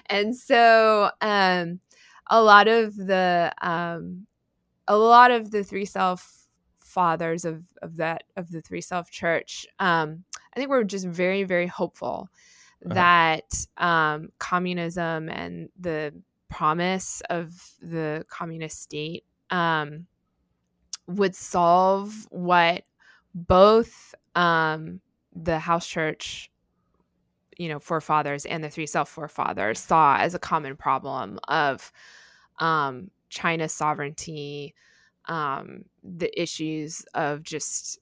And 0.06 0.36
so 0.36 1.10
um, 1.20 1.80
a 2.30 2.42
lot 2.42 2.68
of 2.68 2.96
the 2.96 3.52
um, 3.62 4.26
a 4.86 4.96
lot 4.96 5.30
of 5.30 5.50
the 5.50 5.64
three 5.64 5.84
self 5.84 6.46
fathers 6.80 7.44
of 7.44 7.64
of 7.82 7.96
that 7.96 8.24
of 8.36 8.50
the 8.50 8.60
three 8.60 8.80
self 8.80 9.10
church 9.10 9.66
um 9.78 10.24
i 10.54 10.58
think 10.58 10.70
we're 10.70 10.82
just 10.84 11.06
very 11.06 11.44
very 11.44 11.66
hopeful 11.66 12.28
Uh-huh. 12.90 13.04
that 13.04 13.44
um 13.76 14.30
communism 14.38 15.28
and 15.28 15.68
the 15.78 16.12
promise 16.48 17.22
of 17.30 17.52
the 17.82 18.24
communist 18.30 18.80
state 18.80 19.24
um 19.50 20.06
would 21.06 21.34
solve 21.34 22.26
what 22.30 22.84
both 23.34 24.14
um 24.34 25.00
the 25.34 25.58
house 25.58 25.86
church 25.86 26.50
you 27.56 27.68
know 27.68 27.78
forefathers 27.78 28.46
and 28.46 28.62
the 28.62 28.70
three 28.70 28.86
self 28.86 29.08
forefathers 29.08 29.78
saw 29.78 30.16
as 30.16 30.34
a 30.34 30.38
common 30.38 30.76
problem 30.76 31.38
of 31.48 31.92
um 32.58 33.10
china's 33.28 33.72
sovereignty 33.72 34.74
um, 35.28 35.84
the 36.02 36.40
issues 36.40 37.04
of 37.14 37.42
just 37.42 37.98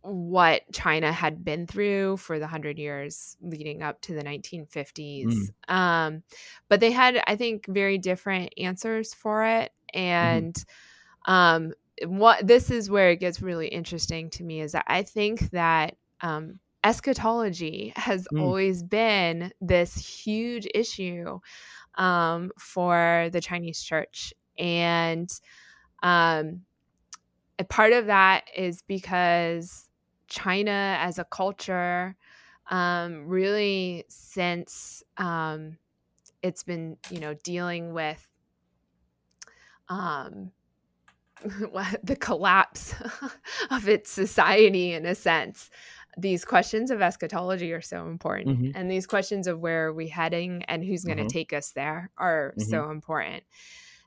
what 0.00 0.62
China 0.72 1.12
had 1.12 1.44
been 1.44 1.66
through 1.66 2.16
for 2.16 2.38
the 2.38 2.46
hundred 2.46 2.78
years 2.78 3.36
leading 3.42 3.82
up 3.82 4.00
to 4.02 4.14
the 4.14 4.22
1950s. 4.22 5.24
Um, 5.68 6.22
but 6.68 6.80
they 6.80 6.92
had, 6.92 7.22
I 7.26 7.36
think, 7.36 7.66
very 7.66 7.98
different 7.98 8.54
answers 8.56 9.12
for 9.12 9.44
it. 9.44 9.72
And 9.92 10.56
um, 11.26 11.72
what 12.04 12.46
this 12.46 12.70
is 12.70 12.90
where 12.90 13.10
it 13.10 13.20
gets 13.20 13.40
really 13.42 13.68
interesting 13.68 14.30
to 14.30 14.44
me 14.44 14.60
is 14.60 14.72
that 14.72 14.84
I 14.86 15.02
think 15.02 15.50
that 15.50 15.96
um, 16.20 16.60
eschatology 16.84 17.92
has 17.96 18.28
Mm. 18.32 18.38
always 18.38 18.82
been 18.82 19.52
this 19.60 19.94
huge 19.96 20.66
issue 20.74 21.38
um, 21.96 22.50
for 22.58 23.28
the 23.32 23.40
Chinese 23.40 23.82
church. 23.82 24.32
And 24.58 25.30
um, 26.02 26.62
a 27.58 27.64
part 27.64 27.92
of 27.92 28.06
that 28.06 28.44
is 28.54 28.82
because 28.82 29.88
China 30.28 30.96
as 31.00 31.18
a 31.18 31.24
culture, 31.24 32.16
um, 32.70 33.26
really 33.26 34.04
since 34.08 35.02
um, 35.16 35.78
it's 36.42 36.62
been, 36.62 36.98
you 37.10 37.20
know, 37.20 37.34
dealing 37.44 37.92
with 37.92 38.26
um, 39.88 40.52
the 42.02 42.16
collapse 42.18 42.94
of 43.70 43.88
its 43.88 44.10
society 44.10 44.92
in 44.92 45.04
a 45.06 45.14
sense. 45.14 45.70
These 46.18 46.44
questions 46.46 46.90
of 46.90 47.02
eschatology 47.02 47.72
are 47.72 47.82
so 47.82 48.06
important, 48.08 48.46
Mhm. 48.46 48.74
and 48.74 48.90
these 48.90 49.06
questions 49.06 49.46
of 49.46 49.60
where 49.60 49.88
are 49.88 49.92
we 49.92 50.08
heading 50.08 50.62
and 50.64 50.82
who's 50.82 51.04
going 51.04 51.18
to 51.18 51.24
Mhm. 51.24 51.26
take 51.26 51.52
us 51.52 51.72
there 51.72 52.10
are 52.16 52.54
so 52.58 52.90
important. 52.90 53.44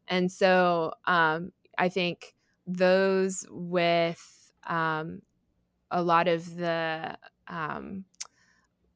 And 0.08 0.32
so, 0.32 0.94
um, 1.06 1.52
I 1.78 1.90
think 1.90 2.34
those 2.66 3.46
with 3.50 4.52
um, 4.68 5.22
a 5.92 6.04
lot 6.04 6.28
of 6.28 6.56
the 6.56 7.18
um, 7.48 8.06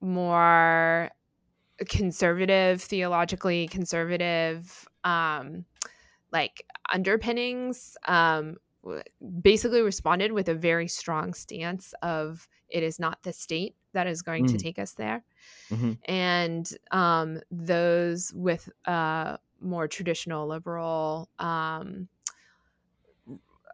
more 0.02 1.12
conservative, 1.90 2.82
theologically 2.82 3.68
conservative, 3.68 4.88
um, 5.04 5.66
like 6.32 6.66
underpinnings, 6.92 7.98
um, 8.08 8.58
basically 9.42 9.82
responded 9.82 10.34
with 10.34 10.50
a 10.50 10.56
very 10.56 10.88
strong 10.88 11.34
stance 11.34 11.94
of 12.02 12.48
it 12.70 12.84
is 12.84 13.00
not 13.00 13.24
the 13.24 13.34
state 13.34 13.76
that 13.94 14.08
is 14.08 14.22
going 14.22 14.46
to 14.46 14.58
Mm. 14.58 14.58
take 14.58 14.78
us 14.78 14.94
there 14.96 15.24
Mhm. 15.72 16.00
and 16.08 16.78
um, 16.92 17.42
those 17.52 18.34
with 18.34 18.70
a 18.86 19.40
more 19.62 19.88
traditional 19.88 20.48
liberal 20.48 21.30
um, 21.40 22.10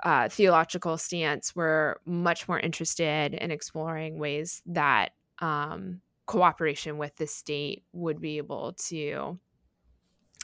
uh, 0.03 0.30
theological 0.30 0.97
stance 0.97 1.55
were 1.55 1.99
much 2.05 2.47
more 2.47 2.60
interested 2.60 3.34
in 3.34 3.51
exploring 3.51 4.18
ways 4.18 4.62
that 4.66 5.12
um, 5.39 6.01
cooperation 6.26 6.97
with 6.97 7.16
the 7.18 7.28
state 7.28 7.84
would 7.91 8.22
be 8.22 8.38
able 8.38 8.74
to 8.74 9.39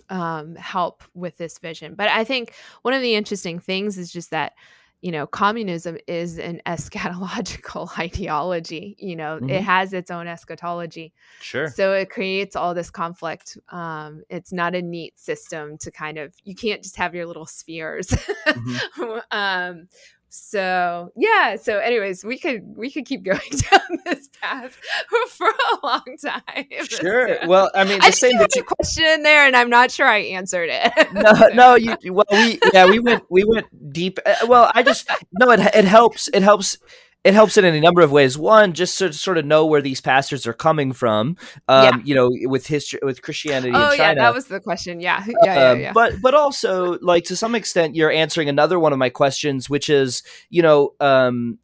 um, 0.10 0.56
help 0.56 1.04
with 1.14 1.38
this 1.38 1.60
vision. 1.60 1.96
But 1.96 2.10
I 2.10 2.24
think 2.24 2.54
one 2.84 2.94
of 2.94 3.02
the 3.02 3.16
interesting 3.16 3.60
things 3.60 3.98
is 3.98 4.12
just 4.12 4.32
that 4.32 4.54
you 5.02 5.12
know 5.12 5.28
communism 5.28 5.98
is 6.08 6.40
an 6.40 6.62
eschatological 6.66 7.88
ideology 8.00 8.96
you 8.98 9.16
know 9.16 9.38
it 9.38 9.62
Mhm. 9.62 9.64
has 9.64 9.94
its 9.94 10.10
own 10.10 10.26
eschatology 10.28 11.14
Sure. 11.42 11.68
so 11.68 11.92
it 11.94 12.10
creates 12.10 12.56
all 12.56 12.74
this 12.74 12.90
conflict 12.90 13.58
um, 13.70 14.24
it's 14.30 14.54
not 14.54 14.74
a 14.74 14.82
neat 14.82 15.20
system 15.20 15.78
to 15.80 15.92
kind 15.92 16.18
of 16.18 16.34
you 16.44 16.56
can't 16.56 16.82
just 16.82 16.96
have 16.96 17.14
your 17.14 17.26
little 17.26 17.46
spheres 17.46 18.08
Mhm. 18.48 19.22
um, 19.32 19.88
so 20.30 21.12
yeah 21.16 21.56
so 21.56 21.78
anyways 21.80 22.24
we 22.26 22.38
could 22.38 22.62
we 22.76 22.92
could 22.92 23.06
keep 23.06 23.24
going 23.32 23.40
down 23.72 24.00
this 24.06 24.30
path 24.42 24.78
for 25.30 25.48
a 25.48 25.86
long 25.86 26.04
time. 26.24 26.66
Sure. 26.90 27.38
Well 27.48 27.72
i 27.74 27.84
mean 27.84 28.00
the 28.00 28.06
I 28.06 28.10
same 28.12 28.38
that 28.40 28.56
you 28.56 28.64
question 28.64 29.06
in 29.06 29.24
there 29.24 29.46
and 29.48 29.56
i'm 29.56 29.70
not 29.70 29.92
sure 29.92 30.08
i 30.08 30.20
answered 30.20 30.70
it. 30.72 30.92
No 31.14 31.34
no 31.54 31.76
you 31.76 32.14
well 32.14 32.26
we 32.32 32.60
yeah 32.74 32.86
we 32.86 33.00
went 33.00 33.24
we 33.30 33.44
went 33.46 33.68
deep. 33.94 34.20
Uh, 34.26 34.36
well 34.48 34.72
i 34.74 34.84
just 34.84 35.10
no 35.40 35.52
it, 35.52 35.60
it 35.74 35.86
helps 35.86 36.28
it 36.34 36.44
helps 36.44 36.78
it 37.26 37.34
helps 37.34 37.58
in 37.58 37.66
any 37.66 37.80
number 37.80 38.02
of 38.02 38.12
ways. 38.12 38.38
One, 38.38 38.74
just 38.74 39.00
to 39.00 39.12
sort 39.12 39.40
of 39.40 39.46
know 39.46 39.66
where 39.66 39.82
these 39.82 40.00
pastors 40.00 40.46
are 40.46 40.54
coming 40.54 40.94
from. 40.94 41.38
Um, 41.68 41.84
yeah. 41.84 41.98
You 42.06 42.16
know, 42.16 42.30
with 42.44 42.68
history, 42.68 43.00
with 43.02 43.24
Christianity. 43.24 43.72
Oh 43.74 43.94
yeah, 43.94 44.14
that 44.14 44.34
was 44.34 44.46
the 44.46 44.60
question. 44.60 45.00
Yeah, 45.00 45.26
yeah, 45.44 45.74
yeah, 45.74 45.88
um. 45.90 45.94
But 45.96 46.22
but 46.22 46.36
also, 46.36 47.00
like 47.00 47.24
to 47.26 47.36
some 47.36 47.56
extent, 47.56 47.96
you're 47.96 48.12
answering 48.12 48.48
another 48.48 48.80
one 48.80 48.94
of 48.94 49.00
my 49.00 49.10
questions, 49.10 49.68
which 49.68 49.90
is, 49.90 50.22
you 50.52 50.62
know, 50.62 50.94
um, 51.00 51.58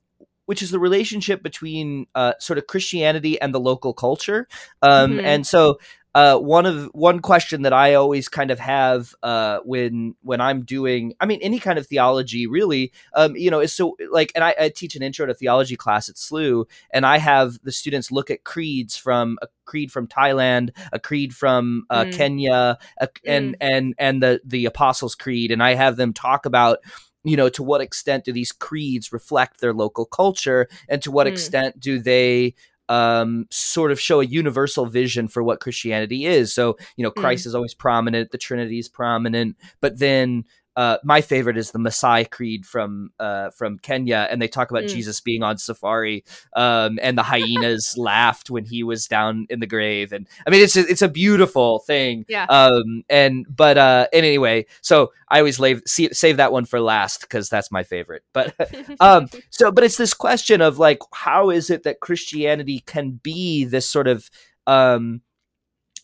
which 0.48 0.64
is 0.64 0.72
the 0.72 0.80
relationship 0.80 1.44
between 1.44 2.08
uh, 2.16 2.34
sort 2.40 2.58
of 2.58 2.66
Christianity 2.66 3.40
and 3.40 3.54
the 3.54 3.60
local 3.60 3.94
culture. 3.94 4.48
Um, 4.82 5.12
mm-hmm. 5.12 5.26
And 5.26 5.46
so 5.46 5.78
uh, 6.14 6.38
one 6.38 6.66
of 6.66 6.90
one 6.94 7.20
question 7.20 7.62
that 7.62 7.72
I 7.72 7.94
always 7.94 8.28
kind 8.28 8.52
of 8.52 8.60
have 8.60 9.16
uh, 9.24 9.60
when 9.64 10.16
when 10.22 10.42
I'm 10.42 10.64
doing, 10.64 11.14
I 11.22 11.26
mean, 11.26 11.40
any 11.42 11.58
kind 11.58 11.80
of 11.80 11.88
theology, 11.88 12.48
really, 12.48 12.92
um, 13.16 13.36
you 13.36 13.50
know, 13.50 13.62
is 13.62 13.72
so 13.72 13.96
like, 14.12 14.32
and 14.36 14.44
I, 14.44 14.54
I, 14.60 14.70
teach 14.70 14.96
an 14.96 15.04
intro 15.04 15.26
to 15.26 15.34
theology 15.34 15.78
class 15.78 16.10
at 16.10 16.16
SLU, 16.16 16.66
and 16.92 17.06
I 17.06 17.18
have 17.18 17.60
the 17.64 17.72
students 17.72 18.12
look 18.12 18.30
at 18.30 18.44
creeds 18.44 18.98
from 18.98 19.38
a 19.42 19.48
creed 19.64 19.90
from 19.90 20.08
Thailand, 20.08 20.72
a 20.92 21.00
creed 21.00 21.34
from 21.34 21.86
uh, 21.90 22.04
mm. 22.04 22.14
Kenya, 22.14 22.78
a, 23.00 23.08
and 23.26 23.54
mm. 23.54 23.58
and 23.62 23.96
and 23.98 24.22
the 24.22 24.42
the 24.44 24.66
Apostles' 24.66 25.16
Creed, 25.16 25.50
and 25.50 25.64
I 25.64 25.76
have 25.76 25.96
them 25.96 26.12
talk 26.12 26.46
about 26.46 26.80
you 27.24 27.38
know 27.38 27.50
to 27.50 27.64
what 27.64 27.82
extent 27.82 28.26
do 28.26 28.34
these 28.34 28.52
creeds 28.52 29.14
reflect 29.14 29.62
their 29.62 29.74
local 29.74 30.06
culture 30.06 30.68
and 30.90 31.02
to 31.04 31.12
what 31.12 31.28
mm. 31.28 31.32
extent 31.32 31.80
do 31.80 32.00
they 32.00 32.54
um, 32.92 33.46
sort 33.50 33.94
of 33.94 34.02
show 34.02 34.20
a 34.20 34.26
universal 34.26 34.86
vision 34.86 35.30
for 35.30 35.42
what 35.42 35.62
Christianity 35.62 36.26
is. 36.26 36.54
So, 36.54 36.78
you 36.98 37.04
know, 37.04 37.12
Christ 37.12 37.46
mm. 37.46 37.48
is 37.48 37.56
always 37.56 37.74
prominent, 37.74 38.32
the 38.32 38.38
Trinity 38.38 38.80
is 38.80 38.90
prominent, 38.90 39.56
but 39.80 40.00
then 40.00 40.44
uh, 40.76 40.98
my 41.04 41.22
favorite 41.22 41.58
is 41.58 41.72
the 41.72 41.80
Maasai 41.80 42.30
Creed 42.30 42.66
from 42.66 43.12
uh, 43.20 43.50
from 43.52 43.78
Kenya, 43.80 44.28
and 44.30 44.42
they 44.42 44.48
talk 44.48 44.72
about 44.72 44.84
mm. 44.84 44.90
Jesus 44.90 45.20
being 45.20 45.44
on 45.44 45.58
safari, 45.58 46.24
um, 46.56 46.98
and 47.02 47.18
the 47.18 47.24
hyenas 47.32 47.98
laughed 47.98 48.50
when 48.50 48.64
he 48.64 48.84
was 48.84 49.08
down 49.08 49.48
in 49.50 49.60
the 49.60 49.68
grave, 49.68 50.14
and 50.14 50.28
I 50.48 50.50
mean 50.50 50.64
it's 50.64 50.78
a, 50.78 50.88
it's 50.88 51.02
a 51.02 51.10
beautiful 51.10 51.80
thing. 51.80 52.26
Yeah. 52.30 52.46
Um, 52.46 53.04
and 53.10 53.46
but 53.50 53.78
uh, 53.78 54.08
and 54.14 54.26
anyway, 54.26 54.66
so 54.82 55.12
I 55.28 55.40
always 55.40 55.60
leave, 55.60 55.82
see, 55.86 56.10
save 56.14 56.38
that 56.38 56.52
one 56.52 56.66
for 56.66 56.80
last 56.80 57.22
because 57.22 57.50
that's 57.50 57.72
my 57.72 57.84
favorite. 57.84 58.24
But 58.34 58.54
um, 59.00 59.28
so 59.50 59.72
but 59.72 59.84
it's 59.84 59.98
this 59.98 60.14
question 60.14 60.62
of 60.62 60.80
like, 60.80 61.00
how 61.14 61.50
is 61.50 61.70
it 61.70 61.84
that 61.84 62.00
Christianity 62.00 62.80
can 62.86 63.20
be 63.24 63.66
this 63.66 63.90
sort 63.90 64.08
of 64.08 64.30
um 64.68 65.22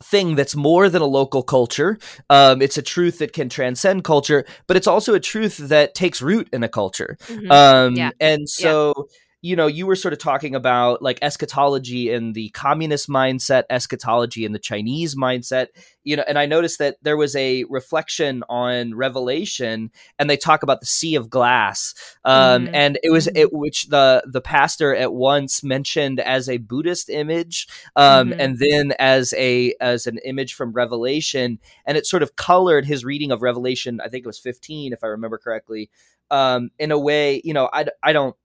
thing 0.04 0.36
that's 0.36 0.56
more 0.56 0.90
than 0.90 1.02
a 1.02 1.06
local 1.06 1.44
culture. 1.44 1.98
Um, 2.30 2.62
it's 2.62 2.78
a 2.78 2.82
truth 2.82 3.20
that 3.20 3.34
can 3.34 3.50
transcend 3.50 4.04
culture, 4.04 4.46
but 4.68 4.78
it's 4.78 4.88
also 4.88 5.14
a 5.14 5.20
truth 5.20 5.58
that 5.58 5.96
takes 5.96 6.22
root 6.22 6.50
in 6.54 6.64
a 6.64 6.70
culture. 6.70 7.18
Mm-hmm. 7.28 7.52
Um, 7.52 7.96
yeah. 7.96 8.12
And 8.20 8.50
so. 8.50 8.94
Yeah 8.98 9.04
you 9.48 9.56
know, 9.56 9.68
you 9.68 9.88
were 9.88 9.96
sort 9.96 10.14
of 10.14 10.20
talking 10.20 10.56
about 10.56 11.02
like 11.02 11.20
eschatology 11.22 12.12
in 12.12 12.34
the 12.34 12.50
communist 12.50 13.08
mindset, 13.08 13.64
eschatology 13.70 14.44
in 14.44 14.52
the 14.52 14.60
Chinese 14.60 15.16
mindset, 15.16 15.68
you 16.04 16.18
know, 16.18 16.24
and 16.28 16.38
I 16.38 16.46
noticed 16.46 16.80
that 16.80 16.98
there 17.02 17.16
was 17.16 17.34
a 17.34 17.64
reflection 17.70 18.44
on 18.50 18.94
Revelation, 18.94 19.90
and 20.20 20.30
they 20.30 20.36
talk 20.36 20.64
about 20.64 20.82
the 20.82 20.86
sea 20.86 21.16
of 21.16 21.30
glass, 21.30 21.94
um, 22.26 22.66
mm-hmm. 22.66 22.76
and 22.76 23.00
it 23.04 23.10
was 23.10 23.30
it 23.36 23.54
which 23.54 23.88
the 23.88 24.22
the 24.30 24.42
pastor 24.42 24.94
at 24.94 25.14
once 25.14 25.64
mentioned 25.64 26.20
as 26.20 26.50
a 26.50 26.58
Buddhist 26.58 27.10
image, 27.10 27.68
um, 27.96 28.32
mm-hmm. 28.32 28.42
and 28.42 28.60
then 28.60 28.94
as 29.00 29.34
a 29.38 29.74
as 29.80 30.08
an 30.08 30.18
image 30.26 30.56
from 30.56 30.74
Revelation, 30.74 31.58
and 31.86 31.98
it 31.98 32.06
sort 32.06 32.22
of 32.22 32.36
colored 32.36 32.84
his 32.84 33.06
reading 33.06 33.32
of 33.32 33.42
Revelation. 33.42 34.02
I 34.02 34.10
think 34.10 34.26
it 34.26 34.28
was 34.28 34.40
fifteen, 34.40 34.92
if 34.92 35.06
I 35.06 35.08
remember 35.08 35.38
correctly. 35.38 35.90
Um, 36.30 36.72
in 36.78 36.92
a 36.92 37.00
way, 37.00 37.42
you 37.46 37.54
know, 37.54 37.70
I, 37.72 37.86
I 38.04 38.12
don't 38.12 38.36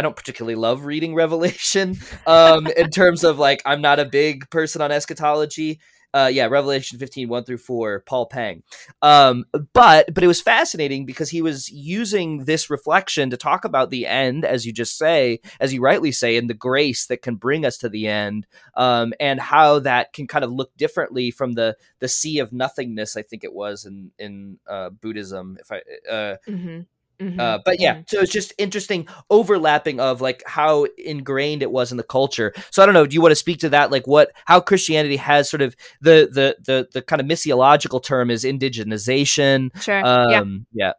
I 0.00 0.02
don't 0.02 0.16
particularly 0.16 0.54
love 0.54 0.86
reading 0.86 1.14
Revelation 1.24 1.98
um, 2.26 2.66
in 2.68 2.88
terms 2.88 3.22
of 3.22 3.38
like 3.38 3.60
I'm 3.66 3.82
not 3.82 4.00
a 4.00 4.06
big 4.06 4.48
person 4.48 4.80
on 4.80 4.90
eschatology. 4.90 5.78
Uh, 6.14 6.30
yeah, 6.32 6.46
Revelation 6.46 6.98
15, 6.98 7.28
1 7.28 7.44
through 7.44 7.58
4, 7.58 8.00
Paul 8.00 8.26
Pang. 8.26 8.62
Um, 9.02 9.44
but 9.74 10.12
but 10.12 10.24
it 10.24 10.26
was 10.26 10.40
fascinating 10.40 11.04
because 11.04 11.28
he 11.28 11.42
was 11.42 11.70
using 11.70 12.46
this 12.46 12.70
reflection 12.70 13.28
to 13.28 13.36
talk 13.36 13.66
about 13.66 13.90
the 13.90 14.06
end, 14.06 14.46
as 14.46 14.64
you 14.64 14.72
just 14.72 14.96
say, 14.96 15.40
as 15.60 15.74
you 15.74 15.82
rightly 15.82 16.12
say, 16.12 16.38
and 16.38 16.48
the 16.48 16.54
grace 16.54 17.06
that 17.08 17.20
can 17.20 17.36
bring 17.36 17.66
us 17.66 17.76
to 17.78 17.90
the 17.90 18.08
end, 18.08 18.46
um, 18.74 19.12
and 19.20 19.38
how 19.38 19.80
that 19.80 20.14
can 20.14 20.26
kind 20.26 20.44
of 20.44 20.50
look 20.50 20.74
differently 20.78 21.30
from 21.30 21.52
the 21.52 21.76
the 21.98 22.08
sea 22.08 22.38
of 22.38 22.54
nothingness, 22.54 23.18
I 23.18 23.22
think 23.22 23.44
it 23.44 23.52
was 23.52 23.84
in 23.84 24.12
in 24.18 24.58
uh, 24.66 24.88
Buddhism, 24.88 25.58
if 25.60 25.70
I 25.70 25.82
uh, 26.10 26.36
mm-hmm 26.48 26.80
Mm-hmm. 27.20 27.38
Uh, 27.38 27.58
but 27.64 27.80
yeah, 27.80 27.94
mm-hmm. 27.94 28.02
so 28.08 28.20
it's 28.20 28.32
just 28.32 28.52
interesting 28.56 29.06
overlapping 29.28 30.00
of 30.00 30.20
like 30.20 30.42
how 30.46 30.86
ingrained 30.96 31.62
it 31.62 31.70
was 31.70 31.90
in 31.90 31.98
the 31.98 32.02
culture. 32.02 32.52
So 32.70 32.82
I 32.82 32.86
don't 32.86 32.94
know. 32.94 33.06
Do 33.06 33.14
you 33.14 33.20
want 33.20 33.32
to 33.32 33.36
speak 33.36 33.58
to 33.60 33.68
that? 33.70 33.90
Like 33.90 34.06
what, 34.06 34.32
how 34.46 34.60
Christianity 34.60 35.16
has 35.16 35.50
sort 35.50 35.60
of 35.60 35.76
the 36.00 36.28
the 36.32 36.56
the 36.64 36.88
the 36.92 37.02
kind 37.02 37.20
of 37.20 37.26
missiological 37.26 38.02
term 38.02 38.30
is 38.30 38.44
indigenization. 38.44 39.70
Sure. 39.82 40.04
Um, 40.04 40.66
yeah. 40.72 40.92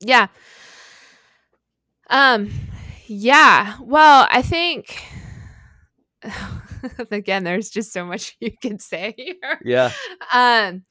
Yeah. 0.00 0.28
Um. 2.08 2.50
Yeah. 3.06 3.76
Well, 3.80 4.26
I 4.30 4.42
think. 4.42 5.02
again, 7.10 7.44
there's 7.44 7.70
just 7.70 7.92
so 7.92 8.04
much 8.04 8.36
you 8.40 8.52
can 8.60 8.78
say 8.78 9.14
here. 9.16 9.60
Yeah. 9.64 9.92
Um. 10.32 10.84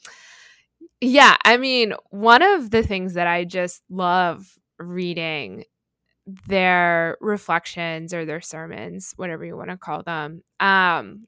Yeah, 1.00 1.36
I 1.46 1.58
mean, 1.58 1.94
one 2.10 2.42
of 2.42 2.72
the 2.72 2.82
things 2.82 3.14
that 3.14 3.28
I 3.28 3.44
just 3.44 3.84
love 3.88 4.48
reading 4.80 5.66
their 6.48 7.18
reflections 7.22 8.14
or 8.14 8.26
their 8.26 8.42
sermons, 8.42 9.14
whatever 9.16 9.46
you 9.46 9.56
want 9.56 9.70
to 9.70 9.78
call 9.78 10.04
them, 10.04 10.44
um, 10.60 11.28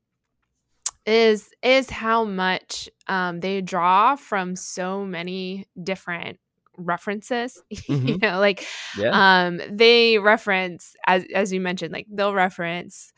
is 1.06 1.50
is 1.64 1.90
how 1.90 2.26
much 2.26 2.90
um, 3.08 3.40
they 3.40 3.62
draw 3.62 4.16
from 4.16 4.56
so 4.56 5.06
many 5.06 5.66
different 5.82 6.40
references. 6.78 7.62
Mm-hmm. 7.90 8.08
you 8.08 8.18
know, 8.20 8.40
like 8.40 8.68
yeah. 8.98 9.46
um, 9.48 9.62
they 9.70 10.20
reference 10.20 10.96
as 11.08 11.26
as 11.34 11.52
you 11.52 11.60
mentioned, 11.60 11.94
like 11.94 12.06
they'll 12.12 12.34
reference 12.34 13.12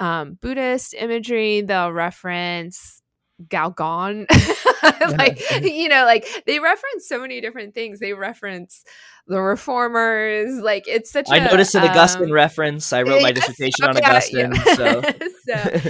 um, 0.00 0.38
Buddhist 0.40 0.94
imagery, 0.94 1.60
they'll 1.60 1.92
reference 1.92 3.02
Galgon. 3.48 4.26
like, 5.18 5.40
you 5.62 5.88
know, 5.88 6.04
like 6.04 6.26
they 6.46 6.58
reference 6.58 7.08
so 7.08 7.20
many 7.20 7.40
different 7.40 7.74
things. 7.74 8.00
They 8.00 8.12
reference 8.12 8.84
the 9.26 9.40
reformers. 9.40 10.60
Like 10.60 10.84
it's 10.86 11.10
such 11.10 11.28
I 11.30 11.38
a, 11.38 11.44
noticed 11.44 11.74
an 11.74 11.84
Augustine 11.84 12.24
um, 12.24 12.32
reference. 12.32 12.92
I 12.92 13.02
wrote 13.02 13.22
my 13.22 13.32
dissertation 13.32 13.86
on 13.86 13.96
Augustine. 13.96 14.52
Yeah. 14.52 14.74
So. 14.74 15.02
so 15.46 15.80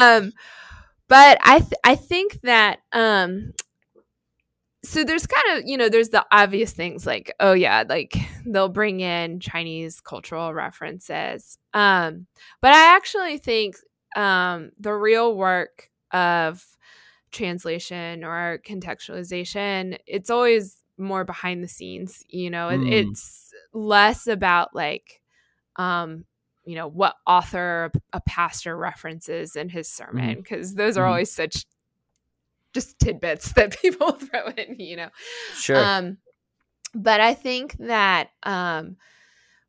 um 0.00 0.32
but 1.08 1.38
I 1.42 1.58
th- 1.58 1.72
I 1.84 1.96
think 1.96 2.40
that 2.42 2.80
um 2.92 3.52
so 4.82 5.04
there's 5.04 5.26
kind 5.26 5.58
of 5.58 5.68
you 5.68 5.76
know 5.76 5.88
there's 5.88 6.08
the 6.08 6.24
obvious 6.32 6.72
things 6.72 7.06
like 7.06 7.32
oh 7.40 7.52
yeah 7.52 7.84
like 7.88 8.16
they'll 8.46 8.68
bring 8.68 9.00
in 9.00 9.38
chinese 9.38 10.00
cultural 10.00 10.54
references 10.54 11.58
um 11.74 12.26
but 12.62 12.72
i 12.72 12.96
actually 12.96 13.36
think 13.36 13.76
um 14.16 14.70
the 14.78 14.94
real 14.94 15.36
work 15.36 15.90
of 16.12 16.64
translation 17.30 18.24
or 18.24 18.60
contextualization 18.66 19.98
it's 20.06 20.30
always 20.30 20.76
more 20.98 21.24
behind 21.24 21.62
the 21.62 21.68
scenes 21.68 22.24
you 22.28 22.50
know 22.50 22.68
mm. 22.68 22.90
it's 22.90 23.52
less 23.72 24.26
about 24.26 24.74
like 24.74 25.20
um 25.76 26.24
you 26.64 26.76
know 26.76 26.88
what 26.88 27.16
author 27.26 27.90
a 28.12 28.20
pastor 28.20 28.76
references 28.76 29.56
in 29.56 29.68
his 29.68 29.88
sermon 29.88 30.36
because 30.36 30.74
mm. 30.74 30.76
those 30.76 30.96
are 30.96 31.04
mm. 31.04 31.08
always 31.08 31.32
such 31.32 31.64
just 32.72 32.98
tidbits 32.98 33.52
that 33.54 33.80
people 33.80 34.12
throw 34.12 34.46
in 34.56 34.78
you 34.78 34.96
know 34.96 35.08
sure 35.54 35.82
um 35.82 36.18
but 36.94 37.20
i 37.20 37.34
think 37.34 37.76
that 37.78 38.30
um 38.42 38.96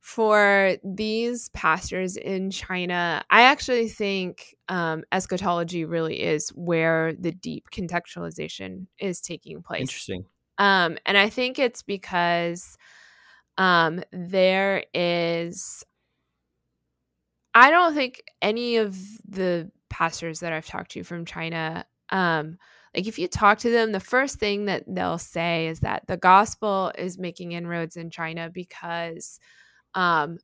for 0.02 0.78
these 0.84 1.50
pastors 1.50 2.18
in 2.18 2.50
China, 2.50 3.24
I 3.30 3.44
actually 3.44 3.88
think 3.88 4.56
um, 4.68 5.04
eschatology 5.12 5.86
really 5.86 6.22
is 6.22 6.50
where 6.50 7.14
the 7.14 7.32
deep 7.32 7.70
contextualization 7.72 8.88
is 9.00 9.22
taking 9.22 9.62
place. 9.62 9.82
Interesting. 9.82 10.26
Um, 10.58 10.98
and 11.06 11.18
I 11.18 11.30
think 11.30 11.60
it's 11.60 11.84
because 11.84 12.78
um, 13.60 14.04
there 14.12 14.84
is, 14.92 15.86
I 17.54 17.70
don't 17.70 17.94
think 17.94 18.24
any 18.42 18.78
of 18.78 18.98
the 19.28 19.70
pastors 19.92 20.40
that 20.40 20.52
I've 20.52 20.66
talked 20.66 20.92
to 20.92 21.04
from 21.04 21.26
China, 21.26 21.86
um, 22.10 22.58
like 22.96 23.06
if 23.06 23.20
you 23.20 23.28
talk 23.28 23.60
to 23.60 23.70
them, 23.70 23.92
the 23.92 24.00
first 24.00 24.40
thing 24.40 24.66
that 24.66 24.84
they'll 24.88 25.20
say 25.20 25.68
is 25.68 25.82
that 25.82 26.08
the 26.08 26.18
gospel 26.18 26.92
is 26.98 27.20
making 27.20 27.52
inroads 27.52 27.98
in 27.98 28.10
China 28.10 28.50
because 28.52 29.40
um, 29.96 30.40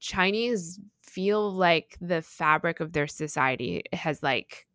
Chinese 0.00 0.80
feel 1.02 1.50
like 1.52 1.96
the 2.00 2.22
fabric 2.22 2.80
of 2.80 2.92
their 2.92 3.06
society 3.06 3.84
has 3.92 4.22
like 4.22 4.66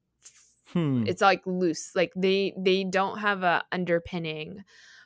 Hmm. 0.74 1.04
it's 1.06 1.22
like 1.22 1.42
loose 1.46 1.96
like 1.96 2.14
they 2.16 2.54
they 2.58 2.84
don't 2.84 3.18
have 3.20 3.44
a 3.44 3.64
underpinning 3.72 4.64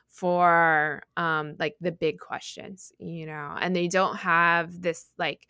for 0.08 1.02
um 1.16 1.56
like 1.58 1.76
the 1.80 1.90
big 1.92 2.18
questions 2.20 2.92
you 2.98 3.26
know 3.26 3.56
and 3.60 3.74
they 3.74 3.88
don't 3.88 4.16
have 4.16 4.80
this 4.80 5.10
like 5.18 5.48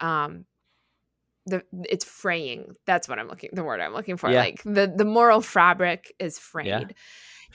um 0.00 0.44
the 1.46 1.64
it's 1.84 2.04
fraying 2.04 2.74
that's 2.84 3.08
what 3.08 3.18
i'm 3.18 3.28
looking 3.28 3.50
the 3.52 3.64
word 3.64 3.80
i'm 3.80 3.94
looking 3.94 4.16
for 4.18 4.30
Yeah. 4.30 4.40
like 4.40 4.62
the 4.64 4.92
the 4.94 5.04
moral 5.04 5.40
fabric 5.40 6.12
is 6.18 6.38
frayed 6.38 6.94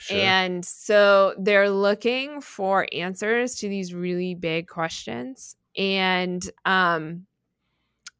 Sure. 0.04 0.36
and 0.36 0.64
so 0.64 1.34
they're 1.38 1.70
looking 1.70 2.40
for 2.40 2.86
answers 2.92 3.54
to 3.56 3.68
these 3.68 3.94
really 3.94 4.34
big 4.34 4.68
questions. 4.68 5.56
And 5.76 6.48
um 6.64 7.26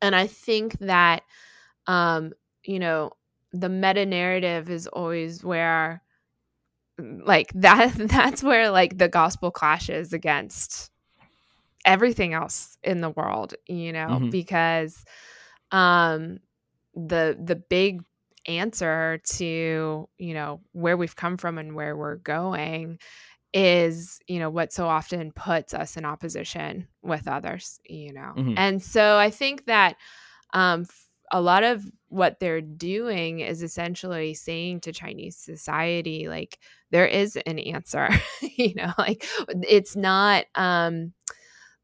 and 0.02 0.14
I 0.14 0.26
think 0.26 0.78
that 0.80 1.22
um 1.86 2.32
you 2.64 2.78
know, 2.78 3.12
the 3.52 3.68
meta 3.68 4.04
narrative 4.06 4.70
is 4.70 4.86
always 4.88 5.44
where 5.44 6.02
like 6.98 7.52
that 7.54 7.92
that's 7.96 8.42
where 8.42 8.70
like 8.70 8.98
the 8.98 9.08
gospel 9.08 9.50
clashes 9.50 10.12
against 10.12 10.90
everything 11.84 12.34
else 12.34 12.78
in 12.82 13.00
the 13.00 13.10
world, 13.10 13.54
you 13.68 13.92
know, 13.92 14.22
Mhm. 14.22 14.30
because 14.30 15.04
um 15.72 16.38
the 16.94 17.38
the 17.42 17.56
big 17.56 18.02
answer 18.46 19.20
to 19.24 20.08
you 20.18 20.34
know 20.34 20.60
where 20.72 20.96
we've 20.96 21.16
come 21.16 21.36
from 21.36 21.58
and 21.58 21.74
where 21.74 21.96
we're 21.96 22.16
going 22.16 22.98
is 23.52 24.18
you 24.26 24.38
know 24.38 24.50
what 24.50 24.72
so 24.72 24.86
often 24.86 25.30
puts 25.32 25.74
us 25.74 25.96
in 25.96 26.04
opposition 26.04 26.88
with 27.02 27.28
others 27.28 27.78
you 27.84 28.12
know 28.12 28.32
Mhm. 28.36 28.54
and 28.56 28.82
so 28.82 29.16
i 29.16 29.30
think 29.30 29.66
that 29.66 29.96
um 30.52 30.86
a 31.32 31.40
lot 31.40 31.64
of 31.64 31.84
what 32.08 32.38
they're 32.38 32.60
doing 32.60 33.40
is 33.40 33.62
essentially 33.62 34.34
saying 34.34 34.80
to 34.80 34.92
chinese 34.92 35.36
society 35.36 36.28
like 36.28 36.58
there 36.90 37.06
is 37.06 37.36
an 37.46 37.58
answer 37.58 38.08
you 38.42 38.74
know 38.74 38.92
like 38.98 39.24
it's 39.48 39.96
not 39.96 40.44
um 40.54 41.12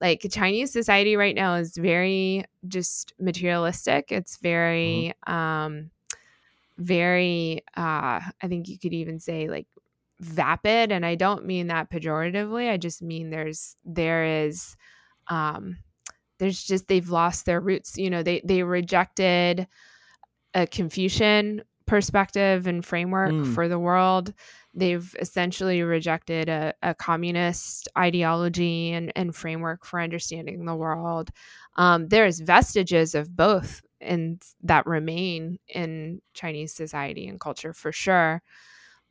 like 0.01 0.27
Chinese 0.31 0.73
society 0.73 1.15
right 1.15 1.35
now 1.35 1.57
is 1.57 1.77
very 1.77 2.45
just 2.67 3.13
materialistic. 3.21 4.11
It's 4.11 4.39
very 4.39 5.13
um 5.27 5.91
very 6.81 7.63
uh 7.77 8.21
I 8.43 8.49
think 8.49 8.69
you 8.69 8.79
could 8.79 8.95
even 8.95 9.21
say 9.21 9.49
like 9.49 9.67
vapid 10.21 10.93
and 10.93 11.05
I 11.07 11.15
don't 11.15 11.47
mean 11.47 11.69
that 11.69 11.91
pejoratively. 11.91 12.71
I 12.71 12.77
just 12.77 13.03
mean 13.03 13.31
there's 13.31 13.77
there 13.85 14.45
is 14.45 14.77
um 15.29 15.77
there's 16.39 16.63
just 16.63 16.89
they've 16.89 17.09
lost 17.09 17.45
their 17.47 17.61
roots. 17.61 17.97
You 17.99 18.11
know, 18.11 18.23
they 18.23 18.41
they 18.45 18.63
rejected 18.63 19.67
a 20.55 20.67
Confucian 20.67 21.63
perspective 21.87 22.67
and 22.67 22.85
framework 22.85 23.33
Mm. 23.33 23.55
for 23.55 23.69
the 23.69 23.79
world. 23.79 24.33
They've 24.75 25.15
essentially 25.21 25.83
rejected 25.83 26.49
a, 26.49 26.73
a 26.83 26.95
communist 26.95 27.89
ideology 27.99 28.93
and, 28.93 29.13
and 29.17 29.35
framework 29.35 29.85
for 29.85 30.01
understanding 30.01 30.65
the 30.65 30.75
world. 30.77 31.31
Um, 31.77 32.09
there's 32.09 32.41
vestiges 32.41 33.15
of 33.15 33.35
both 33.37 33.83
and 34.01 34.43
that 34.63 34.87
remain 34.87 35.59
in 35.69 36.21
Chinese 36.35 36.73
society 36.75 37.27
and 37.29 37.41
culture 37.41 37.73
for 37.73 37.93
sure. 37.93 38.43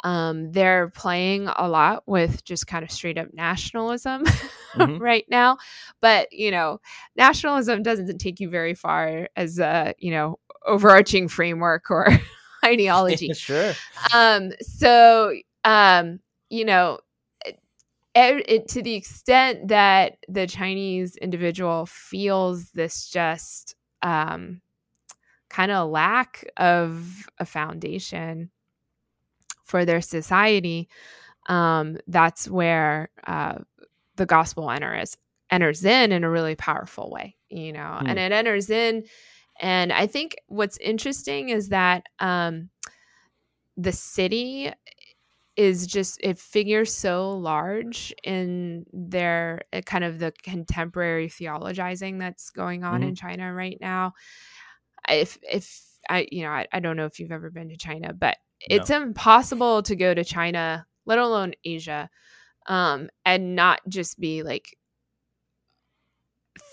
Um, 0.03 0.51
they're 0.51 0.89
playing 0.89 1.47
a 1.47 1.67
lot 1.67 2.03
with 2.07 2.43
just 2.45 2.67
kind 2.67 2.83
of 2.83 2.91
straight 2.91 3.17
up 3.17 3.33
nationalism 3.33 4.23
Mhm. 4.75 4.99
right 4.99 5.25
now, 5.29 5.57
but 6.01 6.31
you 6.31 6.51
know, 6.51 6.79
nationalism 7.15 7.81
doesn't 7.83 8.19
take 8.19 8.39
you 8.39 8.49
very 8.49 8.75
far 8.75 9.27
as 9.35 9.59
a 9.59 9.93
you 9.97 10.11
know 10.11 10.39
overarching 10.65 11.27
framework 11.27 11.89
or 11.89 12.07
ideology. 12.65 13.33
sure. 13.33 13.73
Um, 14.13 14.51
so 14.61 15.33
um, 15.65 16.19
you 16.49 16.65
know, 16.65 16.99
it, 17.45 17.59
it, 18.15 18.67
to 18.69 18.81
the 18.81 18.95
extent 18.95 19.67
that 19.69 20.17
the 20.27 20.47
Chinese 20.47 21.15
individual 21.17 21.85
feels 21.85 22.71
this 22.71 23.07
just 23.09 23.75
um, 24.01 24.61
kind 25.49 25.71
of 25.71 25.89
lack 25.89 26.45
of 26.57 27.27
a 27.39 27.45
foundation 27.45 28.49
for 29.65 29.85
their 29.85 30.01
society, 30.01 30.89
um, 31.47 31.97
that's 32.07 32.49
where 32.49 33.09
uh, 33.27 33.59
the 34.15 34.25
gospel 34.25 34.69
enters 34.69 35.17
enters 35.51 35.83
in 35.83 36.11
in 36.11 36.23
a 36.23 36.29
really 36.29 36.55
powerful 36.55 37.09
way, 37.09 37.35
you 37.49 37.73
know, 37.73 37.97
Hmm. 37.99 38.07
and 38.07 38.19
it 38.19 38.31
enters 38.31 38.69
in. 38.69 39.03
And 39.59 39.91
I 39.91 40.07
think 40.07 40.35
what's 40.47 40.77
interesting 40.77 41.49
is 41.49 41.69
that 41.69 42.05
um, 42.19 42.69
the 43.77 43.91
city 43.91 44.71
is 45.55 45.87
just 45.87 46.19
it 46.23 46.37
figures 46.39 46.93
so 46.93 47.37
large 47.37 48.13
in 48.23 48.85
their 48.93 49.61
uh, 49.73 49.81
kind 49.81 50.03
of 50.05 50.19
the 50.19 50.31
contemporary 50.43 51.27
theologizing 51.27 52.19
that's 52.19 52.49
going 52.49 52.83
on 52.83 53.03
in 53.03 53.15
China 53.15 53.53
right 53.53 53.77
now. 53.81 54.13
If 55.07 55.37
if 55.41 55.81
I 56.09 56.27
you 56.31 56.43
know 56.43 56.49
I, 56.51 56.67
I 56.71 56.79
don't 56.79 56.97
know 56.97 57.05
if 57.05 57.19
you've 57.19 57.31
ever 57.31 57.49
been 57.49 57.69
to 57.69 57.77
China, 57.77 58.13
but 58.13 58.37
it's 58.61 58.89
impossible 58.89 59.83
to 59.83 59.95
go 59.95 60.13
to 60.13 60.23
China, 60.23 60.85
let 61.05 61.17
alone 61.19 61.53
Asia, 61.63 62.09
um, 62.67 63.09
and 63.25 63.55
not 63.55 63.79
just 63.87 64.19
be 64.19 64.43
like 64.43 64.75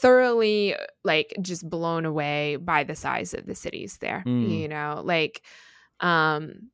thoroughly 0.01 0.75
like 1.05 1.35
just 1.41 1.69
blown 1.69 2.05
away 2.05 2.57
by 2.57 2.85
the 2.85 2.97
size 2.97 3.35
of 3.35 3.47
the 3.47 3.55
cities 3.55 3.99
there. 3.99 4.25
Mm. 4.27 4.61
You 4.61 4.69
know, 4.69 5.03
like 5.05 5.43
um 6.01 6.71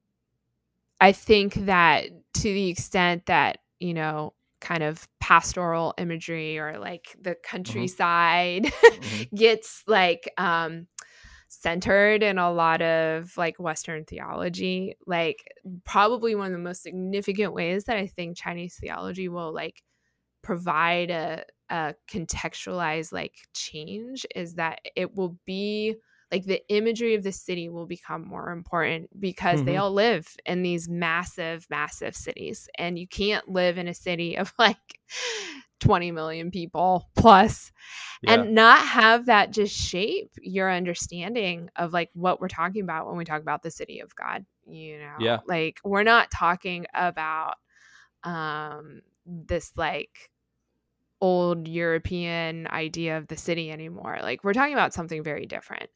I 1.01 1.13
think 1.13 1.55
that 1.67 2.07
to 2.35 2.43
the 2.43 2.69
extent 2.69 3.27
that, 3.27 3.59
you 3.81 3.93
know, 3.95 4.35
kind 4.61 4.85
of 4.85 5.09
pastoral 5.21 5.93
imagery 5.99 6.59
or 6.59 6.79
like 6.79 7.17
the 7.21 7.35
countryside 7.43 8.65
Mhm. 8.67 9.29
gets 9.35 9.83
like 9.89 10.33
um 10.39 10.87
centered 11.61 12.23
in 12.23 12.39
a 12.39 12.51
lot 12.51 12.81
of 12.81 13.37
like 13.37 13.59
western 13.59 14.05
theology 14.05 14.97
like 15.07 15.45
probably 15.85 16.35
one 16.35 16.47
of 16.47 16.53
the 16.53 16.59
most 16.59 16.83
significant 16.83 17.53
ways 17.53 17.85
that 17.85 17.97
i 17.97 18.07
think 18.07 18.37
chinese 18.37 18.79
theology 18.81 19.29
will 19.29 19.53
like 19.53 19.83
provide 20.43 21.11
a, 21.11 21.45
a 21.69 21.95
contextualized 22.11 23.13
like 23.13 23.35
change 23.55 24.27
is 24.35 24.55
that 24.55 24.81
it 24.97 25.15
will 25.15 25.37
be 25.45 25.95
like 26.33 26.45
the 26.45 26.62
imagery 26.68 27.14
of 27.14 27.22
the 27.22 27.33
city 27.33 27.68
will 27.68 27.87
become 27.87 28.26
more 28.26 28.51
important 28.51 29.09
because 29.20 29.64
they 29.64 29.76
Mhm. 29.76 29.80
all 29.80 29.93
live 29.93 30.35
in 30.47 30.62
these 30.62 30.89
massive 30.89 31.66
massive 31.70 32.16
cities 32.16 32.68
and 32.78 32.99
you 32.99 33.07
can't 33.07 33.49
live 33.49 33.78
in 33.78 33.89
a 33.89 33.95
city 33.95 34.37
of 34.37 34.53
like 34.59 34.78
20 35.80 36.12
million 36.12 36.51
people 36.51 37.09
plus 37.16 37.72
Yeah. 38.22 38.45
and 38.45 38.55
not 38.55 38.78
have 38.78 39.26
that 39.26 39.53
just 39.53 39.74
shape 39.76 40.30
your 40.41 40.70
understanding 40.72 41.68
of 41.76 41.93
like 41.93 42.11
what 42.14 42.41
we're 42.41 42.49
talking 42.49 42.83
about 42.83 43.07
when 43.07 43.16
we 43.16 43.24
talk 43.24 43.43
about 43.43 43.62
the 43.62 43.70
city 43.70 44.01
of 44.01 44.14
god 44.16 44.45
you 44.66 44.99
know 44.99 45.18
Yeah. 45.18 45.39
like 45.47 45.80
we're 45.85 46.05
not 46.05 46.30
talking 46.30 46.87
about 46.95 47.57
um 48.24 49.03
this 49.26 49.72
like 49.76 50.30
old 51.23 51.68
european 51.68 52.68
idea 52.68 53.18
of 53.18 53.29
the 53.29 53.39
city 53.39 53.73
anymore. 53.73 54.18
Like 54.23 54.45
we're 54.45 54.55
talking 54.55 54.75
about 54.75 54.95
something 54.95 55.25
very 55.25 55.47
different. 55.47 55.91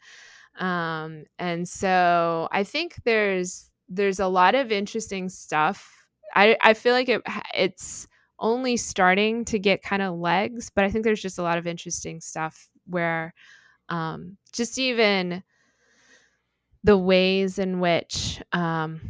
Um 0.58 1.24
and 1.38 1.68
so 1.68 2.48
i 2.52 2.64
think 2.64 2.96
there's 3.04 3.70
there's 3.88 4.20
a 4.20 4.26
lot 4.28 4.54
of 4.54 4.72
interesting 4.72 5.28
stuff. 5.28 5.92
I 6.34 6.56
i 6.62 6.74
feel 6.74 6.94
like 6.94 7.08
it 7.08 7.22
it's 7.54 8.08
only 8.38 8.76
starting 8.76 9.44
to 9.46 9.58
get 9.58 9.82
kind 9.82 10.02
of 10.02 10.14
legs 10.18 10.70
but 10.74 10.84
i 10.84 10.90
think 10.90 11.04
there's 11.04 11.22
just 11.22 11.38
a 11.38 11.42
lot 11.42 11.58
of 11.58 11.66
interesting 11.66 12.20
stuff 12.20 12.68
where 12.86 13.32
um 13.90 14.36
just 14.52 14.78
even 14.78 15.42
the 16.84 16.96
ways 16.96 17.58
in 17.58 17.80
which 17.80 18.42
um 18.52 19.00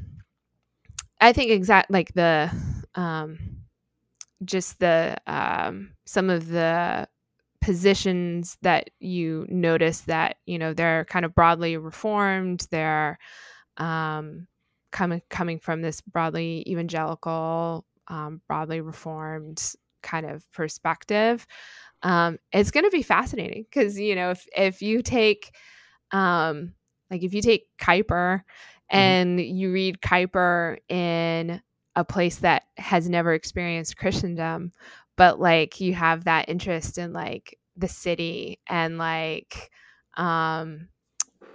i 1.20 1.32
think 1.32 1.50
exact 1.50 1.90
like 1.90 2.12
the 2.14 2.50
um 2.94 3.38
just 4.44 4.78
the 4.80 5.16
um 5.26 5.92
some 6.04 6.30
of 6.30 6.48
the 6.48 7.08
positions 7.60 8.58
that 8.62 8.90
you 9.00 9.46
notice 9.48 10.02
that 10.02 10.36
you 10.46 10.58
know 10.58 10.72
they're 10.72 11.04
kind 11.06 11.24
of 11.24 11.34
broadly 11.34 11.76
reformed 11.76 12.66
they're 12.70 13.18
um 13.78 14.46
coming 14.92 15.22
coming 15.30 15.58
from 15.58 15.82
this 15.82 16.00
broadly 16.00 16.64
evangelical 16.66 17.84
um, 18.08 18.40
broadly 18.46 18.80
reformed 18.80 19.74
kind 20.02 20.26
of 20.26 20.50
perspective 20.52 21.44
um 22.02 22.38
it's 22.52 22.70
going 22.70 22.84
to 22.84 22.90
be 22.90 23.02
fascinating 23.02 23.64
because 23.68 23.98
you 23.98 24.14
know 24.14 24.30
if 24.30 24.46
if 24.56 24.82
you 24.82 25.02
take 25.02 25.52
um 26.12 26.72
like 27.10 27.22
if 27.22 27.34
you 27.34 27.42
take 27.42 27.66
Kuyper 27.78 28.42
and 28.90 29.40
you 29.40 29.72
read 29.72 30.00
Kuyper 30.00 30.78
in 30.88 31.60
a 31.96 32.04
place 32.04 32.36
that 32.36 32.64
has 32.76 33.08
never 33.08 33.34
experienced 33.34 33.96
christendom 33.96 34.70
but 35.16 35.40
like 35.40 35.80
you 35.80 35.94
have 35.94 36.24
that 36.24 36.48
interest 36.48 36.98
in 36.98 37.12
like 37.12 37.58
the 37.76 37.88
city 37.88 38.60
and 38.68 38.98
like 38.98 39.70
um 40.16 40.88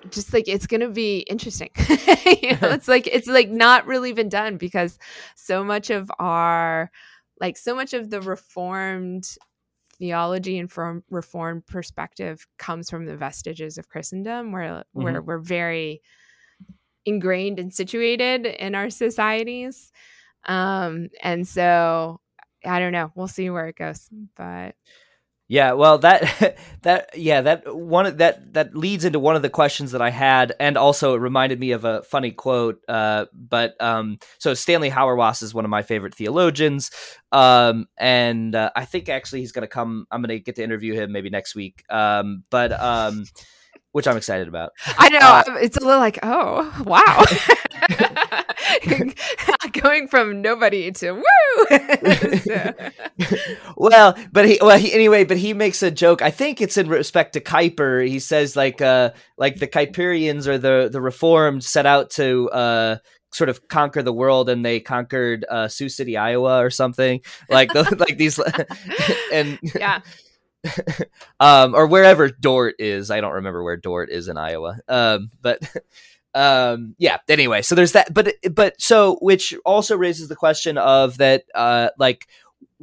just 0.09 0.33
like 0.33 0.47
it's 0.47 0.67
gonna 0.67 0.89
be 0.89 1.19
interesting 1.19 1.69
you 2.41 2.57
know 2.57 2.69
it's 2.71 2.87
like 2.87 3.07
it's 3.07 3.27
like 3.27 3.49
not 3.49 3.85
really 3.85 4.13
been 4.13 4.29
done 4.29 4.57
because 4.57 4.97
so 5.35 5.63
much 5.63 5.89
of 5.89 6.11
our 6.19 6.91
like 7.39 7.57
so 7.57 7.75
much 7.75 7.93
of 7.93 8.09
the 8.09 8.21
reformed 8.21 9.37
theology 9.97 10.57
and 10.57 10.71
from 10.71 11.03
reformed 11.11 11.65
perspective 11.67 12.47
comes 12.57 12.89
from 12.89 13.05
the 13.05 13.15
vestiges 13.15 13.77
of 13.77 13.89
christendom 13.89 14.51
where 14.51 14.69
mm-hmm. 14.69 15.03
where 15.03 15.21
we're 15.21 15.39
very 15.39 16.01
ingrained 17.05 17.59
and 17.59 17.73
situated 17.73 18.45
in 18.45 18.75
our 18.75 18.89
societies 18.89 19.91
um 20.45 21.09
and 21.21 21.47
so 21.47 22.19
i 22.65 22.79
don't 22.79 22.91
know 22.91 23.11
we'll 23.15 23.27
see 23.27 23.49
where 23.49 23.67
it 23.67 23.75
goes 23.75 24.09
but 24.35 24.75
yeah, 25.51 25.73
well, 25.73 25.97
that 25.97 26.57
that 26.83 27.09
yeah 27.17 27.41
that 27.41 27.75
one 27.75 28.15
that 28.15 28.53
that 28.53 28.73
leads 28.73 29.03
into 29.03 29.19
one 29.19 29.35
of 29.35 29.41
the 29.41 29.49
questions 29.49 29.91
that 29.91 30.01
I 30.01 30.09
had, 30.09 30.53
and 30.61 30.77
also 30.77 31.13
it 31.13 31.17
reminded 31.17 31.59
me 31.59 31.71
of 31.71 31.83
a 31.83 32.03
funny 32.03 32.31
quote. 32.31 32.79
Uh, 32.87 33.25
but 33.33 33.75
um, 33.81 34.17
so 34.39 34.53
Stanley 34.53 34.89
Hauerwas 34.89 35.43
is 35.43 35.53
one 35.53 35.65
of 35.65 35.69
my 35.69 35.81
favorite 35.81 36.15
theologians, 36.15 36.89
um, 37.33 37.87
and 37.97 38.55
uh, 38.55 38.71
I 38.77 38.85
think 38.85 39.09
actually 39.09 39.41
he's 39.41 39.51
going 39.51 39.63
to 39.63 39.67
come. 39.67 40.07
I'm 40.09 40.21
going 40.21 40.29
to 40.29 40.39
get 40.39 40.55
to 40.55 40.63
interview 40.63 40.93
him 40.93 41.11
maybe 41.11 41.29
next 41.29 41.53
week. 41.53 41.83
Um, 41.89 42.45
but 42.49 42.71
um, 42.71 43.25
which 43.91 44.07
I'm 44.07 44.17
excited 44.17 44.47
about. 44.47 44.71
I 44.97 45.09
know 45.09 45.19
uh, 45.19 45.43
it's 45.59 45.77
a 45.77 45.81
little 45.81 45.99
like, 45.99 46.19
oh 46.23 46.83
wow, 46.85 47.25
going 49.81 50.07
from 50.07 50.41
nobody 50.41 50.91
to 50.91 51.13
woo. 51.13 51.23
well, 53.75 54.17
but 54.31 54.47
he 54.47 54.59
well 54.61 54.77
he, 54.77 54.93
anyway, 54.93 55.23
but 55.23 55.37
he 55.37 55.53
makes 55.53 55.83
a 55.83 55.91
joke. 55.91 56.21
I 56.21 56.31
think 56.31 56.61
it's 56.61 56.77
in 56.77 56.87
respect 56.89 57.33
to 57.33 57.41
Kuyper. 57.41 58.07
He 58.07 58.19
says 58.19 58.55
like 58.55 58.81
uh 58.81 59.11
like 59.37 59.57
the 59.57 59.67
Kuyperians 59.67 60.47
or 60.47 60.57
the 60.57 60.89
the 60.91 61.01
Reformed 61.01 61.63
set 61.63 61.85
out 61.85 62.11
to 62.11 62.49
uh 62.51 62.97
sort 63.33 63.49
of 63.49 63.67
conquer 63.69 64.03
the 64.03 64.13
world 64.13 64.49
and 64.49 64.65
they 64.65 64.81
conquered 64.81 65.45
uh, 65.49 65.69
Sioux 65.69 65.87
City, 65.87 66.17
Iowa 66.17 66.61
or 66.61 66.69
something 66.69 67.21
like 67.49 67.71
the, 67.71 67.83
like 67.97 68.17
these 68.17 68.37
and 69.31 69.57
yeah 69.73 70.01
um, 71.39 71.75
or 71.75 71.87
wherever 71.87 72.29
Dordt 72.29 72.75
is. 72.79 73.11
I 73.11 73.21
don't 73.21 73.33
remember 73.33 73.63
where 73.63 73.77
Dordt 73.77 74.09
is 74.09 74.27
in 74.27 74.37
Iowa. 74.37 74.79
Um, 74.87 75.31
but 75.41 75.59
um, 76.33 76.95
yeah. 76.97 77.17
Anyway, 77.27 77.61
so 77.61 77.75
there's 77.75 77.93
that. 77.93 78.13
But 78.13 78.35
but 78.51 78.81
so 78.81 79.17
which 79.21 79.53
also 79.65 79.97
raises 79.97 80.27
the 80.27 80.35
question 80.35 80.77
of 80.77 81.17
that. 81.17 81.45
Uh, 81.53 81.89
like 81.97 82.27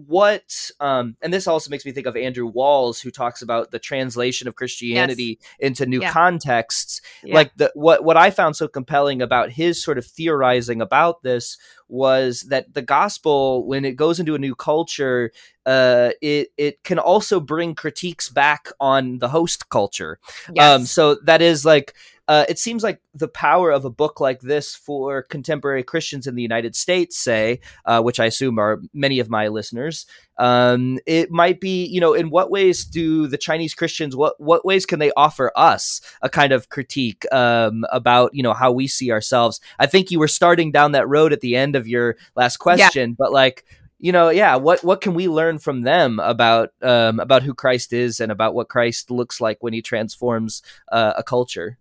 what 0.07 0.71
um 0.79 1.17
and 1.23 1.33
this 1.33 1.49
also 1.49 1.71
makes 1.71 1.85
me 1.85 1.91
think 1.91 2.07
of 2.07 2.17
Andrew 2.17 2.47
Walls 2.47 3.01
who 3.01 3.11
talks 3.11 3.43
about 3.43 3.73
the 3.73 3.81
translation 3.81 4.47
of 4.47 4.55
Christianity 4.55 5.39
yes. 5.41 5.59
into 5.59 5.87
new 5.87 6.01
yeah. 6.01 6.13
contexts 6.13 7.01
yeah. 7.25 7.35
like 7.35 7.53
the 7.57 7.73
what 7.75 8.05
what 8.05 8.17
I 8.17 8.31
found 8.31 8.55
so 8.55 8.69
compelling 8.69 9.21
about 9.21 9.51
his 9.51 9.83
sort 9.83 9.99
of 9.99 10.07
theorizing 10.07 10.81
about 10.81 11.25
this 11.25 11.59
was 11.89 12.43
that 12.43 12.73
the 12.75 12.83
gospel 12.83 13.67
when 13.67 13.85
it 13.85 13.97
goes 13.97 14.21
into 14.21 14.35
a 14.35 14.39
new 14.39 14.55
culture 14.55 15.31
uh 15.67 16.11
it 16.21 16.49
it 16.57 16.83
can 16.85 16.99
also 16.99 17.41
bring 17.41 17.75
critiques 17.75 18.29
back 18.29 18.69
on 18.81 19.19
the 19.19 19.29
host 19.29 19.69
culture 19.69 20.19
um, 20.49 20.55
yes. 20.55 20.77
um 20.77 20.87
so 20.87 21.15
that 21.25 21.43
is 21.43 21.65
like 21.65 21.95
uh, 22.29 22.45
it 22.47 22.59
seems 22.59 22.83
like 22.83 23.01
the 23.15 23.27
power 23.27 23.71
of 23.71 23.87
a 23.87 23.91
book 23.91 24.21
like 24.21 24.41
this 24.43 24.75
for 24.75 25.23
contemporary 25.23 25.83
Christians 25.83 26.27
in 26.27 26.35
the 26.35 26.43
United 26.43 26.77
States, 26.77 27.17
say, 27.17 27.61
uh, 27.87 28.03
which 28.03 28.21
I 28.21 28.27
assume 28.27 28.59
are 28.59 28.83
many 28.93 29.19
of 29.19 29.31
my 29.31 29.49
listeners, 29.49 30.05
um, 30.37 30.99
it 31.07 31.31
might 31.31 31.59
be, 31.59 31.87
you 31.87 32.01
know, 32.01 32.13
in 32.13 32.29
what 32.29 32.51
ways 32.51 32.85
do 32.85 33.27
the 33.27 33.39
Chinese 33.39 33.75
Christians, 33.75 34.15
what 34.15 34.39
what 34.39 34.65
ways 34.65 34.85
can 34.85 34.99
they 34.99 35.11
offer 35.17 35.51
us 35.57 36.03
a 36.21 36.29
kind 36.29 36.53
of 36.53 36.69
critique 36.69 37.25
um, 37.33 37.85
about, 37.91 38.35
you 38.35 38.43
know, 38.43 38.53
how 38.53 38.71
we 38.71 38.87
see 38.87 39.11
ourselves? 39.11 39.59
I 39.79 39.87
think 39.87 40.11
you 40.11 40.19
were 40.19 40.29
starting 40.29 40.71
down 40.71 40.93
that 40.93 41.09
road 41.09 41.33
at 41.33 41.41
the 41.41 41.57
end 41.57 41.77
of 41.79 41.89
your 41.89 42.17
last 42.37 42.59
question, 42.59 43.11
yeah. 43.11 43.17
but 43.19 43.33
like 43.33 43.65
you 43.99 44.13
know, 44.13 44.29
yeah, 44.29 44.57
what 44.57 44.85
what 44.85 45.01
can 45.01 45.15
we 45.15 45.29
learn 45.29 45.59
from 45.59 45.83
them 45.83 46.21
about 46.21 46.73
um, 46.83 47.19
about 47.19 47.43
who 47.43 47.53
Christ 47.53 47.93
is 47.93 48.21
and 48.21 48.31
about 48.31 48.55
what 48.55 48.69
Christ 48.69 49.11
looks 49.11 49.41
like 49.41 49.59
when 49.61 49.73
he 49.73 49.83
transforms 49.83 50.63
uh, 50.93 51.15
a 51.17 51.23
culture? 51.23 51.79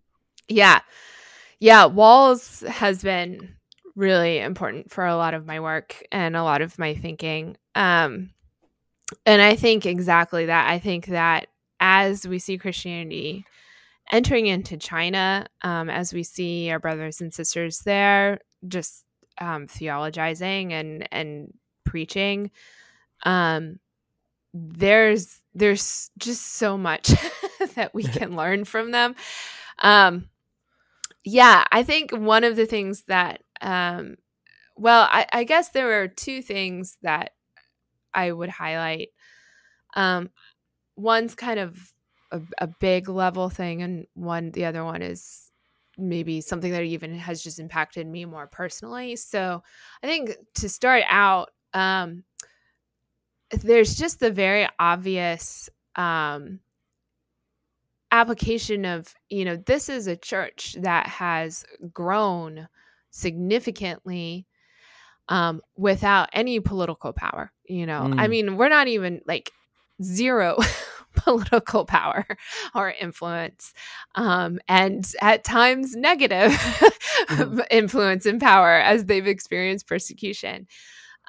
Yeah. 0.47 0.81
Yeah. 1.59 1.85
Walls 1.85 2.61
has 2.67 3.03
been 3.03 3.55
really 3.95 4.39
important 4.39 4.91
for 4.91 5.05
a 5.05 5.15
lot 5.15 5.33
of 5.33 5.45
my 5.45 5.59
work 5.59 6.03
and 6.11 6.35
a 6.35 6.43
lot 6.43 6.61
of 6.61 6.77
my 6.79 6.95
thinking. 6.95 7.57
Um, 7.75 8.31
and 9.25 9.41
I 9.41 9.55
think 9.55 9.85
exactly 9.85 10.47
that. 10.47 10.69
I 10.69 10.79
think 10.79 11.07
that 11.07 11.47
as 11.79 12.27
we 12.27 12.39
see 12.39 12.57
Christianity 12.57 13.45
entering 14.11 14.47
into 14.47 14.77
China, 14.77 15.47
um, 15.61 15.89
as 15.89 16.13
we 16.13 16.23
see 16.23 16.69
our 16.71 16.79
brothers 16.79 17.21
and 17.21 17.33
sisters 17.33 17.79
there 17.79 18.39
just 18.67 19.03
um, 19.39 19.67
theologizing 19.67 20.71
and 20.71 21.07
and 21.11 21.53
preaching, 21.85 22.51
um, 23.25 23.79
there's 24.53 25.41
there's 25.55 26.11
just 26.17 26.55
so 26.57 26.77
much 26.77 27.09
that 27.75 27.93
we 27.93 28.03
can 28.17 28.35
learn 28.35 28.65
from 28.65 28.91
them. 28.91 29.15
Um, 29.79 30.29
yeah, 31.23 31.65
I 31.71 31.83
think 31.83 32.11
one 32.11 32.43
of 32.43 32.55
the 32.55 32.65
things 32.65 33.03
that, 33.07 33.41
um, 33.61 34.15
well, 34.77 35.07
I, 35.11 35.25
I 35.33 35.43
guess 35.45 35.69
there 35.69 36.01
are 36.01 36.07
two 36.07 36.41
things 36.41 36.97
that 37.03 37.31
I 38.13 38.31
would 38.31 38.49
highlight. 38.49 39.09
Um, 39.95 40.29
one's 40.97 41.35
kind 41.35 41.59
of 41.59 41.93
a, 42.31 42.41
a 42.59 42.67
big 42.67 43.09
level 43.09 43.49
thing, 43.49 43.81
and 43.83 44.07
one, 44.15 44.51
the 44.51 44.65
other 44.65 44.83
one 44.83 45.01
is 45.01 45.46
maybe 45.97 46.41
something 46.41 46.71
that 46.71 46.83
even 46.83 47.13
has 47.15 47.43
just 47.43 47.59
impacted 47.59 48.07
me 48.07 48.25
more 48.25 48.47
personally. 48.47 49.15
So 49.15 49.63
I 50.03 50.07
think 50.07 50.35
to 50.55 50.69
start 50.69 51.03
out, 51.09 51.51
um, 51.73 52.23
there's 53.51 53.95
just 53.95 54.19
the 54.19 54.31
very 54.31 54.67
obvious 54.79 55.69
um, 55.95 56.59
application 58.11 58.85
of 58.85 59.13
you 59.29 59.43
know 59.43 59.57
this 59.57 59.89
is 59.89 60.07
a 60.07 60.15
church 60.15 60.75
that 60.79 61.07
has 61.07 61.65
grown 61.91 62.67
significantly 63.11 64.45
um, 65.29 65.61
without 65.75 66.29
any 66.31 66.59
political 66.59 67.11
power 67.11 67.51
you 67.65 67.85
know 67.85 68.03
mm. 68.03 68.19
i 68.19 68.27
mean 68.27 68.55
we're 68.55 68.69
not 68.69 68.87
even 68.87 69.21
like 69.27 69.51
zero 70.01 70.57
political 71.17 71.85
power 71.85 72.25
or 72.75 72.93
influence 72.99 73.73
um, 74.15 74.59
and 74.67 75.11
at 75.21 75.43
times 75.43 75.95
negative 75.95 76.51
mm. 76.51 77.65
influence 77.71 78.25
and 78.25 78.39
power 78.39 78.75
as 78.75 79.05
they've 79.05 79.27
experienced 79.27 79.87
persecution 79.87 80.67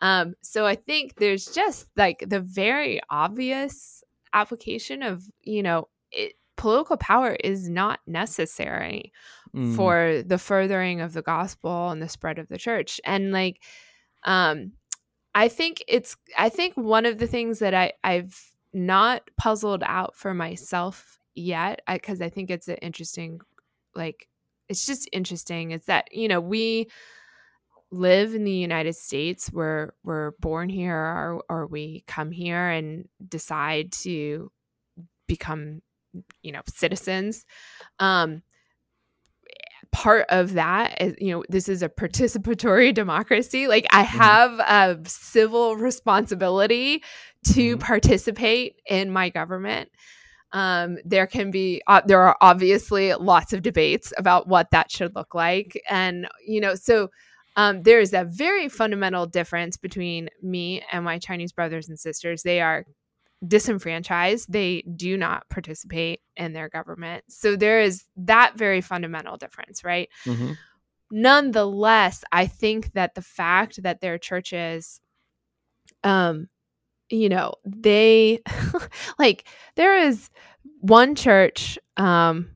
um, 0.01 0.34
so 0.43 0.66
i 0.66 0.74
think 0.74 1.16
there's 1.16 1.47
just 1.47 1.86
like 1.97 2.24
the 2.26 2.41
very 2.41 3.01
obvious 3.11 4.03
application 4.32 5.03
of 5.03 5.24
you 5.43 5.62
know 5.62 5.89
it, 6.12 6.34
political 6.57 6.97
power 6.97 7.32
is 7.32 7.68
not 7.68 8.01
necessary 8.07 9.12
mm. 9.55 9.74
for 9.76 10.22
the 10.26 10.39
furthering 10.39 11.01
of 11.01 11.12
the 11.12 11.22
gospel 11.22 11.91
and 11.91 12.03
the 12.03 12.09
spread 12.09 12.39
of 12.39 12.49
the 12.49 12.59
church 12.59 13.01
and 13.05 13.32
like 13.32 13.62
um 14.24 14.72
i 15.34 15.49
think 15.49 15.82
it's 15.89 16.16
i 16.36 16.49
think 16.49 16.74
one 16.76 17.07
of 17.07 17.18
the 17.18 17.26
things 17.26 17.61
that 17.61 17.74
i 17.74 17.93
i've 18.05 18.53
not 18.73 19.23
puzzled 19.37 19.83
out 19.85 20.14
for 20.14 20.35
myself 20.35 21.19
yet 21.35 21.81
because 21.91 22.21
I, 22.21 22.29
think 22.29 22.51
it's 22.51 22.69
an 22.69 22.77
interesting 22.77 23.41
like 23.95 24.29
it's 24.69 24.85
just 24.85 25.09
interesting 25.12 25.71
is 25.71 25.85
that 25.87 26.09
you 26.12 26.29
know 26.29 26.41
we 26.41 26.89
live 27.91 28.35
in 28.35 28.45
the 28.45 28.53
United 28.53 28.95
States, 28.95 29.51
we're 29.53 29.91
we're 30.03 30.33
born 30.41 30.69
here 30.69 30.97
or 30.97 31.43
or 31.49 31.66
we 31.66 32.05
come 32.07 32.31
here 32.31 32.69
and 32.69 33.09
decide 33.27 33.93
to 33.93 34.51
become 35.27 35.81
you 36.43 36.53
know 36.53 36.62
citizens 36.66 37.45
um 37.99 38.43
part 39.93 40.26
of 40.28 40.53
that 40.55 41.01
is 41.01 41.14
you 41.18 41.32
know 41.32 41.45
this 41.49 41.68
is 41.68 41.82
a 41.82 41.89
participatory 41.89 42.93
democracy 43.03 43.66
like 43.68 43.86
i 43.91 44.05
mm-hmm. 44.05 44.18
have 44.18 44.59
a 44.61 44.99
civil 45.09 45.76
responsibility 45.76 47.03
to 47.45 47.76
mm-hmm. 47.76 47.80
participate 47.80 48.76
in 48.86 49.11
my 49.11 49.28
government 49.28 49.89
um, 50.53 50.97
there 51.05 51.26
can 51.26 51.51
be 51.51 51.82
uh, 51.86 52.01
there 52.07 52.22
are 52.22 52.36
obviously 52.41 53.12
lots 53.14 53.53
of 53.53 53.62
debates 53.62 54.12
about 54.16 54.49
what 54.49 54.70
that 54.70 54.91
should 54.91 55.14
look 55.14 55.34
like 55.34 55.80
and 55.89 56.28
you 56.47 56.61
know 56.61 56.74
so 56.74 57.09
um, 57.57 57.82
there 57.82 57.99
is 57.99 58.12
a 58.12 58.24
very 58.24 58.68
fundamental 58.68 59.26
difference 59.26 59.76
between 59.76 60.28
me 60.43 60.82
and 60.93 61.05
my 61.05 61.18
chinese 61.18 61.53
brothers 61.53 61.89
and 61.89 61.99
sisters 61.99 62.43
they 62.43 62.61
are 62.61 62.84
disenfranchised. 63.47 64.53
They 64.53 64.82
do 64.82 65.16
not 65.16 65.49
participate 65.49 66.20
in 66.36 66.53
their 66.53 66.68
government. 66.68 67.24
So 67.28 67.57
there 67.57 67.80
is 67.80 68.05
that 68.16 68.57
very 68.57 68.80
fundamental 68.80 69.36
difference, 69.36 69.84
right? 69.84 70.09
Mm-hmm. 70.24 70.53
Nonetheless, 71.11 72.24
I 72.32 72.47
think 72.47 72.93
that 72.93 73.14
the 73.14 73.22
fact 73.22 73.82
that 73.82 74.01
their 74.01 74.18
churches 74.18 75.01
um, 76.05 76.49
you 77.11 77.28
know, 77.28 77.55
they 77.64 78.41
like 79.18 79.47
there 79.76 79.97
is 79.97 80.30
one 80.80 81.14
church, 81.14 81.78
um, 81.97 82.51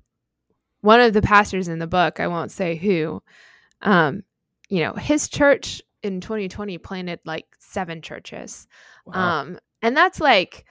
one 0.81 1.01
of 1.01 1.13
the 1.13 1.23
pastors 1.23 1.69
in 1.69 1.79
the 1.79 1.87
book, 1.87 2.21
I 2.21 2.27
won't 2.27 2.51
say 2.51 2.77
who, 2.77 3.23
um, 3.83 4.23
you 4.69 4.81
know, 4.81 4.93
his 4.95 5.29
church 5.29 5.83
in 6.03 6.21
2020 6.21 6.79
planted 6.79 7.21
like 7.25 7.47
seven 7.59 8.03
churches. 8.03 8.67
Wow. 9.07 9.41
Um, 9.41 9.59
and 9.81 9.97
that's 9.97 10.21
like 10.21 10.65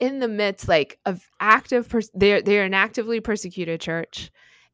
in 0.00 0.18
the 0.18 0.28
midst 0.28 0.66
like 0.66 0.98
of 1.06 1.30
active 1.38 1.88
pers- 1.88 2.10
they're 2.14 2.42
they're 2.42 2.64
an 2.64 2.74
actively 2.74 3.20
persecuted 3.20 3.80
church 3.80 4.30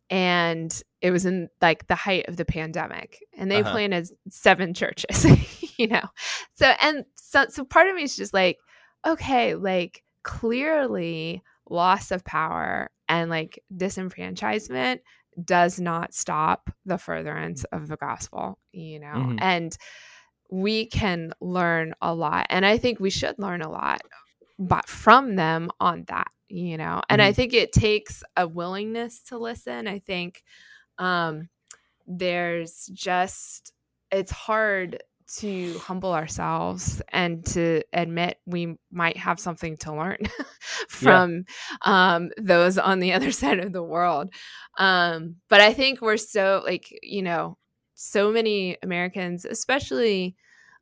and 0.09 0.83
it 1.01 1.11
was 1.11 1.27
in 1.27 1.49
like 1.61 1.87
the 1.89 1.95
height 1.97 2.27
of 2.29 2.37
the 2.37 2.45
pandemic 2.45 3.23
and 3.37 3.51
they 3.51 3.61
uh-huh. 3.61 3.73
planted 3.73 4.09
seven 4.31 4.73
churches 4.73 5.27
you 5.77 5.89
know 5.89 6.03
so 6.55 6.73
and 6.81 7.05
so 7.17 7.45
so 7.49 7.65
part 7.65 7.89
of 7.89 7.97
me 7.97 8.03
is 8.03 8.17
just 8.17 8.33
like 8.33 8.59
okay 9.07 9.55
like 9.55 10.03
clearly 10.23 11.43
loss 11.69 12.11
of 12.13 12.25
power 12.25 12.91
and 13.09 13.29
like 13.29 13.63
disenfranchisement 13.75 15.01
does 15.45 15.79
not 15.81 16.15
stop 16.15 16.71
the 16.87 16.97
furtherance 16.97 17.65
of 17.65 17.89
the 17.89 17.97
gospel 17.97 18.59
you 18.73 19.01
know 19.01 19.07
mm-hmm. 19.09 19.39
and 19.41 19.77
we 20.51 20.87
can 20.87 21.33
learn 21.41 21.95
a 22.01 22.15
lot 22.15 22.47
and 22.49 22.65
i 22.65 22.79
think 22.79 23.01
we 23.01 23.11
should 23.11 23.35
learn 23.39 23.61
a 23.61 23.69
lot 23.69 24.01
but 24.59 24.89
from 24.89 25.37
them 25.37 25.71
on 25.81 26.05
that 26.09 26.29
you 26.49 26.77
know 26.77 27.03
and 27.09 27.21
mm-hmm. 27.21 27.29
i 27.29 27.33
think 27.33 27.53
it 27.53 27.73
takes 27.73 28.23
a 28.37 28.47
willingness 28.47 29.23
to 29.23 29.39
listen 29.39 29.87
i 29.87 29.99
think 29.99 30.43
um 30.99 31.49
there's 32.07 32.87
just 32.93 33.73
it's 34.11 34.31
hard 34.31 35.03
to 35.27 35.77
humble 35.79 36.13
ourselves 36.13 37.03
and 37.09 37.45
to 37.45 37.83
admit 37.93 38.39
we 38.47 38.77
might 38.93 39.17
have 39.17 39.41
something 39.41 39.77
to 39.77 39.93
learn 39.93 40.19
from 40.89 41.45
yeah. 41.85 42.15
um, 42.15 42.31
those 42.39 42.79
on 42.79 43.01
the 43.01 43.13
other 43.13 43.31
side 43.33 43.59
of 43.59 43.73
the 43.73 43.83
world. 43.83 44.31
Um, 44.79 45.37
but 45.49 45.61
I 45.61 45.73
think 45.73 46.01
we're 46.01 46.17
so, 46.17 46.63
like, 46.65 46.97
you 47.03 47.23
know, 47.23 47.59
so 47.95 48.31
many 48.31 48.77
Americans, 48.83 49.45
especially 49.45 50.37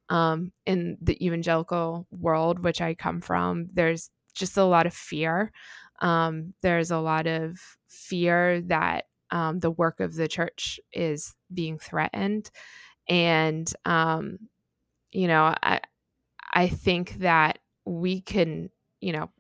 um, 0.09 0.53
in 0.67 0.99
the 1.01 1.25
evangelical 1.25 2.07
world, 2.11 2.63
which 2.63 2.81
I 2.81 2.95
come 2.95 3.21
from, 3.21 3.69
there's 3.73 4.11
just 4.35 4.57
a 4.57 4.65
lot 4.65 4.87
of 4.87 4.95
fear. 4.95 5.53
Um, 6.01 6.55
there's 6.63 6.91
a 6.91 6.99
lot 6.99 7.27
of 7.27 7.59
fear 7.89 8.61
that 8.63 9.05
um, 9.31 9.61
the 9.61 9.71
work 9.71 10.01
of 10.01 10.15
the 10.15 10.29
church 10.29 10.79
is 10.93 11.35
being 11.53 11.79
threatened. 11.79 12.51
And, 13.09 13.71
um, 13.85 14.39
you 15.13 15.29
know, 15.29 15.55
I, 15.63 15.81
I 16.53 16.69
think 16.69 17.19
that 17.19 17.59
we 17.85 18.21
can, 18.21 18.71
you 19.01 19.13
know, 19.13 19.31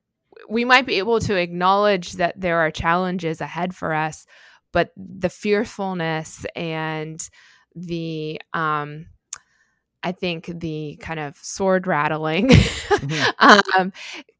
we 0.48 0.64
might 0.64 0.86
be 0.86 0.98
able 0.98 1.20
to 1.20 1.36
acknowledge 1.36 2.12
that 2.12 2.40
there 2.40 2.58
are 2.58 2.70
challenges 2.70 3.40
ahead 3.40 3.74
for 3.74 3.94
us, 3.94 4.26
but 4.72 4.90
the 4.96 5.28
fearfulness 5.28 6.44
and 6.56 7.26
the, 7.74 8.40
um, 8.52 9.06
I 10.04 10.12
think 10.12 10.46
the 10.60 10.98
kind 11.00 11.18
of 11.18 11.36
sword 11.38 11.86
rattling 11.86 12.48
mm-hmm. 12.48 13.78
um, 13.80 13.92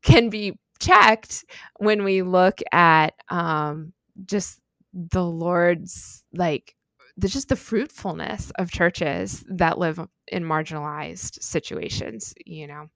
can 0.03 0.29
be 0.29 0.59
checked 0.79 1.45
when 1.79 2.05
we 2.05 2.23
look 2.23 2.61
at 2.71 3.15
um, 3.31 3.95
just 4.27 4.61
the 4.93 5.25
Lord's 5.25 6.23
like 6.35 6.77
the, 7.17 7.29
just 7.29 7.49
the 7.49 7.57
fruitfulness 7.57 8.53
of 8.57 8.71
churches 8.71 9.45
that 9.49 9.79
live 9.79 9.99
in 10.29 10.45
marginalized 10.45 11.43
situations, 11.43 12.35
you 12.45 12.67
know. 12.67 12.89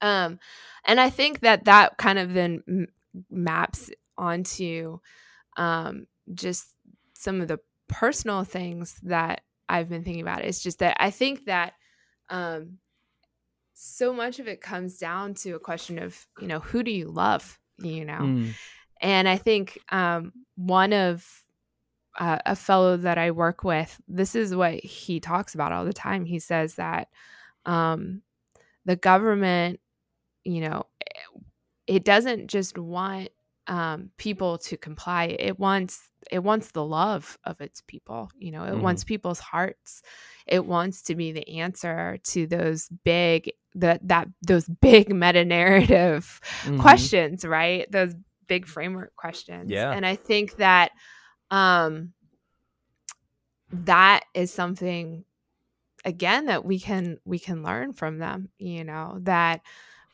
Um, 0.00 0.38
and 0.84 1.00
I 1.00 1.10
think 1.10 1.40
that 1.40 1.64
that 1.66 1.96
kind 1.96 2.18
of 2.18 2.34
then 2.34 2.62
m- 2.68 2.88
maps 3.30 3.90
onto 4.16 4.98
um, 5.56 6.06
just 6.34 6.74
some 7.14 7.40
of 7.40 7.48
the 7.48 7.60
personal 7.88 8.44
things 8.44 8.98
that 9.04 9.42
I've 9.68 9.88
been 9.88 10.04
thinking 10.04 10.22
about. 10.22 10.42
it. 10.42 10.48
It's 10.48 10.62
just 10.62 10.78
that 10.78 10.96
I 11.00 11.10
think 11.10 11.46
that 11.46 11.74
um, 12.30 12.78
so 13.74 14.12
much 14.12 14.38
of 14.38 14.48
it 14.48 14.60
comes 14.60 14.98
down 14.98 15.34
to 15.34 15.52
a 15.52 15.60
question 15.60 15.98
of, 15.98 16.26
you 16.40 16.46
know, 16.46 16.60
who 16.60 16.82
do 16.82 16.90
you 16.90 17.08
love, 17.08 17.58
you 17.78 18.04
know? 18.04 18.18
Mm. 18.18 18.54
And 19.00 19.28
I 19.28 19.36
think 19.36 19.78
um, 19.90 20.32
one 20.56 20.92
of 20.92 21.24
uh, 22.18 22.38
a 22.44 22.56
fellow 22.56 22.96
that 22.96 23.18
I 23.18 23.30
work 23.30 23.62
with, 23.62 24.00
this 24.08 24.34
is 24.34 24.54
what 24.54 24.74
he 24.82 25.20
talks 25.20 25.54
about 25.54 25.72
all 25.72 25.84
the 25.84 25.92
time. 25.92 26.24
He 26.24 26.40
says 26.40 26.74
that 26.74 27.08
um, 27.64 28.22
the 28.84 28.96
government, 28.96 29.80
you 30.44 30.60
know, 30.62 30.86
it 31.86 32.04
doesn't 32.04 32.48
just 32.48 32.76
want 32.76 33.28
um, 33.68 34.10
people 34.16 34.58
to 34.58 34.76
comply. 34.76 35.36
It 35.38 35.58
wants 35.58 36.07
it 36.30 36.40
wants 36.40 36.72
the 36.72 36.84
love 36.84 37.38
of 37.44 37.60
its 37.60 37.82
people. 37.82 38.30
You 38.38 38.52
know, 38.52 38.64
it 38.64 38.72
mm-hmm. 38.72 38.82
wants 38.82 39.04
people's 39.04 39.38
hearts. 39.38 40.02
It 40.46 40.64
wants 40.64 41.02
to 41.02 41.14
be 41.14 41.32
the 41.32 41.60
answer 41.60 42.18
to 42.24 42.46
those 42.46 42.88
big 43.04 43.52
that 43.74 44.06
that 44.08 44.28
those 44.42 44.68
big 44.80 45.14
meta 45.14 45.44
narrative 45.44 46.40
mm-hmm. 46.62 46.80
questions, 46.80 47.44
right? 47.44 47.90
Those 47.90 48.14
big 48.46 48.66
framework 48.66 49.14
questions. 49.16 49.70
Yeah. 49.70 49.92
And 49.92 50.04
I 50.04 50.16
think 50.16 50.56
that 50.56 50.92
um 51.50 52.12
that 53.70 54.24
is 54.34 54.52
something 54.52 55.24
again 56.04 56.46
that 56.46 56.64
we 56.64 56.78
can 56.78 57.18
we 57.24 57.38
can 57.38 57.62
learn 57.62 57.92
from 57.92 58.18
them, 58.18 58.48
you 58.58 58.84
know, 58.84 59.18
that 59.22 59.60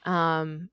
um 0.04 0.68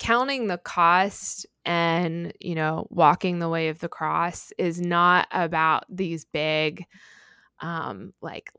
counting 0.00 0.46
the 0.46 0.58
cost 0.58 1.46
and 1.64 2.32
you 2.40 2.54
know 2.54 2.86
walking 2.90 3.38
the 3.38 3.48
way 3.48 3.68
of 3.68 3.78
the 3.78 3.88
cross 3.88 4.50
is 4.58 4.80
not 4.80 5.28
about 5.30 5.84
these 5.90 6.24
big 6.24 6.86
um 7.60 8.12
like 8.22 8.50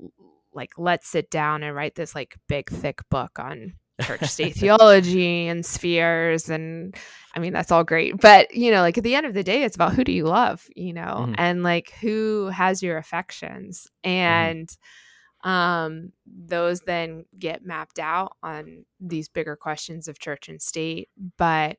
like 0.54 0.72
let's 0.78 1.08
sit 1.08 1.32
down 1.32 1.64
and 1.64 1.76
write 1.76 1.96
this 1.96 2.14
like 2.14 2.38
big 2.48 2.70
thick 2.70 3.02
book 3.10 3.40
on 3.40 3.74
church 4.04 4.24
state 4.26 4.56
theology 4.56 5.48
and 5.48 5.66
spheres 5.66 6.48
and 6.48 6.96
i 7.36 7.40
mean 7.40 7.54
that's 7.54 7.72
all 7.72 7.84
great 7.84 8.18
but 8.22 8.54
you 8.54 8.70
know 8.70 8.82
like 8.82 9.00
at 9.00 9.04
the 9.04 9.16
end 9.16 9.26
of 9.26 9.34
the 9.34 9.44
day 9.44 9.64
it's 9.64 9.76
about 9.76 9.96
who 9.96 10.04
do 10.04 10.12
you 10.12 10.26
love 10.26 10.68
you 10.76 10.94
know 10.94 11.26
mm-hmm. 11.26 11.34
and 11.40 11.64
like 11.64 11.92
who 12.02 12.48
has 12.54 12.84
your 12.84 12.98
affections 12.98 13.88
mm-hmm. 14.06 14.16
and 14.16 14.68
mm-hmm 14.68 15.01
um, 15.44 16.12
those 16.26 16.82
then 16.82 17.26
get 17.38 17.66
mapped 17.66 18.00
out 18.00 18.38
on 18.44 18.86
these 19.00 19.30
bigger 19.30 19.56
questions 19.56 20.08
of 20.08 20.20
church 20.20 20.50
and 20.50 20.62
state. 20.62 21.10
But 21.38 21.78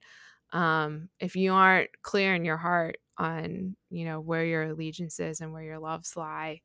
um, 0.52 1.08
if 1.20 1.36
you 1.36 1.52
aren't 1.52 1.90
clear 2.02 2.34
in 2.34 2.44
your 2.44 2.56
heart 2.56 2.96
on, 3.18 3.76
you 3.90 4.04
know, 4.04 4.20
where 4.20 4.44
your 4.44 4.62
allegiances 4.64 5.40
and 5.40 5.52
where 5.52 5.62
your 5.62 5.78
loves 5.78 6.16
lie, 6.16 6.60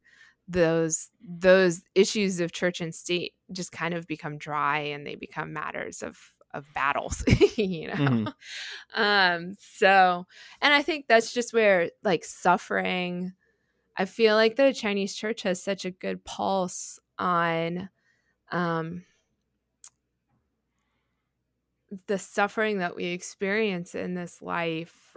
those 0.48 1.10
those 1.22 1.82
issues 1.94 2.40
of 2.40 2.52
church 2.52 2.80
and 2.80 2.96
state 2.96 3.34
just 3.52 3.72
kind 3.72 3.94
of 3.94 4.08
become 4.08 4.38
dry 4.38 4.80
and 4.80 5.06
they 5.06 5.16
become 5.16 5.52
matters 5.52 6.02
of 6.02 6.18
of 6.54 6.66
battles 6.74 7.24
you 7.58 7.88
know 7.88 7.94
mm-hmm. 7.94 8.28
um 9.02 9.54
so 9.60 10.26
and 10.62 10.74
i 10.74 10.82
think 10.82 11.06
that's 11.08 11.34
just 11.34 11.54
where 11.54 11.90
like 12.04 12.24
suffering 12.24 13.34
I 13.98 14.06
feel 14.06 14.36
like 14.36 14.56
the 14.56 14.74
Chinese 14.74 15.16
church 15.16 15.42
has 15.42 15.62
such 15.62 15.84
a 15.84 15.92
good 15.92 16.24
pulse 16.24 17.00
on 17.18 17.90
um, 18.52 19.04
the 22.06 22.20
suffering 22.20 22.80
that 22.80 22.96
we 22.96 23.06
experience 23.06 23.96
in 23.96 24.14
this 24.14 24.42
life. 24.42 25.16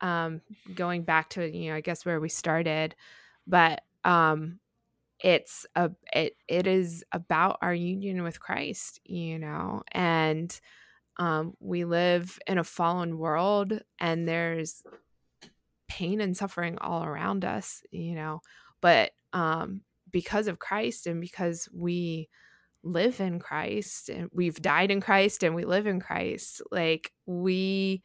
Um, 0.00 0.42
going 0.74 1.04
back 1.04 1.30
to 1.30 1.50
you 1.50 1.70
know, 1.70 1.76
I 1.76 1.80
guess 1.80 2.04
where 2.04 2.20
we 2.20 2.28
started, 2.28 2.94
but 3.46 3.82
um, 4.04 4.60
it's 5.20 5.66
a 5.74 5.90
it 6.12 6.36
it 6.48 6.66
is 6.66 7.04
about 7.12 7.58
our 7.62 7.74
union 7.74 8.22
with 8.22 8.40
Christ, 8.40 9.00
you 9.04 9.38
know, 9.38 9.82
and 9.92 10.58
um, 11.18 11.54
we 11.60 11.84
live 11.84 12.38
in 12.46 12.58
a 12.58 12.64
fallen 12.64 13.18
world, 13.18 13.80
and 13.98 14.28
there's 14.28 14.82
pain 15.88 16.20
and 16.20 16.36
suffering 16.36 16.78
all 16.80 17.04
around 17.04 17.44
us, 17.44 17.82
you 17.90 18.14
know. 18.14 18.40
But 18.80 19.12
um, 19.32 19.82
because 20.10 20.48
of 20.48 20.58
Christ 20.58 21.06
and 21.06 21.20
because 21.20 21.68
we 21.72 22.28
live 22.82 23.20
in 23.20 23.38
Christ 23.38 24.08
and 24.08 24.30
we've 24.32 24.60
died 24.60 24.90
in 24.90 25.00
Christ 25.00 25.42
and 25.42 25.54
we 25.54 25.64
live 25.64 25.86
in 25.86 26.00
Christ, 26.00 26.62
like 26.70 27.12
we, 27.26 28.02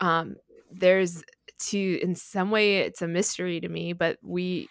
um, 0.00 0.36
there's 0.70 1.22
to, 1.60 1.98
in 2.02 2.14
some 2.14 2.50
way, 2.50 2.78
it's 2.78 3.02
a 3.02 3.08
mystery 3.08 3.60
to 3.60 3.68
me, 3.68 3.92
but 3.92 4.18
we 4.22 4.68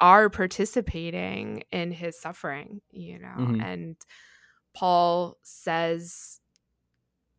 are 0.00 0.28
participating 0.28 1.62
in 1.70 1.92
his 1.92 2.20
suffering, 2.20 2.80
you 2.90 3.18
know. 3.18 3.36
Mm-hmm. 3.38 3.60
And 3.60 3.96
Paul 4.74 5.38
says 5.42 6.40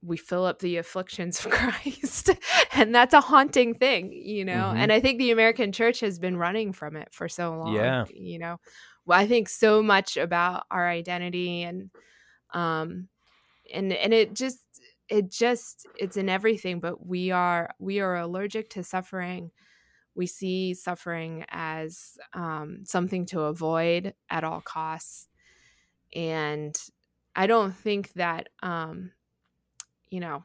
we 0.05 0.17
fill 0.17 0.45
up 0.45 0.59
the 0.59 0.77
afflictions 0.77 1.39
of 1.45 1.51
Christ. 1.51 2.29
and 2.73 2.93
that's 2.93 3.13
a 3.13 3.21
haunting 3.21 3.75
thing, 3.75 4.11
you 4.13 4.45
know. 4.45 4.53
Mm-hmm. 4.53 4.77
And 4.77 4.91
I 4.91 4.99
think 4.99 5.19
the 5.19 5.31
American 5.31 5.71
church 5.71 5.99
has 6.01 6.19
been 6.19 6.37
running 6.37 6.73
from 6.73 6.95
it 6.95 7.09
for 7.11 7.27
so 7.27 7.57
long. 7.57 7.73
Yeah. 7.73 8.05
You 8.13 8.39
know, 8.39 8.59
I 9.09 9.27
think 9.27 9.49
so 9.49 9.83
much 9.83 10.17
about 10.17 10.65
our 10.71 10.87
identity 10.87 11.63
and 11.63 11.89
um 12.53 13.07
and 13.73 13.91
and 13.91 14.13
it 14.13 14.33
just 14.33 14.59
it 15.09 15.29
just 15.29 15.87
it's 15.97 16.17
in 16.17 16.29
everything 16.29 16.79
but 16.79 17.05
we 17.05 17.31
are 17.31 17.69
we 17.79 17.99
are 17.99 18.17
allergic 18.17 18.69
to 18.69 18.83
suffering 18.83 19.51
we 20.15 20.25
see 20.25 20.73
suffering 20.73 21.43
as 21.49 22.17
um, 22.33 22.79
something 22.85 23.25
to 23.25 23.41
avoid 23.41 24.13
at 24.29 24.43
all 24.43 24.61
costs 24.61 25.27
and 26.13 26.79
i 27.35 27.45
don't 27.45 27.75
think 27.75 28.11
that 28.13 28.49
um, 28.63 29.11
you 30.09 30.19
know 30.19 30.43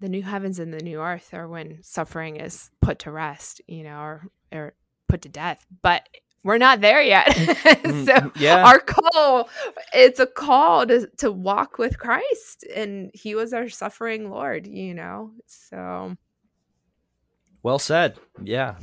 the 0.00 0.08
new 0.08 0.22
heavens 0.22 0.58
and 0.58 0.74
the 0.74 0.82
new 0.82 1.00
earth 1.00 1.32
are 1.32 1.48
when 1.48 1.78
suffering 1.82 2.36
is 2.36 2.70
put 2.80 3.00
to 3.00 3.10
rest 3.10 3.60
you 3.66 3.84
know 3.84 3.98
or 3.98 4.26
or 4.52 4.74
put 5.08 5.22
to 5.22 5.28
death 5.28 5.64
but 5.82 6.08
we're 6.44 6.58
not 6.58 6.80
there 6.80 7.02
yet. 7.02 7.28
Mm, 7.28 8.06
so 8.06 8.32
yeah. 8.36 8.64
our 8.64 8.80
call, 8.80 9.48
it's 9.92 10.20
a 10.20 10.26
call 10.26 10.86
to 10.86 11.08
to 11.18 11.30
walk 11.30 11.78
with 11.78 11.98
Christ, 11.98 12.64
and 12.74 13.10
He 13.14 13.34
was 13.34 13.52
our 13.52 13.68
suffering 13.68 14.30
Lord. 14.30 14.66
You 14.66 14.94
know, 14.94 15.32
so 15.46 16.16
Well 17.62 17.78
said. 17.78 18.18
Yeah. 18.42 18.76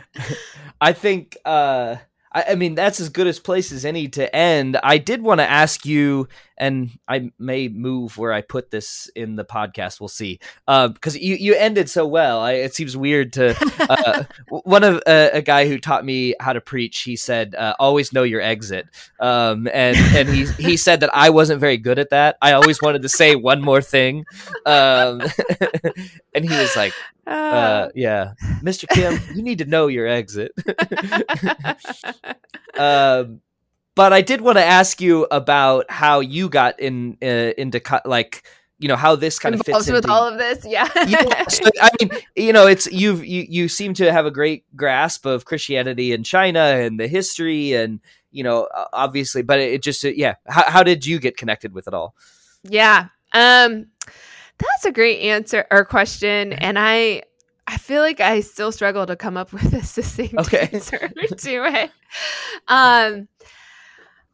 I 0.80 0.92
think 0.92 1.36
uh 1.44 1.96
I, 2.32 2.44
I 2.50 2.54
mean 2.56 2.74
that's 2.74 3.00
as 3.00 3.08
good 3.08 3.26
as 3.26 3.38
place 3.38 3.72
as 3.72 3.84
any 3.84 4.08
to 4.08 4.34
end. 4.34 4.78
I 4.82 4.98
did 4.98 5.22
want 5.22 5.40
to 5.40 5.50
ask 5.50 5.86
you, 5.86 6.28
and 6.56 6.90
I 7.08 7.32
may 7.38 7.68
move 7.68 8.18
where 8.18 8.32
I 8.32 8.40
put 8.40 8.70
this 8.70 9.10
in 9.14 9.36
the 9.36 9.44
podcast. 9.44 10.00
We'll 10.00 10.08
see. 10.08 10.40
Because 10.66 11.16
you 11.16 11.36
you 11.36 11.54
ended 11.54 11.88
so 11.90 12.06
well. 12.06 12.40
I, 12.40 12.52
it 12.52 12.74
seems 12.74 12.96
weird 12.96 13.32
to 13.34 13.56
uh, 13.88 14.24
one 14.64 14.84
of 14.84 15.02
uh, 15.06 15.30
a 15.32 15.42
guy 15.42 15.66
who 15.66 15.78
taught 15.78 16.04
me 16.04 16.34
how 16.40 16.52
to 16.52 16.60
preach. 16.60 17.00
He 17.00 17.16
said, 17.16 17.54
uh, 17.54 17.74
"Always 17.78 18.12
know 18.12 18.22
your 18.22 18.40
exit." 18.40 18.86
Um, 19.20 19.68
and 19.72 19.96
and 19.96 20.28
he 20.28 20.46
he 20.62 20.76
said 20.82 21.00
that 21.00 21.10
I 21.14 21.30
wasn't 21.30 21.60
very 21.60 21.76
good 21.76 21.98
at 21.98 22.10
that. 22.10 22.36
I 22.42 22.52
always 22.52 22.80
wanted 22.82 23.02
to 23.02 23.08
say 23.08 23.34
one 23.34 23.62
more 23.62 23.82
thing. 23.82 24.24
Um, 24.66 25.22
and 26.34 26.44
he 26.44 26.56
was 26.56 26.76
like, 26.76 26.92
uh, 27.26 27.88
yeah, 27.94 28.32
Mr. 28.62 28.88
Kim, 28.88 29.20
you 29.34 29.42
need 29.42 29.58
to 29.58 29.64
know 29.64 29.86
your 29.86 30.06
exit. 30.06 30.52
um, 32.76 33.40
but 33.94 34.12
I 34.12 34.20
did 34.20 34.40
want 34.40 34.58
to 34.58 34.64
ask 34.64 35.00
you 35.00 35.26
about 35.30 35.90
how 35.90 36.20
you 36.20 36.48
got 36.48 36.80
in 36.80 37.18
uh, 37.22 37.52
into 37.58 37.80
co- 37.80 38.00
like 38.04 38.44
you 38.78 38.88
know 38.88 38.96
how 38.96 39.14
this 39.14 39.38
kind 39.38 39.54
of 39.54 39.62
fits 39.64 39.86
with 39.86 40.04
into 40.04 40.12
all 40.12 40.26
of 40.26 40.38
this. 40.38 40.64
Yeah. 40.66 40.88
yeah, 41.06 41.46
so, 41.48 41.70
I 41.80 41.90
mean, 42.00 42.10
you 42.34 42.52
know, 42.52 42.66
it's 42.66 42.90
you've 42.90 43.24
you 43.24 43.46
you 43.48 43.68
seem 43.68 43.94
to 43.94 44.12
have 44.12 44.26
a 44.26 44.30
great 44.30 44.64
grasp 44.74 45.24
of 45.24 45.44
Christianity 45.44 46.12
in 46.12 46.24
China 46.24 46.58
and 46.58 46.98
the 46.98 47.06
history, 47.06 47.74
and 47.74 48.00
you 48.32 48.42
know, 48.42 48.68
obviously, 48.92 49.42
but 49.42 49.60
it, 49.60 49.82
just 49.82 50.04
uh, 50.04 50.08
yeah. 50.08 50.34
How, 50.48 50.70
how 50.70 50.82
did 50.82 51.06
you 51.06 51.20
get 51.20 51.36
connected 51.36 51.72
with 51.72 51.86
it 51.86 51.94
all? 51.94 52.14
Yeah. 52.64 53.08
Um 53.32 53.86
that's 54.58 54.84
a 54.84 54.92
great 54.92 55.20
answer 55.22 55.66
or 55.70 55.84
question 55.84 56.52
and 56.52 56.78
I 56.78 57.22
I 57.66 57.78
feel 57.78 58.02
like 58.02 58.20
I 58.20 58.40
still 58.40 58.70
struggle 58.72 59.06
to 59.06 59.16
come 59.16 59.36
up 59.36 59.52
with 59.52 59.72
a 59.72 59.82
succinct 59.82 60.34
Okay. 60.38 60.68
answer 60.72 61.08
to 61.08 61.64
it. 61.64 61.90
Um 62.68 63.28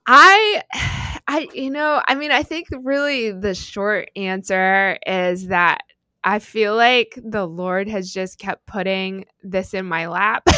I 0.08 0.62
I 1.28 1.48
you 1.52 1.70
know, 1.70 2.02
I 2.08 2.14
mean 2.14 2.32
I 2.32 2.42
think 2.42 2.68
really 2.82 3.30
the 3.30 3.54
short 3.54 4.10
answer 4.16 4.98
is 5.06 5.48
that 5.48 5.82
I 6.24 6.38
feel 6.40 6.74
like 6.74 7.18
the 7.22 7.46
Lord 7.46 7.88
has 7.88 8.12
just 8.12 8.38
kept 8.38 8.66
putting 8.66 9.26
this 9.42 9.74
in 9.74 9.86
my 9.86 10.06
lap. 10.08 10.42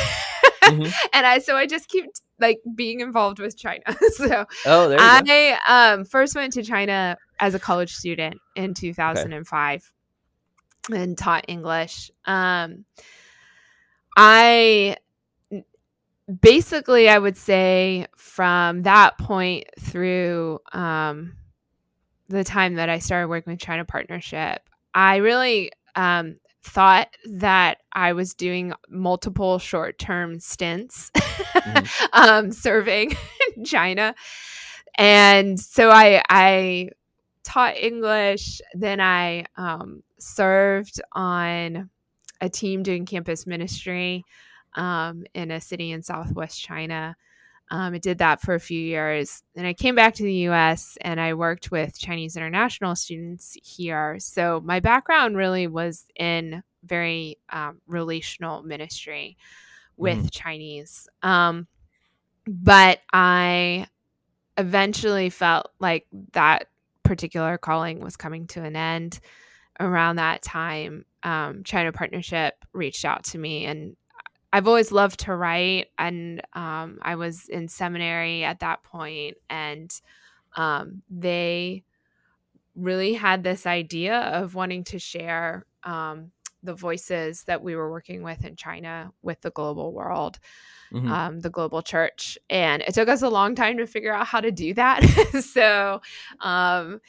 Mhm. 0.62 0.92
and 1.14 1.26
I 1.26 1.38
so 1.38 1.56
I 1.56 1.66
just 1.66 1.88
keep 1.88 2.04
like 2.38 2.60
being 2.76 3.00
involved 3.00 3.38
with 3.40 3.56
China. 3.56 3.82
so 4.12 4.44
Oh, 4.66 4.88
there 4.88 4.98
you 5.00 5.24
go. 5.24 5.32
I 5.32 5.92
um, 5.94 6.04
first 6.04 6.36
went 6.36 6.52
to 6.52 6.62
China 6.62 7.16
as 7.40 7.54
a 7.54 7.58
college 7.58 7.94
student 7.94 8.36
in 8.54 8.74
2005 8.74 9.92
and 10.92 11.18
taught 11.18 11.46
English. 11.48 12.10
Um, 12.26 12.84
I 14.16 14.96
basically, 16.40 17.08
I 17.08 17.18
would 17.18 17.36
say 17.36 18.06
from 18.16 18.82
that 18.82 19.18
point 19.18 19.64
through 19.78 20.60
um, 20.72 21.36
the 22.28 22.44
time 22.44 22.74
that 22.74 22.88
I 22.88 22.98
started 22.98 23.28
working 23.28 23.52
with 23.52 23.60
China 23.60 23.84
Partnership, 23.84 24.68
I 24.94 25.16
really 25.16 25.72
um, 25.96 26.36
thought 26.62 27.08
that 27.26 27.78
I 27.92 28.12
was 28.12 28.34
doing 28.34 28.72
multiple 28.88 29.58
short 29.58 29.98
term 29.98 30.40
stints 30.40 31.10
um, 32.12 32.52
serving 32.52 33.16
in 33.56 33.64
China. 33.64 34.14
And 34.96 35.58
so 35.58 35.90
I, 35.90 36.22
I 36.28 36.90
taught 37.44 37.76
English. 37.76 38.60
Then 38.74 39.00
I 39.00 39.46
um, 39.56 40.02
served 40.18 41.00
on 41.12 41.90
a 42.40 42.48
team 42.48 42.82
doing 42.82 43.06
campus 43.06 43.46
ministry 43.46 44.24
um, 44.74 45.24
in 45.34 45.50
a 45.50 45.60
city 45.60 45.92
in 45.92 46.02
Southwest 46.02 46.60
China. 46.60 47.16
Um, 47.70 47.94
I 47.94 47.98
did 47.98 48.18
that 48.18 48.40
for 48.40 48.54
a 48.54 48.60
few 48.60 48.80
years. 48.80 49.42
Then 49.54 49.64
I 49.64 49.74
came 49.74 49.94
back 49.94 50.14
to 50.14 50.24
the 50.24 50.48
US 50.48 50.98
and 51.00 51.20
I 51.20 51.34
worked 51.34 51.70
with 51.70 51.98
Chinese 51.98 52.36
international 52.36 52.96
students 52.96 53.56
here. 53.62 54.16
So 54.18 54.60
my 54.64 54.80
background 54.80 55.36
really 55.36 55.68
was 55.68 56.04
in 56.16 56.62
very 56.84 57.38
um, 57.50 57.80
relational 57.86 58.62
ministry 58.62 59.36
with 59.96 60.30
Chinese. 60.32 61.08
Um, 61.22 61.68
but 62.46 63.00
I 63.12 63.86
eventually 64.56 65.30
felt 65.30 65.70
like 65.78 66.06
that 66.32 66.68
particular 67.04 67.58
calling 67.58 68.00
was 68.00 68.16
coming 68.16 68.46
to 68.48 68.62
an 68.62 68.76
end. 68.76 69.20
Around 69.78 70.16
that 70.16 70.42
time, 70.42 71.06
um, 71.22 71.62
China 71.64 71.90
Partnership 71.90 72.54
reached 72.72 73.04
out 73.04 73.24
to 73.24 73.38
me, 73.38 73.64
and 73.64 73.96
I've 74.52 74.66
always 74.68 74.92
loved 74.92 75.20
to 75.20 75.34
write. 75.34 75.88
And 75.98 76.42
um, 76.54 76.98
I 77.02 77.14
was 77.14 77.48
in 77.48 77.68
seminary 77.68 78.44
at 78.44 78.60
that 78.60 78.82
point, 78.82 79.36
and 79.48 79.92
um, 80.56 81.02
they 81.10 81.84
really 82.76 83.14
had 83.14 83.42
this 83.44 83.66
idea 83.66 84.20
of 84.20 84.54
wanting 84.54 84.84
to 84.84 84.98
share 84.98 85.66
um, 85.84 86.30
the 86.62 86.74
voices 86.74 87.44
that 87.44 87.62
we 87.62 87.74
were 87.76 87.90
working 87.90 88.22
with 88.22 88.44
in 88.44 88.56
China 88.56 89.12
with 89.22 89.40
the 89.40 89.50
global 89.50 89.92
world 89.92 90.38
Mhm. 90.92 91.08
um, 91.08 91.40
the 91.40 91.50
global 91.50 91.82
church. 91.82 92.36
And 92.48 92.82
it 92.82 92.94
took 92.94 93.08
us 93.08 93.22
a 93.22 93.28
long 93.28 93.54
time 93.54 93.76
to 93.78 93.86
figure 93.86 94.12
out 94.12 94.26
how 94.26 94.40
to 94.40 94.50
do 94.50 94.74
that. 94.74 95.04
so 95.42 96.00
um, 96.40 97.00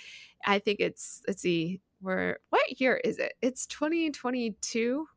I 0.45 0.59
think 0.59 0.79
it's, 0.79 1.21
let's 1.27 1.41
see, 1.41 1.81
we're, 2.01 2.37
what 2.49 2.79
year 2.79 2.97
is 3.03 3.17
it? 3.17 3.33
It's 3.41 3.65
2022. 3.67 5.07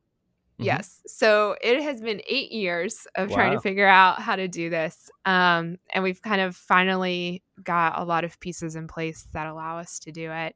Mhm. 0.59 0.65
Yes. 0.65 1.01
So 1.07 1.55
it 1.61 1.81
has 1.83 2.01
been 2.01 2.21
eight 2.27 2.51
years 2.51 3.07
of 3.15 3.31
trying 3.31 3.51
to 3.51 3.59
figure 3.59 3.87
out 3.87 4.21
how 4.21 4.35
to 4.35 4.47
do 4.47 4.69
this. 4.69 5.09
Um, 5.25 5.77
and 5.93 6.03
we've 6.03 6.21
kind 6.21 6.41
of 6.41 6.55
finally 6.55 7.43
got 7.63 7.99
a 7.99 8.03
lot 8.05 8.23
of 8.23 8.39
pieces 8.39 8.75
in 8.75 8.87
place 8.87 9.27
that 9.33 9.47
allow 9.47 9.77
us 9.79 9.99
to 9.99 10.11
do 10.11 10.31
it. 10.31 10.55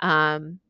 Um, 0.00 0.60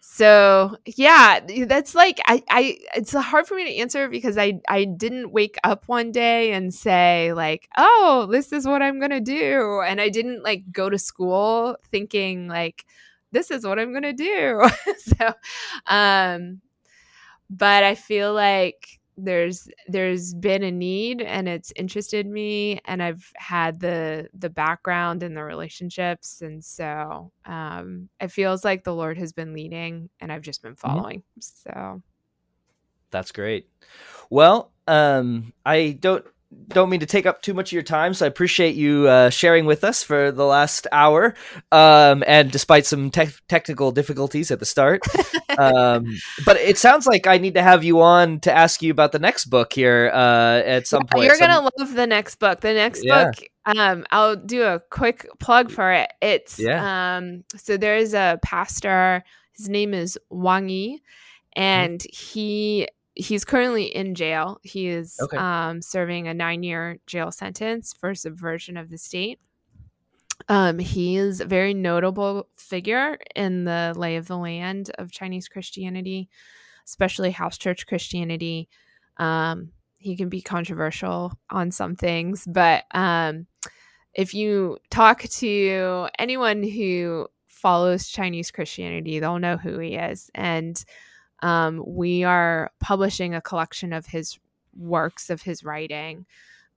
so 0.00 0.76
yeah, 0.86 1.40
that's 1.66 1.94
like 1.94 2.20
I, 2.26 2.42
I 2.50 2.78
it's 2.96 3.12
hard 3.12 3.46
for 3.46 3.54
me 3.56 3.64
to 3.64 3.76
answer 3.76 4.08
because 4.08 4.38
I 4.38 4.60
I 4.68 4.84
didn't 4.84 5.32
wake 5.32 5.56
up 5.64 5.84
one 5.86 6.12
day 6.12 6.52
and 6.52 6.72
say 6.72 7.32
like, 7.34 7.68
"Oh, 7.76 8.28
this 8.30 8.52
is 8.52 8.66
what 8.66 8.82
I'm 8.82 8.98
going 9.00 9.10
to 9.10 9.20
do." 9.20 9.82
And 9.86 10.00
I 10.00 10.08
didn't 10.08 10.42
like 10.44 10.70
go 10.72 10.88
to 10.88 10.98
school 10.98 11.76
thinking 11.90 12.48
like 12.48 12.84
this 13.32 13.50
is 13.50 13.64
what 13.66 13.78
I'm 13.78 13.90
going 13.92 14.04
to 14.04 14.12
do. 14.12 14.62
so 14.98 15.32
um 15.86 16.60
but 17.50 17.84
I 17.84 17.94
feel 17.94 18.32
like 18.34 19.00
there's 19.16 19.68
there's 19.88 20.32
been 20.32 20.62
a 20.62 20.70
need 20.70 21.20
and 21.20 21.48
it's 21.48 21.72
interested 21.74 22.24
me 22.24 22.80
and 22.84 23.02
I've 23.02 23.32
had 23.36 23.80
the 23.80 24.28
the 24.32 24.48
background 24.48 25.24
and 25.24 25.36
the 25.36 25.42
relationships 25.42 26.40
and 26.40 26.64
so 26.64 27.32
um 27.44 28.08
it 28.20 28.30
feels 28.30 28.64
like 28.64 28.84
the 28.84 28.94
Lord 28.94 29.18
has 29.18 29.32
been 29.32 29.52
leading 29.54 30.08
and 30.20 30.30
I've 30.32 30.42
just 30.42 30.62
been 30.62 30.76
following. 30.76 31.24
So 31.40 32.00
That's 33.10 33.32
great. 33.32 33.68
Well, 34.30 34.70
um, 34.86 35.52
I 35.64 35.96
don't 36.00 36.24
don't 36.68 36.88
mean 36.88 37.00
to 37.00 37.06
take 37.06 37.26
up 37.26 37.42
too 37.42 37.52
much 37.52 37.68
of 37.68 37.72
your 37.74 37.82
time, 37.82 38.14
so 38.14 38.24
I 38.24 38.28
appreciate 38.28 38.74
you 38.74 39.06
uh, 39.06 39.28
sharing 39.28 39.66
with 39.66 39.84
us 39.84 40.02
for 40.02 40.32
the 40.32 40.44
last 40.46 40.86
hour. 40.92 41.34
Um, 41.72 42.24
and 42.26 42.50
despite 42.50 42.86
some 42.86 43.10
tech 43.10 43.28
technical 43.48 43.92
difficulties 43.92 44.50
at 44.50 44.58
the 44.58 44.64
start, 44.64 45.02
um, 45.58 46.06
but 46.46 46.56
it 46.56 46.78
sounds 46.78 47.06
like 47.06 47.26
I 47.26 47.36
need 47.36 47.54
to 47.54 47.62
have 47.62 47.84
you 47.84 48.00
on 48.00 48.40
to 48.40 48.52
ask 48.52 48.80
you 48.82 48.90
about 48.90 49.12
the 49.12 49.18
next 49.18 49.46
book 49.46 49.72
here 49.74 50.10
uh, 50.14 50.62
at 50.64 50.86
some 50.86 51.04
point. 51.06 51.24
you're 51.26 51.34
Some- 51.36 51.48
gonna 51.48 51.70
love 51.78 51.94
the 51.94 52.06
next 52.06 52.36
book. 52.36 52.60
The 52.60 52.72
next 52.72 53.04
Yeah. 53.04 53.24
book, 53.24 53.34
um, 53.66 54.06
I'll 54.10 54.36
do 54.36 54.62
a 54.62 54.80
quick 54.90 55.26
plug 55.40 55.70
for 55.70 55.92
it. 55.92 56.10
It's 56.22 56.58
Yeah. 56.58 57.16
um, 57.18 57.44
so 57.56 57.76
there's 57.76 58.14
a 58.14 58.38
pastor. 58.42 59.22
His 59.56 59.68
name 59.68 59.92
is 59.92 60.18
Wang 60.30 60.68
Yi, 60.70 61.02
and 61.56 62.02
he 62.10 62.88
he's 63.18 63.44
currently 63.44 63.84
in 63.94 64.14
jail. 64.14 64.60
He 64.62 64.86
is 64.88 65.18
Okay. 65.20 65.36
um, 65.36 65.82
serving 65.82 66.28
a 66.28 66.34
nine 66.34 66.62
year 66.62 66.98
jail 67.06 67.30
sentence 67.32 67.92
for 67.92 68.14
subversion 68.14 68.76
of 68.76 68.90
the 68.90 68.96
state. 68.96 69.40
Um, 70.48 70.78
he 70.78 71.16
is 71.16 71.40
a 71.40 71.44
very 71.44 71.74
notable 71.74 72.48
figure 72.56 73.18
in 73.34 73.64
the 73.64 73.92
lay 73.96 74.16
of 74.16 74.28
the 74.28 74.38
land 74.38 74.90
of 74.96 75.10
Chinese 75.10 75.48
Christianity, 75.48 76.28
especially 76.86 77.32
house 77.32 77.58
church 77.58 77.86
Christianity. 77.86 78.68
Um, 79.16 79.72
he 79.98 80.16
can 80.16 80.28
be 80.28 80.40
controversial 80.40 81.32
on 81.50 81.72
some 81.72 81.96
things, 81.96 82.44
but 82.46 82.84
um, 82.92 83.48
if 84.14 84.32
you 84.32 84.78
talk 84.90 85.22
to 85.22 86.08
anyone 86.20 86.62
who 86.62 87.26
follows 87.48 88.06
Chinese 88.06 88.52
Christianity, 88.52 89.18
they'll 89.18 89.40
know 89.40 89.56
who 89.56 89.80
he 89.80 89.96
is. 89.96 90.30
And 90.36 90.82
um, 91.40 91.82
we 91.86 92.24
are 92.24 92.70
publishing 92.80 93.34
a 93.34 93.40
collection 93.40 93.92
of 93.92 94.06
his 94.06 94.38
works, 94.76 95.30
of 95.30 95.42
his 95.42 95.64
writing. 95.64 96.26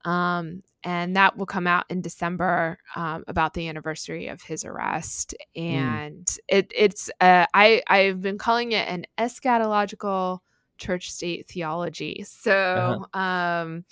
Um, 0.04 0.64
and 0.84 1.16
that 1.16 1.38
will 1.38 1.46
come 1.46 1.68
out 1.68 1.86
in 1.90 2.02
December 2.02 2.80
um, 2.96 3.24
about 3.28 3.54
the 3.54 3.68
anniversary 3.70 4.28
of 4.28 4.42
his 4.42 4.66
arrest. 4.66 5.36
Hmm. 5.56 5.62
And 5.62 6.26
mm. 6.26 6.38
it, 6.48 6.72
it's 6.76 7.10
uh, 7.20 7.46
I 7.54 7.84
I've 7.88 8.22
been 8.22 8.38
calling 8.38 8.72
it 8.72 8.88
an 8.88 9.06
eschatological 9.18 10.40
church 10.78 11.12
state 11.12 11.48
theology. 11.48 12.26
So 12.28 13.06
uh-huh. 13.14 13.20
um, 13.20 13.86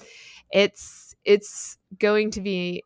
it's 0.52 1.16
it's 1.24 1.78
going 2.00 2.32
to 2.32 2.42
be 2.42 2.84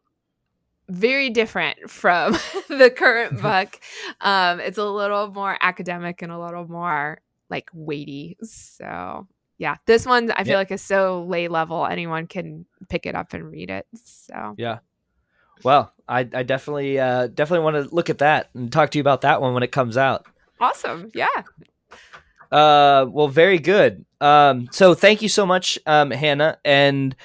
very 0.90 1.30
different 1.30 1.90
from 1.90 2.34
the 2.68 2.94
current 2.96 3.42
book. 3.42 3.80
um, 4.20 4.60
it's 4.60 4.78
a 4.78 4.86
little 4.86 5.32
more 5.32 5.58
academic 5.62 6.22
and 6.22 6.32
a 6.32 6.40
little 6.40 6.68
more 6.70 7.20
like 7.50 7.70
weighty. 7.74 8.38
So 8.44 9.28
yeah, 9.58 9.78
this 9.86 10.06
one 10.06 10.32
I 10.32 10.44
feel 10.44 10.56
like 10.56 10.72
is 10.72 10.82
so 10.82 11.24
lay 11.24 11.48
level 11.48 11.86
anyone 11.86 12.28
can 12.28 12.66
pick 12.90 13.06
it 13.06 13.16
up 13.16 13.34
and 13.34 13.52
read 13.52 13.70
it. 13.70 13.88
So 14.04 14.56
yeah. 14.58 14.80
Well, 15.64 15.94
I, 16.08 16.20
I 16.34 16.44
definitely 16.44 17.00
uh, 17.00 17.28
definitely 17.28 17.64
want 17.64 17.76
to 17.88 17.96
look 17.96 18.10
at 18.10 18.18
that 18.18 18.50
and 18.54 18.72
talk 18.72 18.92
to 18.92 18.98
you 18.98 19.02
about 19.02 19.22
that 19.22 19.42
one 19.42 19.54
when 19.54 19.64
it 19.64 19.72
comes 19.72 19.98
out. 19.98 20.26
Awesome. 20.60 21.12
Yeah. 21.14 21.28
Uh, 22.52 23.06
well, 23.10 23.28
very 23.28 23.60
good. 23.60 24.06
Um, 24.22 24.68
so 24.72 24.94
thank 24.94 25.22
you 25.22 25.30
so 25.30 25.46
much, 25.46 25.80
um, 25.86 26.12
Hannah. 26.12 26.58
And 26.64 27.16